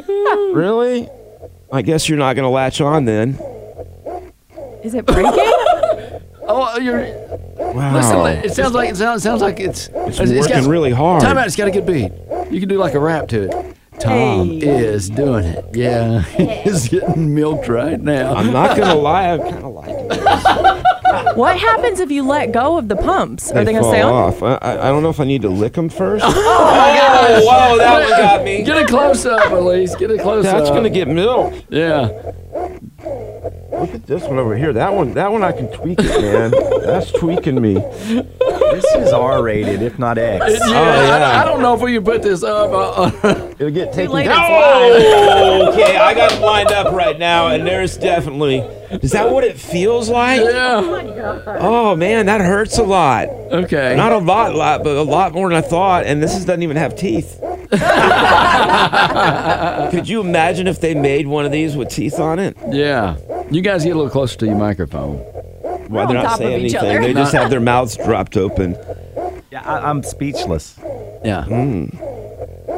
Really? 0.53 1.07
I 1.71 1.81
guess 1.83 2.09
you're 2.09 2.17
not 2.17 2.35
going 2.35 2.43
to 2.45 2.49
latch 2.49 2.81
on 2.81 3.05
then. 3.05 3.39
Is 4.83 4.93
it 4.93 5.05
breaking? 5.05 5.33
oh, 6.47 6.77
you're. 6.79 7.05
Wow. 7.57 7.95
Listen, 7.95 8.45
it 8.45 8.53
sounds 8.53 8.73
like 8.73 8.89
it 8.89 8.97
sounds, 8.97 9.23
sounds 9.23 9.41
like 9.41 9.59
it's 9.59 9.89
it's 9.93 10.19
working 10.19 10.67
really 10.67 10.91
hard. 10.91 11.21
Time 11.21 11.37
out. 11.37 11.47
It's 11.47 11.55
got 11.55 11.67
a 11.67 11.71
good 11.71 11.85
beat. 11.85 12.11
You 12.51 12.59
can 12.59 12.67
do 12.67 12.77
like 12.77 12.93
a 12.95 12.99
rap 12.99 13.27
to 13.29 13.43
it. 13.43 13.77
Tom 13.99 14.47
Hey. 14.59 14.67
is 14.67 15.09
doing 15.09 15.45
it. 15.45 15.63
Yeah, 15.73 16.21
he's 16.63 16.89
getting 16.89 17.35
milked 17.35 17.67
right 17.67 17.99
now. 18.01 18.33
I'm 18.33 18.51
not 18.51 18.75
going 18.75 18.89
to 18.95 18.95
lie. 18.95 19.27
I'm 19.29 19.39
kind 19.41 19.63
of 19.63 19.73
liking 19.73 20.07
it. 20.09 21.37
what 21.37 21.59
happens 21.59 21.99
if 21.99 22.09
you 22.09 22.23
let 22.23 22.51
go 22.51 22.77
of 22.77 22.87
the 22.89 22.95
pumps? 22.95 23.51
Are 23.51 23.63
they, 23.63 23.73
fall 23.73 23.81
gonna 23.83 23.93
stay 23.93 24.01
on? 24.01 24.11
off. 24.13 24.41
I, 24.41 24.55
I 24.55 24.87
I 24.87 24.91
don't 24.91 25.03
know 25.03 25.09
if 25.09 25.19
I 25.19 25.25
need 25.25 25.43
to 25.43 25.49
lick 25.49 25.73
them 25.73 25.87
first. 25.87 26.25
Oh, 26.27 26.33
oh, 26.33 27.41
whoa, 27.45 27.77
that 27.77 27.99
one 27.99 28.09
got 28.09 28.43
me. 28.43 28.63
Get 28.63 28.77
a 28.81 28.87
close 28.87 29.25
up, 29.27 29.51
Elise. 29.51 29.95
Get 29.95 30.09
a 30.09 30.17
close 30.17 30.45
up. 30.47 30.57
That's 30.57 30.69
going 30.71 30.83
to 30.83 30.89
get 30.89 31.07
milk. 31.07 31.53
Yeah. 31.69 32.31
Look 34.11 34.19
at 34.19 34.23
this 34.23 34.29
one 34.29 34.39
over 34.39 34.57
here. 34.57 34.73
That 34.73 34.93
one, 34.93 35.13
that 35.13 35.31
one 35.31 35.41
I 35.41 35.53
can 35.53 35.71
tweak 35.71 35.97
it, 36.01 36.21
man. 36.21 36.51
That's 36.81 37.13
tweaking 37.13 37.61
me. 37.61 37.75
This 37.75 38.83
is 38.95 39.13
R 39.13 39.41
rated, 39.41 39.81
if 39.81 39.97
not 39.97 40.17
X. 40.17 40.43
Yeah, 40.49 40.59
yeah. 40.69 41.15
I, 41.15 41.43
I 41.43 41.45
don't 41.45 41.61
know 41.61 41.75
if 41.75 41.81
we 41.81 41.93
can 41.93 42.03
put 42.03 42.21
this 42.21 42.43
up. 42.43 42.71
Uh, 42.73 43.09
It'll 43.57 43.71
get 43.71 43.93
taken 43.93 44.13
late, 44.13 44.25
down. 44.25 44.37
Oh, 44.37 45.71
okay. 45.71 45.95
I 45.95 46.13
got 46.13 46.33
it 46.33 46.41
lined 46.41 46.73
up 46.73 46.93
right 46.93 47.17
now, 47.17 47.47
and 47.47 47.65
there's 47.65 47.95
definitely. 47.95 48.57
Is 49.01 49.11
that 49.11 49.31
what 49.31 49.45
it 49.45 49.57
feels 49.57 50.09
like? 50.09 50.41
yeah. 50.41 51.41
Oh 51.61 51.95
man, 51.95 52.25
that 52.25 52.41
hurts 52.41 52.79
a 52.79 52.83
lot. 52.83 53.29
Okay. 53.29 53.95
Not 53.95 54.11
a 54.11 54.17
lot, 54.17 54.55
lot, 54.55 54.83
but 54.83 54.97
a 54.97 55.03
lot 55.03 55.31
more 55.31 55.47
than 55.47 55.57
I 55.57 55.61
thought. 55.61 56.05
And 56.05 56.21
this 56.21 56.35
is, 56.35 56.43
doesn't 56.43 56.63
even 56.63 56.75
have 56.75 56.97
teeth. 56.97 57.39
Could 59.91 60.09
you 60.09 60.19
imagine 60.19 60.67
if 60.67 60.81
they 60.81 60.93
made 60.95 61.27
one 61.27 61.45
of 61.45 61.53
these 61.53 61.77
with 61.77 61.87
teeth 61.87 62.19
on 62.19 62.39
it? 62.39 62.57
yeah. 62.71 63.15
You 63.51 63.61
guys 63.61 63.83
get 63.83 63.91
a 63.91 63.95
little 63.95 64.09
closer 64.09 64.37
to 64.39 64.45
your 64.45 64.55
microphone. 64.55 65.17
Why 65.89 66.03
on 66.03 66.13
they're 66.13 66.23
not 66.23 66.37
saying 66.37 66.61
anything? 66.61 67.01
They 67.01 67.13
just 67.13 67.33
have 67.33 67.49
their 67.49 67.59
mouths 67.59 67.97
dropped 67.97 68.37
open. 68.37 68.77
Yeah, 69.51 69.61
I, 69.65 69.89
I'm 69.89 70.03
speechless. 70.03 70.77
Yeah. 71.25 71.45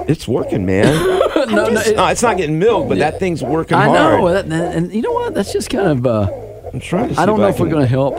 It's 0.08 0.28
working, 0.28 0.66
man. 0.66 0.86
no, 1.36 1.46
no, 1.46 1.66
It's 1.68 1.90
it- 1.90 1.96
not, 1.96 2.12
it's 2.14 2.24
not 2.24 2.38
getting 2.38 2.58
milk, 2.60 2.90
but 2.90 2.98
that 2.98 3.20
thing's 3.20 3.44
working 3.44 3.78
I 3.78 3.86
hard. 3.86 4.20
know. 4.20 4.34
that- 4.34 4.46
and, 4.46 4.54
and 4.54 4.94
you 4.94 5.02
know 5.04 5.12
what? 5.12 5.34
That's 5.36 5.54
just 5.54 5.70
kind 5.70 5.88
of. 5.88 6.06
Uh, 6.08 6.30
I'm 6.74 6.80
trying 6.80 7.10
to. 7.10 7.16
See 7.16 7.22
I 7.22 7.26
don't 7.28 7.40
know 7.40 7.48
if 7.48 7.60
we're 7.60 7.70
going 7.70 7.84
to 7.84 7.88
help. 7.88 8.18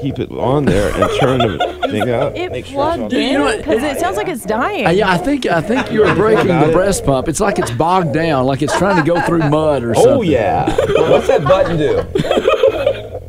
Keep 0.00 0.18
it 0.18 0.30
on 0.32 0.64
there 0.64 0.94
and 0.94 1.20
turn 1.20 1.38
the 1.38 1.88
thing 1.90 2.10
up. 2.10 2.36
It 2.36 2.52
Make 2.52 2.66
sure 2.66 2.74
it's 2.74 2.96
plugged 2.96 3.12
in 3.12 3.32
You 3.32 3.38
know 3.38 3.56
because 3.56 3.82
it 3.82 3.98
sounds 3.98 4.16
like 4.16 4.28
it's 4.28 4.44
dying. 4.44 4.86
Uh, 4.86 4.90
yeah, 4.90 5.10
I 5.10 5.18
think 5.18 5.46
I 5.46 5.60
think 5.60 5.90
you're 5.90 6.14
breaking 6.14 6.48
the 6.48 6.70
breast 6.72 7.04
pump. 7.04 7.28
It's 7.28 7.40
like 7.40 7.58
it's 7.58 7.70
bogged 7.70 8.12
down, 8.12 8.46
like 8.46 8.62
it's 8.62 8.76
trying 8.76 8.96
to 8.96 9.02
go 9.02 9.20
through 9.22 9.48
mud 9.50 9.82
or 9.82 9.94
something. 9.94 10.12
Oh 10.12 10.22
yeah. 10.22 10.74
What's 11.10 11.28
that 11.28 11.44
button 11.44 11.76
do? 11.76 12.02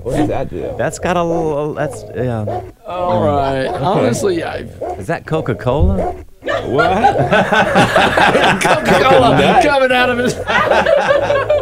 What 0.06 0.18
does 0.18 0.28
that 0.28 0.50
do? 0.50 0.74
That's 0.78 1.00
got 1.00 1.18
a 1.18 1.24
little. 1.24 1.74
That's 1.74 2.04
yeah. 2.16 2.62
All 2.86 3.26
right. 3.26 3.68
Honestly, 3.68 4.44
I, 4.44 4.58
Is 5.00 5.08
that 5.08 5.26
Coca 5.26 5.56
Cola? 5.56 6.14
What? 6.44 6.92
Coca-Cola 8.62 9.62
coming 9.64 9.92
out 9.92 10.10
of 10.12 10.18
his. 10.20 10.36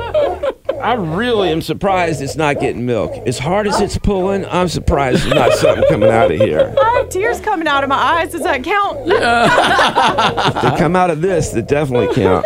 I 0.84 0.96
really 0.96 1.50
am 1.50 1.62
surprised 1.62 2.22
it's 2.22 2.36
not 2.36 2.60
getting 2.60 2.86
milk. 2.86 3.14
As 3.26 3.40
hard 3.40 3.68
as 3.68 3.80
it's 3.80 3.98
pulling, 3.98 4.46
I'm 4.46 4.68
surprised 4.68 5.24
there's 5.24 5.34
not 5.34 5.54
something 5.54 5.86
coming 5.90 6.10
out 6.10 6.30
of 6.30 6.42
here. 6.42 6.76
I 6.82 6.98
have 6.98 7.10
tears 7.10 7.40
coming 7.40 7.68
out 7.70 7.84
of 7.84 7.90
my 7.90 7.96
eyes. 7.96 8.32
Does 8.34 8.44
that 8.44 8.64
count? 8.64 9.00
If 10.56 10.62
they 10.62 10.78
come 10.78 10.96
out 10.96 11.10
of 11.10 11.22
this, 11.22 11.52
they 11.52 11.62
definitely 11.62 12.14
count. 12.14 12.46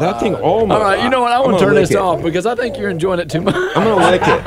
That 0.00 0.20
thing 0.20 0.34
almost. 0.34 0.76
All 0.78 0.82
right, 0.84 1.02
you 1.02 1.08
know 1.10 1.20
what? 1.22 1.32
I 1.32 1.36
I'm 1.36 1.42
want 1.42 1.58
to 1.58 1.64
gonna 1.64 1.72
turn 1.74 1.74
this 1.82 1.90
it. 1.90 1.96
off 1.96 2.22
because 2.22 2.46
I 2.46 2.54
think 2.54 2.76
you're 2.78 2.90
enjoying 2.90 3.20
it 3.20 3.30
too 3.30 3.40
much. 3.40 3.54
I'm 3.54 3.84
gonna 3.84 4.10
lick 4.10 4.22
it. 4.22 4.44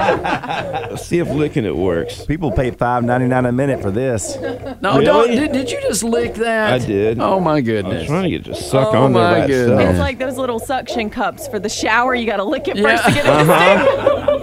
Let's 0.92 1.06
see 1.08 1.20
if 1.20 1.30
licking 1.30 1.66
it 1.66 1.76
works. 1.76 2.26
People 2.26 2.52
pay 2.52 2.72
five 2.72 3.04
ninety 3.04 3.28
nine 3.28 3.46
a 3.46 3.52
minute 3.52 3.82
for 3.82 3.92
this. 3.92 4.36
No, 4.82 4.94
Really? 5.00 5.06
don't. 5.06 5.28
Did, 5.30 5.52
did 5.52 5.72
you 5.72 5.82
just 5.82 6.04
lick 6.04 6.36
that? 6.36 6.74
I 6.74 6.86
did. 6.86 7.20
Oh 7.20 7.40
my 7.40 7.58
I'm 7.58 7.64
goodness. 7.64 8.06
trying 8.08 8.24
to 8.24 8.30
get 8.30 8.46
to 8.46 8.56
suck 8.56 8.94
Oh, 8.94 9.04
on 9.04 9.14
there 9.14 9.24
my 9.24 9.40
by 9.42 9.48
goodness. 9.48 9.72
itself. 9.72 9.90
It's 9.92 10.00
like 10.00 10.20
those 10.20 10.38
little 10.38 10.60
suction 10.60 11.10
cups 11.10 11.48
for 11.48 11.60
the 11.60 11.70
shower. 11.70 12.14
You 12.16 12.26
got 12.26 12.38
to 12.38 12.44
lick 12.44 12.68
it 12.68 12.76
Yeah. 12.78 12.98
first 12.98 13.06
to 13.06 13.12
get 13.14 13.26
it 13.26 13.28
to 13.28 13.34
uh-huh. 13.34 14.26
stick. 14.40 14.43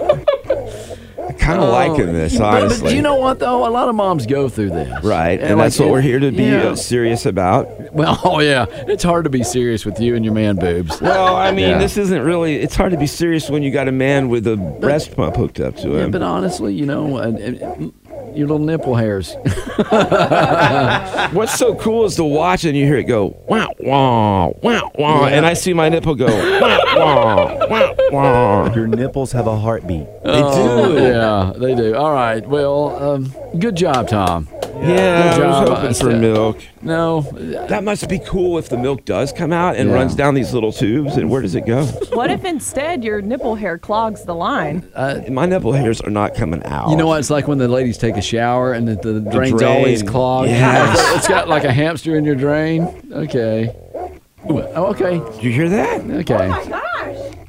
kind 1.41 1.59
of 1.61 1.69
liking 1.69 2.13
this, 2.13 2.37
But- 2.37 2.79
But, 2.81 2.93
you 2.93 3.01
know 3.01 3.15
what 3.15 3.39
though? 3.39 3.67
A 3.67 3.69
lot 3.69 3.89
of 3.89 3.95
moms 3.95 4.25
go 4.25 4.47
through 4.47 4.69
this. 4.69 5.03
right, 5.03 5.39
and, 5.39 5.57
like 5.57 5.65
that's 5.65 5.79
what 5.79 5.89
we're 5.89 6.01
here 6.01 6.19
to 6.19 6.31
be 6.31 6.43
yeah. 6.43 6.69
uh, 6.69 6.75
serious 6.75 7.25
about. 7.25 7.67
Well, 7.93 8.19
oh 8.23 8.39
yeah, 8.39 8.65
it's 8.87 9.03
hard 9.03 9.23
to 9.25 9.29
be 9.29 9.43
serious 9.43 9.85
with 9.85 9.99
you 9.99 10.15
and 10.15 10.23
your 10.23 10.33
man 10.33 10.55
boobs. 10.55 11.01
Well, 11.01 11.35
I 11.35 11.51
mean, 11.51 11.69
Yeah. 11.69 11.77
this 11.79 11.97
isn't 11.97 12.21
really. 12.21 12.55
It's 12.57 12.75
hard 12.75 12.91
to 12.91 12.97
be 12.97 13.07
serious 13.07 13.49
when 13.49 13.63
you 13.63 13.71
got 13.71 13.87
a 13.87 13.91
man 13.91 14.29
with 14.29 14.47
a 14.47 14.55
breast 14.55 15.15
pump 15.15 15.35
hooked 15.35 15.59
up 15.59 15.75
to 15.77 15.89
Yeah, 15.89 15.99
him. 16.05 16.11
but 16.11 16.21
honestly, 16.21 16.73
you 16.73 16.85
know, 16.85 17.17
your 18.35 18.47
little 18.47 18.59
nipple 18.65 18.95
hairs. 18.95 19.35
What's 21.33 21.53
so 21.57 21.75
cool 21.75 22.05
is 22.05 22.15
to 22.15 22.23
watch 22.23 22.63
and 22.65 22.75
you 22.77 22.85
hear 22.85 22.97
it 22.97 23.03
go 23.03 23.37
wow 23.47 23.69
wow 23.79 24.55
wow 24.61 24.91
wow, 24.95 25.21
Yeah. 25.27 25.35
and 25.35 25.45
I 25.45 25.53
see 25.53 25.73
my 25.73 25.89
nipple 25.89 26.15
go 26.15 26.25
wow 26.27 26.79
wow 26.95 27.67
wow 27.69 27.95
wow. 28.11 28.73
Your 28.75 28.87
nipples 28.87 29.31
have 29.31 29.47
a 29.47 29.57
heartbeat. 29.57 30.05
They 30.23 30.41
do. 30.41 30.93
yeah, 30.97 31.53
they 31.55 31.75
do. 31.75 31.95
All 31.95 32.13
right. 32.13 32.45
Well, 32.47 32.95
um, 33.03 33.33
good 33.59 33.75
job, 33.75 34.07
Tom. 34.07 34.47
Yeah, 34.81 35.35
Good 35.35 35.43
I 35.43 35.47
was 35.47 35.57
job, 35.59 35.67
hoping 35.67 35.85
uh, 35.85 35.87
for 35.89 35.93
Steph. 35.93 36.21
milk. 36.21 36.57
No, 36.81 37.21
That 37.69 37.83
must 37.83 38.09
be 38.09 38.19
cool 38.19 38.57
if 38.57 38.69
the 38.69 38.77
milk 38.77 39.05
does 39.05 39.31
come 39.31 39.53
out 39.53 39.75
and 39.75 39.89
Yeah. 39.89 39.95
runs 39.95 40.15
down 40.15 40.33
these 40.33 40.53
little 40.53 40.71
tubes. 40.71 41.17
And 41.17 41.29
where 41.29 41.41
does 41.41 41.55
it 41.55 41.65
go? 41.65 41.85
What 42.13 42.29
if 42.31 42.43
instead 42.45 43.03
your 43.03 43.21
nipple 43.21 43.55
hair 43.55 43.77
clogs 43.77 44.23
the 44.25 44.35
line? 44.35 44.91
My 45.29 45.45
nipple 45.45 45.71
hairs 45.73 46.01
are 46.01 46.09
not 46.09 46.35
coming 46.35 46.63
out. 46.65 46.89
you 46.89 46.95
know 46.97 47.07
what? 47.07 47.19
It's 47.19 47.29
like 47.29 47.47
when 47.47 47.57
the 47.57 47.67
ladies 47.67 47.97
take 47.97 48.17
a 48.17 48.21
shower 48.21 48.73
and 48.73 48.87
the, 48.87 48.95
the, 48.95 49.19
drain's 49.19 49.59
drain. 49.59 49.77
always 49.77 50.03
clogged. 50.03 50.49
Yes. 50.49 50.97
It's- 50.99 51.15
it's 51.17 51.27
got 51.27 51.47
like 51.47 51.63
a 51.63 51.71
hamster 51.73 52.15
in 52.15 52.25
your 52.25 52.35
drain. 52.35 52.87
Okay. 53.11 53.75
Ooh, 54.49 54.61
oh, 54.61 54.85
okay. 54.87 55.19
Did 55.35 55.43
you 55.43 55.51
hear 55.51 55.69
that? 55.69 56.01
Okay. 56.01 56.81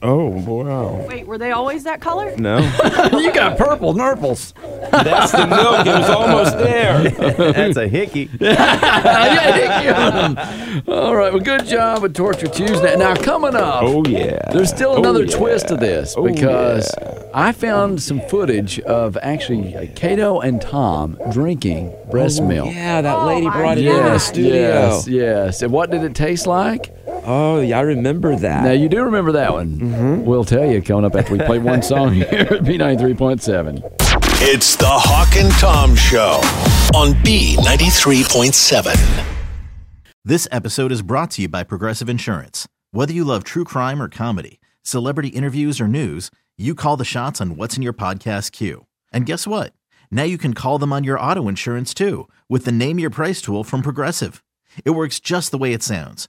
Gosh. 0.02 0.08
Oh 0.10 0.26
wow. 0.28 1.06
Wait, 1.08 1.26
were 1.26 1.38
they 1.38 1.52
always 1.52 1.84
that 1.84 2.00
color? 2.00 2.36
No, 2.36 2.58
you 3.12 3.32
got 3.32 3.56
purple 3.56 3.94
nurples. 3.94 4.52
that's 4.90 5.30
the 5.32 5.46
milk. 5.46 5.86
It 5.86 5.92
was 5.92 6.10
almost 6.10 6.58
there. 6.58 7.08
That's 7.52 7.76
a 7.76 7.86
hickey. 7.88 8.28
yeah, 8.40 9.82
hickey 9.84 10.90
All 10.90 11.14
right. 11.14 11.32
Well, 11.32 11.42
good 11.42 11.66
job 11.66 12.02
with 12.02 12.14
Torture 12.14 12.46
Tuesday. 12.48 12.96
Now, 12.96 13.14
coming 13.14 13.54
up. 13.54 13.82
Oh 13.84 14.04
yeah. 14.06 14.50
There's 14.52 14.68
still 14.70 14.90
Oh, 14.92 14.96
another 14.98 15.24
yeah. 15.24 15.36
twist 15.36 15.68
to 15.68 15.76
this 15.76 16.14
Oh, 16.16 16.24
because 16.24 16.90
I 17.32 17.52
found 17.52 18.02
some 18.02 18.20
footage 18.22 18.80
of 18.80 19.16
actually 19.22 19.74
uh, 19.76 19.86
Kato 19.94 20.40
and 20.40 20.60
Tom 20.60 21.16
drinking 21.30 21.94
breast 22.10 22.42
milk. 22.42 22.74
Yeah, 22.74 23.00
that 23.02 23.24
lady 23.24 23.46
brought 23.48 23.78
it 23.78 23.86
in 23.86 23.94
the 23.94 24.10
Yes, 24.12 24.26
studio. 24.26 24.52
yes, 24.52 25.08
yes. 25.08 25.62
And 25.62 25.72
what 25.72 25.90
did 25.90 26.02
it 26.04 26.14
taste 26.14 26.46
like? 26.46 26.94
Oh, 27.24 27.60
yeah, 27.60 27.78
I 27.78 27.82
remember 27.82 28.34
that. 28.36 28.64
Now 28.64 28.72
you 28.72 28.88
do 28.88 29.02
remember 29.04 29.32
that 29.32 29.52
one. 29.52 29.78
Mm-hmm. 29.78 29.91
Mm-hmm. 29.92 30.24
We'll 30.24 30.44
tell 30.44 30.70
you 30.70 30.80
coming 30.80 31.04
up 31.04 31.14
after 31.14 31.34
we 31.34 31.38
play 31.40 31.58
one 31.58 31.82
song 31.82 32.14
here 32.14 32.24
at 32.24 32.62
B93.7. 32.62 33.82
It's 34.40 34.74
the 34.76 34.86
Hawk 34.88 35.36
and 35.36 35.52
Tom 35.52 35.94
Show 35.94 36.40
on 36.98 37.12
B93.7. 37.22 39.26
This 40.24 40.48
episode 40.50 40.92
is 40.92 41.02
brought 41.02 41.32
to 41.32 41.42
you 41.42 41.48
by 41.48 41.62
Progressive 41.62 42.08
Insurance. 42.08 42.66
Whether 42.90 43.12
you 43.12 43.24
love 43.24 43.44
true 43.44 43.64
crime 43.64 44.00
or 44.00 44.08
comedy, 44.08 44.60
celebrity 44.82 45.28
interviews 45.28 45.78
or 45.78 45.88
news, 45.88 46.30
you 46.56 46.74
call 46.74 46.96
the 46.96 47.04
shots 47.04 47.42
on 47.42 47.56
what's 47.56 47.76
in 47.76 47.82
your 47.82 47.92
podcast 47.92 48.52
queue. 48.52 48.86
And 49.12 49.26
guess 49.26 49.46
what? 49.46 49.74
Now 50.10 50.22
you 50.22 50.38
can 50.38 50.54
call 50.54 50.78
them 50.78 50.92
on 50.92 51.04
your 51.04 51.20
auto 51.20 51.48
insurance 51.48 51.92
too 51.92 52.28
with 52.48 52.64
the 52.64 52.72
Name 52.72 52.98
Your 52.98 53.10
Price 53.10 53.42
tool 53.42 53.62
from 53.62 53.82
Progressive. 53.82 54.42
It 54.86 54.90
works 54.90 55.20
just 55.20 55.50
the 55.50 55.58
way 55.58 55.74
it 55.74 55.82
sounds. 55.82 56.28